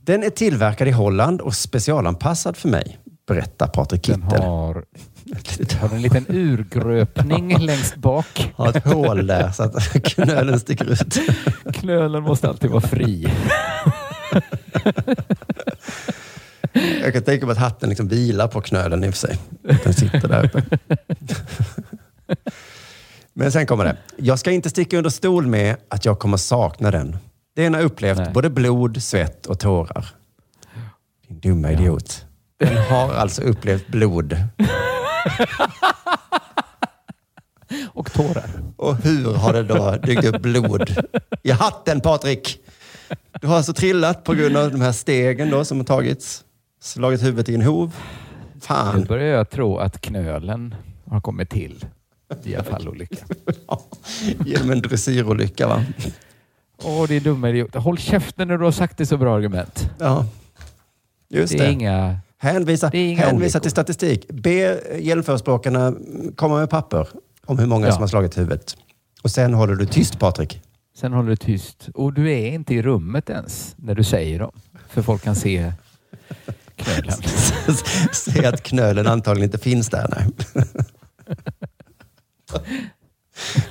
Den 0.00 0.22
är 0.22 0.30
tillverkad 0.30 0.88
i 0.88 0.90
Holland 0.90 1.40
och 1.40 1.54
specialanpassad 1.54 2.56
för 2.56 2.68
mig, 2.68 2.98
berättar 3.26 3.66
Patrik 3.66 4.06
Den 4.06 4.22
Kittel. 4.22 4.42
har 4.42 4.84
Har 5.80 5.94
en 5.94 6.02
liten 6.02 6.26
urgröpning 6.28 7.58
längst 7.66 7.96
bak. 7.96 8.52
Har 8.56 8.68
ett 8.68 8.84
hål 8.84 9.26
där 9.26 9.50
så 9.50 9.62
att 9.62 9.92
knölen 10.04 10.60
sticker 10.60 10.92
ut. 10.92 11.18
Knölen 11.72 12.22
måste 12.22 12.48
alltid 12.48 12.70
vara 12.70 12.80
fri. 12.80 13.28
Jag 17.02 17.12
kan 17.12 17.22
tänka 17.22 17.46
mig 17.46 17.52
att 17.52 17.58
hatten 17.58 17.88
liksom 17.88 18.08
vilar 18.08 18.48
på 18.48 18.60
knölen 18.60 19.04
i 19.04 19.08
och 19.08 19.14
för 19.14 19.28
sig. 19.28 19.38
Den 19.84 19.94
sitter 19.94 20.28
där 20.28 20.44
uppe. 20.44 20.62
Men 23.32 23.52
sen 23.52 23.66
kommer 23.66 23.84
det. 23.84 23.96
Jag 24.16 24.38
ska 24.38 24.50
inte 24.50 24.70
sticka 24.70 24.96
under 24.96 25.10
stol 25.10 25.46
med 25.46 25.76
att 25.88 26.04
jag 26.04 26.18
kommer 26.18 26.36
sakna 26.36 26.90
den. 26.90 27.16
Den 27.56 27.74
har 27.74 27.80
upplevt 27.80 28.18
Nej. 28.18 28.30
både 28.34 28.50
blod, 28.50 29.02
svett 29.02 29.46
och 29.46 29.58
tårar. 29.58 30.06
Din 31.28 31.40
dumma 31.40 31.72
idiot. 31.72 32.24
Den 32.58 32.76
har 32.76 33.14
alltså 33.14 33.42
upplevt 33.42 33.88
blod. 33.88 34.36
Och 37.88 38.12
tårar. 38.12 38.50
Och 38.76 38.96
hur 38.96 39.34
har 39.34 39.52
det 39.52 39.62
då 39.62 39.96
dykt 40.02 40.24
upp 40.24 40.42
blod 40.42 40.90
i 41.42 41.50
hatten, 41.50 42.00
Patrik? 42.00 42.60
Du 43.40 43.46
har 43.46 43.56
alltså 43.56 43.72
trillat 43.72 44.24
på 44.24 44.34
grund 44.34 44.56
av 44.56 44.70
de 44.72 44.80
här 44.80 44.92
stegen 44.92 45.50
då 45.50 45.64
som 45.64 45.78
har 45.78 45.84
tagits. 45.84 46.44
Slagit 46.80 47.22
huvudet 47.22 47.48
i 47.48 47.54
en 47.54 47.62
hov. 47.62 47.96
Nu 48.54 48.60
Fan. 48.60 49.04
börjar 49.04 49.36
jag 49.36 49.50
tro 49.50 49.78
att 49.78 50.00
knölen 50.00 50.74
har 51.06 51.20
kommit 51.20 51.50
till 51.50 51.84
via 52.42 52.64
fallolycka. 52.64 53.24
Genom 54.46 54.70
en 54.70 54.82
dressyrolycka 54.82 55.68
va? 55.68 55.84
Åh, 56.82 57.04
det 57.08 57.14
är 57.16 57.20
dumma 57.20 57.50
idiot. 57.50 57.74
Håll 57.74 57.98
käften 57.98 58.48
när 58.48 58.58
du 58.58 58.64
har 58.64 58.72
sagt 58.72 58.98
det 58.98 59.06
så 59.06 59.16
bra 59.16 59.36
argument. 59.36 59.90
Ja. 59.98 60.26
Just 61.28 61.52
det 61.52 61.58
är 61.58 61.62
Det 61.62 61.68
är 61.68 61.72
inga 61.72 62.18
hänvisa 62.38 62.86
olyckor. 62.88 63.60
till 63.60 63.70
statistik. 63.70 64.26
Be 64.28 64.80
hjälmförespråkarna 65.00 65.94
komma 66.36 66.58
med 66.58 66.70
papper 66.70 67.08
om 67.46 67.58
hur 67.58 67.66
många 67.66 67.86
Ja. 67.86 67.92
som 67.92 68.00
har 68.00 68.08
slagit 68.08 68.38
huvudet. 68.38 68.76
Och 69.22 69.30
sen 69.30 69.54
håller 69.54 69.74
du 69.74 69.86
tyst 69.86 70.18
Patrik. 70.18 70.62
Sen 70.96 71.12
håller 71.12 71.28
du 71.30 71.36
tyst. 71.36 71.88
Och 71.94 72.12
du 72.12 72.30
är 72.32 72.46
inte 72.46 72.74
i 72.74 72.82
rummet 72.82 73.30
ens 73.30 73.74
när 73.76 73.94
du 73.94 74.04
säger 74.04 74.38
dem. 74.38 74.52
För 74.88 75.02
folk 75.02 75.22
kan 75.22 75.36
se 75.36 75.72
knölen. 76.76 77.14
Se 78.12 78.46
att 78.46 78.62
knölen 78.62 79.06
antagligen 79.06 79.48
inte 79.48 79.58
finns 79.58 79.88
där. 79.88 80.06
Nej. 80.16 80.26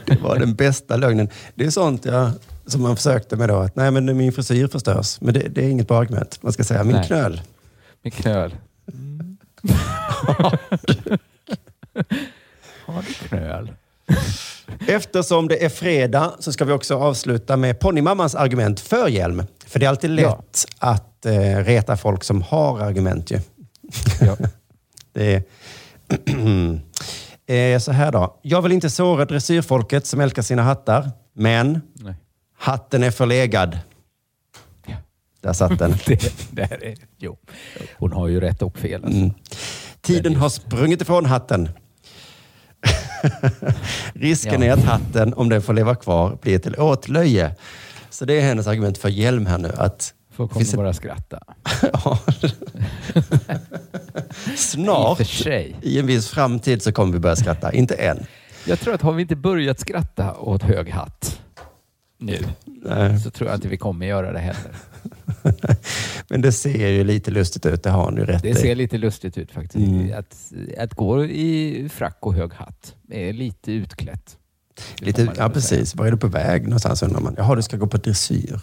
Det 0.05 0.22
var 0.22 0.39
den 0.39 0.55
bästa 0.55 0.97
lögnen. 0.97 1.30
Det 1.55 1.65
är 1.65 1.70
sånt 1.72 2.05
jag, 2.05 2.32
som 2.65 2.82
man 2.82 2.95
försökte 2.95 3.36
med 3.36 3.49
då. 3.49 3.55
Att, 3.55 3.76
nej, 3.76 3.91
men 3.91 4.18
min 4.18 4.32
frisyr 4.34 4.68
förstörs. 4.68 5.22
Men 5.22 5.34
det, 5.34 5.39
det 5.39 5.65
är 5.65 5.70
inget 5.70 5.88
bra 5.88 5.97
argument. 5.99 6.39
Man 6.43 6.53
ska 6.53 6.63
säga 6.63 6.84
min 6.84 6.95
Nej. 6.95 7.07
knöl. 7.07 7.41
Med 8.07 8.13
knöl. 8.13 8.55
Har 12.85 13.01
du 13.07 13.13
knöl? 13.13 13.71
Eftersom 14.87 15.47
det 15.47 15.65
är 15.65 15.69
fredag 15.69 16.33
så 16.39 16.53
ska 16.53 16.65
vi 16.65 16.73
också 16.73 16.95
avsluta 16.95 17.57
med 17.57 17.79
ponnymammans 17.79 18.35
argument 18.35 18.79
för 18.79 19.07
hjälm. 19.07 19.43
För 19.65 19.79
det 19.79 19.85
är 19.85 19.89
alltid 19.89 20.09
lätt 20.09 20.65
att 20.79 21.25
eh, 21.25 21.57
reta 21.63 21.97
folk 21.97 22.23
som 22.23 22.41
har 22.41 22.79
argument 22.79 23.31
ju. 23.31 23.39
Ja. 24.21 24.37
det 25.13 25.33
är 25.33 25.43
eh, 27.73 27.79
så 27.79 27.91
här 27.91 28.11
då. 28.11 28.39
Jag 28.41 28.61
vill 28.61 28.71
inte 28.71 28.89
såra 28.89 29.25
dressyrfolket 29.25 30.05
som 30.05 30.19
älskar 30.19 30.41
sina 30.41 30.61
hattar, 30.63 31.11
men 31.33 31.81
Nej. 31.93 32.13
hatten 32.57 33.03
är 33.03 33.11
förlegad. 33.11 33.79
Där 35.47 35.53
satt 35.53 35.79
den. 35.79 35.91
Det, 36.51 36.61
är, 36.71 36.95
jo. 37.17 37.37
Hon 37.97 38.11
har 38.13 38.27
ju 38.27 38.39
rätt 38.39 38.61
och 38.61 38.77
fel. 38.77 39.03
Alltså. 39.03 39.19
Mm. 39.19 39.33
Tiden 40.01 40.35
har 40.35 40.49
sprungit 40.49 41.01
ifrån 41.01 41.25
hatten. 41.25 41.69
Risken 44.13 44.61
Ja. 44.61 44.67
är 44.67 44.71
att 44.73 44.83
hatten, 44.83 45.33
om 45.33 45.49
den 45.49 45.61
får 45.61 45.73
leva 45.73 45.95
kvar, 45.95 46.37
blir 46.41 46.59
till 46.59 46.75
åtlöje. 46.75 47.55
Så 48.09 48.25
det 48.25 48.33
är 48.33 48.41
hennes 48.41 48.67
argument 48.67 48.97
för 48.97 49.09
hjälm 49.09 49.45
här 49.45 49.57
nu. 49.57 49.71
Att 49.77 50.13
Folk 50.31 50.51
kommer 50.51 50.65
det- 50.65 50.77
bara 50.77 50.93
skratta. 50.93 51.39
Snart, 54.57 55.19
I 55.47 55.75
i 55.81 55.99
en 55.99 56.05
viss 56.07 56.27
framtid, 56.29 56.81
så 56.81 56.91
kommer 56.91 57.13
vi 57.13 57.19
börja 57.19 57.35
skratta. 57.35 57.73
Inte 57.73 57.95
än. 57.95 58.25
Jag 58.65 58.79
tror 58.79 58.93
att 58.93 59.01
har 59.01 59.13
vi 59.13 59.21
inte 59.21 59.35
börjat 59.35 59.79
skratta 59.79 60.33
åt 60.37 60.63
hög 60.63 60.89
hatt 60.89 61.41
nu 62.19 62.39
Nej. 62.65 63.19
så 63.19 63.29
tror 63.29 63.49
jag 63.49 63.57
inte 63.57 63.67
vi 63.67 63.77
kommer 63.77 64.05
göra 64.05 64.31
det 64.31 64.39
heller. 64.39 64.71
Men 66.29 66.41
det 66.41 66.51
ser 66.51 66.87
ju 66.87 67.03
lite 67.03 67.31
lustigt 67.31 67.65
ut, 67.65 67.83
det 67.83 67.89
har 67.89 68.11
ni 68.11 68.21
rätt 68.21 68.41
Det 68.43 68.49
i. 68.49 68.55
ser 68.55 68.75
lite 68.75 68.97
lustigt 68.97 69.37
ut 69.37 69.51
faktiskt. 69.51 69.87
Mm. 69.87 70.13
Att, 70.19 70.53
att 70.77 70.93
gå 70.93 71.25
i 71.25 71.89
frack 71.93 72.17
och 72.19 72.33
hög 72.33 72.53
hatt 72.53 72.95
är 73.11 73.33
lite 73.33 73.71
utklätt. 73.71 74.37
Lite, 74.99 75.33
ja, 75.37 75.49
precis. 75.49 75.95
Var 75.95 76.05
är 76.07 76.11
du 76.11 76.17
på 76.17 76.27
väg 76.27 76.63
någonstans 76.63 77.03
undrar 77.03 77.19
man. 77.21 77.33
Jaha, 77.37 77.55
du 77.55 77.61
ska 77.61 77.77
gå 77.77 77.87
på 77.87 77.97
dressyr. 77.97 78.59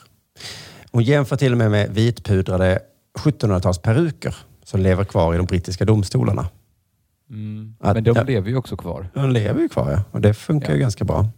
Hon 0.92 1.02
jämför 1.02 1.36
till 1.36 1.52
och 1.52 1.58
med 1.58 1.70
med 1.70 1.94
vitpudrade 1.94 2.78
1700-talsperuker 3.18 4.34
som 4.64 4.80
lever 4.80 5.04
kvar 5.04 5.34
i 5.34 5.36
de 5.36 5.46
brittiska 5.46 5.84
domstolarna. 5.84 6.48
Mm. 7.30 7.74
Att- 7.80 7.94
Men 7.94 8.04
de 8.04 8.12
ja. 8.16 8.22
lever 8.22 8.48
ju 8.50 8.56
också 8.56 8.76
kvar. 8.76 9.08
De 9.14 9.30
lever 9.30 9.60
ju 9.60 9.68
kvar, 9.68 9.90
ja. 9.90 10.04
Och 10.10 10.20
det 10.20 10.34
funkar 10.34 10.68
ju 10.72 10.74
Ja. 10.78 10.80
ganska 10.82 11.04
bra. 11.04 11.28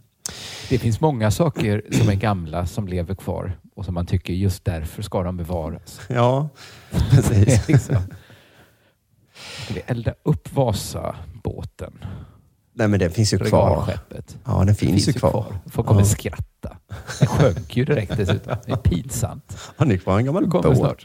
Det 0.69 0.79
finns 0.79 1.01
många 1.01 1.31
saker 1.31 1.83
som 1.91 2.09
är 2.09 2.15
gamla 2.15 2.67
som 2.67 2.89
lever 2.89 3.15
kvar 3.15 3.59
och 3.77 3.85
som 3.85 3.95
man 3.95 4.07
tycker 4.07 4.33
just 4.33 4.65
därför 4.65 5.03
ska 5.03 5.23
de 5.23 5.37
bevaras. 5.37 6.01
Ja, 6.09 6.49
precis. 7.11 7.69
liksom, 7.69 7.97
skulle 9.65 9.81
elda 9.81 10.15
upp 10.23 10.53
Vasabåten. 10.53 12.05
Nej, 12.75 12.89
men 12.89 13.01
den 13.01 13.11
finns 13.11 13.35
ju 13.35 13.39
kvar. 13.39 13.99
Ja, 14.45 14.65
den 14.65 14.75
finns, 14.75 15.09
ju 15.09 15.13
kvar. 15.13 15.59
Folk 15.67 15.87
kommer 15.87 16.01
Ja. 16.01 16.07
skratta. 16.07 16.77
Den 17.19 17.29
sjönk 17.29 17.77
ju 17.77 17.85
direkt 17.85 18.17
dessutom. 18.17 18.57
Det 18.67 18.73
är 18.73 18.77
pinsamt. 18.77 19.59
Har 19.77 19.87
ni 19.87 19.99
kvar 19.99 20.19
en 20.19 20.25
gammal 20.25 20.47
båt? 20.49 20.77
snart 20.77 21.05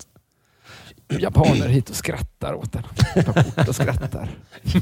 japaner 1.20 1.68
hit 1.68 1.90
och 1.90 1.96
skrattar 1.96 2.54
åt 2.54 2.72
den. 2.72 2.84
Tar 3.26 3.34
kort 3.44 3.68
och 3.68 3.76
skrattar. 3.76 4.30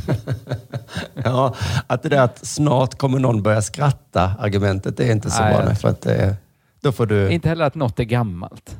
Ja, 1.23 1.55
att 1.87 2.03
det 2.03 2.09
där 2.09 2.21
att 2.21 2.45
snart 2.47 2.97
kommer 2.97 3.19
någon 3.19 3.43
börja 3.43 3.61
skratta, 3.61 4.35
argumentet, 4.39 4.97
det 4.97 5.07
är 5.07 5.11
inte 5.11 5.31
så 5.31 5.41
Nej, 5.41 5.63
bra. 5.63 5.75
För 5.75 5.89
att, 5.89 6.05
då 6.81 6.91
får 6.91 7.05
du... 7.05 7.31
Inte 7.31 7.49
heller 7.49 7.65
att 7.65 7.75
något 7.75 7.99
är 7.99 8.03
gammalt. 8.03 8.77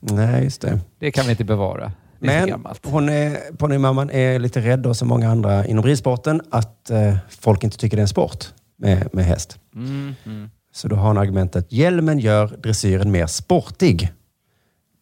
Nej, 0.00 0.44
just 0.44 0.60
det. 0.60 0.80
Det 0.98 1.10
kan 1.10 1.24
vi 1.24 1.30
inte 1.30 1.44
bevara. 1.44 1.92
Det 2.18 2.32
är 2.32 2.46
Men 2.46 2.64
hon 2.82 3.08
är, 3.08 3.56
ponnymamman 3.56 4.10
är 4.10 4.38
lite 4.38 4.60
rädd, 4.60 4.78
då, 4.78 4.94
som 4.94 5.08
många 5.08 5.30
andra 5.30 5.66
inom 5.66 5.84
ridsporten, 5.84 6.42
att 6.50 6.90
eh, 6.90 7.16
folk 7.28 7.64
inte 7.64 7.78
tycker 7.78 7.96
det 7.96 8.00
är 8.00 8.02
en 8.02 8.08
sport 8.08 8.46
med, 8.78 9.08
med 9.14 9.24
häst. 9.24 9.58
Mm, 9.74 10.14
mm. 10.24 10.50
Så 10.74 10.88
då 10.88 10.96
har 10.96 11.06
hon 11.06 11.18
argumentet, 11.18 11.72
hjälmen 11.72 12.18
gör 12.18 12.46
dressyren 12.62 13.10
mer 13.10 13.26
sportig. 13.26 14.12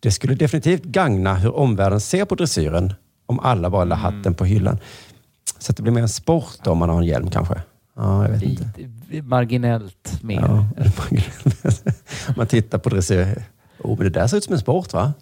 Det 0.01 0.11
skulle 0.11 0.35
definitivt 0.35 0.83
gagna 0.83 1.35
hur 1.35 1.57
omvärlden 1.57 2.01
ser 2.01 2.25
på 2.25 2.35
dressyren 2.35 2.95
om 3.27 3.41
alla 3.41 3.71
bara 3.71 3.85
la 3.85 3.97
Mm. 3.97 4.15
hatten 4.15 4.35
på 4.35 4.45
hyllan. 4.45 4.79
Så 5.59 5.73
att 5.73 5.77
det 5.77 5.83
blir 5.83 5.93
mer 5.93 6.03
en 6.03 6.09
sport 6.09 6.67
om 6.67 6.79
man 6.79 6.89
har 6.89 6.99
en 6.99 7.07
hjälm 7.07 7.31
kanske. 7.31 7.63
Ja, 8.03 8.23
jag 8.25 8.31
vet 8.33 8.43
inte. 8.43 8.69
Marginellt 9.23 10.23
mer. 10.23 10.41
Ja, 10.41 10.67
om 12.29 12.35
man 12.37 12.47
tittar 12.47 12.79
på 12.79 12.89
dressyr. 12.89 13.45
Oh, 13.79 13.97
men 13.99 14.05
det 14.05 14.11
där 14.21 14.27
ser 14.27 14.37
ut 14.37 14.45
som 14.45 14.55
en 14.55 14.61
sport 14.61 14.93
va? 14.93 15.13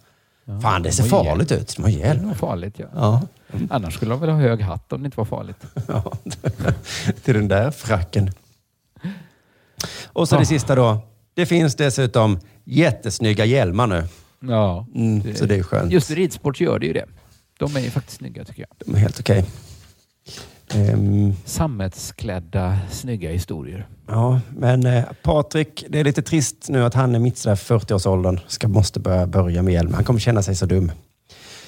Ja, 0.45 0.61
Fan, 0.61 0.83
det 0.83 0.89
de 0.89 0.93
ser 0.93 1.03
har 1.11 1.25
farligt 1.25 1.53
ut. 1.53 1.77
De 1.77 1.83
har 1.83 1.91
Det 1.91 1.97
hjälm. 1.97 2.27
var 2.29 2.35
farligt 2.35 2.75
ja. 2.79 2.87
Ja. 2.95 3.23
Annars 3.71 3.95
skulle 3.95 4.11
de 4.11 4.21
väl 4.21 4.31
ha 4.31 4.37
hög 4.39 4.61
hatt 4.61 4.93
om 4.93 5.03
det 5.03 5.07
inte 5.07 5.17
var 5.19 5.25
farligt. 5.25 5.57
Ja, 5.89 6.13
till 7.25 7.35
den 7.35 7.49
där 7.49 7.71
fracken. 7.71 8.31
Och 10.07 10.29
så 10.29 10.35
det 10.37 10.43
Ah. 10.43 10.45
sista 10.45 10.75
då. 10.75 10.99
Det 11.35 11.47
finns 11.47 11.75
dessutom 11.75 12.39
jättesnygga 12.65 13.45
hjälmar 13.45 13.87
nu. 13.87 14.05
Ja, 14.41 14.87
Mm, 14.95 15.35
så 15.37 15.45
det 15.47 15.55
är 15.57 15.63
skönt. 15.63 15.93
Just 15.93 16.11
ridsport 16.11 16.61
gör 16.61 16.79
det 16.79 16.87
ju 16.87 16.93
det. 16.93 17.05
De 17.59 17.77
är 17.77 17.81
ju 17.81 17.91
faktiskt 17.91 18.19
snygga 18.19 18.45
tycker 18.45 18.61
jag. 18.69 18.87
De 18.87 18.95
är 18.95 18.99
helt 18.99 19.21
okej. 19.21 19.45
Ehm, 20.75 21.33
Sammetsklädda, 21.45 22.79
snygga 22.91 23.31
historier. 23.31 23.87
ja, 24.07 24.41
men 24.57 24.87
eh, 24.87 25.05
Patrik, 25.23 25.85
det 25.89 26.01
är 26.01 26.05
lite 26.05 26.23
trist 26.23 26.69
nu 26.69 26.85
att 26.85 26.95
han 26.95 27.15
är 27.15 27.19
mitt 27.19 27.37
i 27.47 27.49
40-årsåldern. 27.49 28.41
Ska, 28.47 28.69
måste 28.69 29.01
börja, 29.01 29.27
börja 29.27 29.63
med 29.63 29.75
hjälm. 29.75 29.95
Han 29.95 30.05
kommer 30.05 30.21
känna 30.21 30.43
sig 30.43 30.55
så 30.57 30.67
dum. 30.67 30.93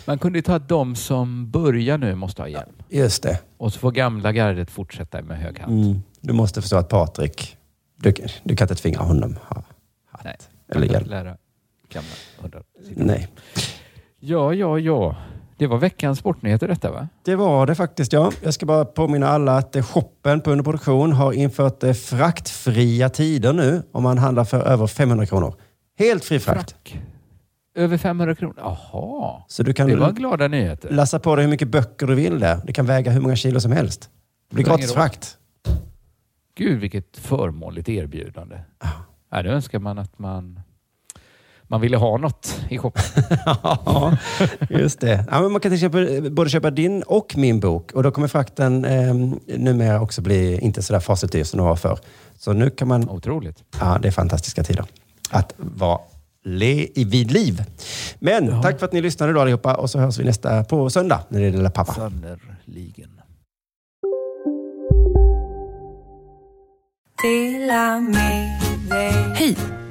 Man 0.06 0.18
kunde 0.18 0.39
ju 0.39 0.43
ta 0.43 0.55
att 0.55 0.68
de 0.68 0.97
som 0.97 1.51
börjar 1.51 1.98
nu 1.98 2.14
måste 2.14 2.43
ha 2.43 2.48
hjälm. 2.48 2.72
Just 2.89 3.22
det. 3.22 3.40
Och 3.56 3.72
så 3.72 3.78
får 3.78 3.93
gamla 3.93 4.32
gardet 4.32 4.70
fortsätta 4.70 5.22
med 5.22 5.39
hög 5.39 5.59
hatt. 5.59 5.68
Mm. 5.70 6.02
Du 6.20 6.32
måste 6.32 6.60
förstå 6.60 6.77
att 6.77 6.89
Patrik, 6.89 7.56
du, 7.97 8.14
du 8.44 8.56
kan 8.56 8.64
inte 8.64 8.74
tvinga 8.74 8.98
honom 8.98 9.36
ha 9.48 9.62
hatt. 10.10 10.24
Nej, 10.24 10.36
Eller 10.68 10.86
hjälm. 10.86 11.09
lära 11.09 11.36
gamla 11.93 12.10
hundar. 12.39 12.62
Nej. 12.94 13.28
Ja, 14.20 14.55
ja, 14.55 14.78
ja. 14.78 15.16
Det 15.60 15.66
var 15.66 15.78
veckans 15.78 16.18
sportnyheter 16.18 16.68
detta 16.68 16.90
va? 16.90 17.08
Det 17.24 17.36
var 17.36 17.66
det 17.66 17.74
faktiskt, 17.74 18.12
ja. 18.12 18.32
Jag 18.42 18.54
ska 18.54 18.66
bara 18.66 18.84
påminna 18.84 19.28
alla 19.28 19.56
att 19.56 19.76
eh, 19.76 19.82
shoppen 19.82 20.40
på 20.40 20.50
Underproduktion 20.50 21.12
har 21.12 21.32
infört 21.32 21.82
eh, 21.82 21.92
fraktfria 21.92 23.08
tider 23.08 23.52
nu 23.52 23.82
om 23.92 24.02
man 24.02 24.18
handlar 24.18 24.44
för 24.44 24.60
över 24.62 24.86
500 24.86 25.26
kronor. 25.26 25.54
Helt 25.98 26.24
fri 26.24 26.38
frakt. 26.40 26.70
Frack. 26.70 27.00
Över 27.74 27.96
500 27.98 28.34
kronor? 28.34 28.54
Jaha. 28.58 29.42
Så 29.48 29.62
du 29.62 29.72
kan 29.72 29.88
Det 29.88 29.96
var 29.96 30.12
glada 30.12 30.48
nyheter. 30.48 30.90
lassa 30.90 31.18
på 31.18 31.36
dig 31.36 31.44
hur 31.44 31.50
mycket 31.50 31.68
böcker 31.68 32.06
du 32.06 32.14
vill 32.14 32.38
där. 32.40 32.60
Det 32.64 32.72
kan 32.72 32.86
väga 32.86 33.10
hur 33.10 33.20
många 33.20 33.36
kilo 33.36 33.60
som 33.60 33.72
helst. 33.72 34.10
Det 34.50 34.54
blir 34.54 34.64
gratis 34.64 34.92
frakt. 34.92 35.36
Gud, 36.56 36.80
vilket 36.80 37.16
förmånligt 37.16 37.88
erbjudande. 37.88 38.58
Ja, 39.30 39.42
det 39.42 39.50
önskar 39.50 39.78
man 39.78 39.98
att 39.98 40.18
man, 40.18 40.60
man 41.70 41.80
ville 41.80 41.97
ha 41.97 42.16
något 42.16 42.60
i 42.68 42.78
shoppen. 42.78 43.02
ja, 43.47 44.16
just 44.70 45.01
det. 45.01 45.24
Ja, 45.30 45.42
men 45.42 45.52
man 45.52 45.60
kan 45.60 45.70
till 45.70 45.74
exempel 45.74 46.32
både 46.32 46.51
köpa 46.51 46.70
din 46.70 47.02
och 47.02 47.36
min 47.36 47.60
bok 47.60 47.92
och 47.92 48.02
då 48.02 48.10
kommer 48.10 48.28
frakten 48.28 48.84
eh, 48.84 49.14
numera 49.59 50.01
också 50.01 50.22
bli 50.22 50.59
inte 50.59 50.82
sådär 50.82 51.01
fasligt 51.01 51.32
dyr 51.32 51.44
som 51.44 51.56
den 51.59 51.66
var 51.66 51.76
förr. 51.76 51.98
Så 52.38 52.52
nu 52.52 52.70
kan 52.70 52.88
man... 52.88 53.09
Otroligt. 53.09 53.64
Ja, 53.80 53.98
det 54.02 54.09
är 54.09 54.12
fantastiska 54.12 54.64
tider 54.64 54.84
att 55.30 55.55
vara 55.56 55.98
le 56.44 56.88
vid 56.97 57.30
liv. 57.30 57.64
Men 58.18 58.62
tack 58.62 58.78
för 58.78 58.86
att 58.86 58.92
ni 58.92 59.01
lyssnade 59.01 59.32
då 59.32 59.40
allihopa 59.40 59.74
och 59.74 59.90
så 59.90 59.98
hörs 59.98 60.18
vi 60.18 60.24
nästa 60.24 60.64
på 60.64 60.90
söndag 60.90 61.20
när 61.28 61.40
det 61.40 61.47
är 61.47 61.51
Lilla 61.51 61.70
Pappa. 61.70 61.92
Sannerligen. 61.94 63.10
Hej! 69.34 69.80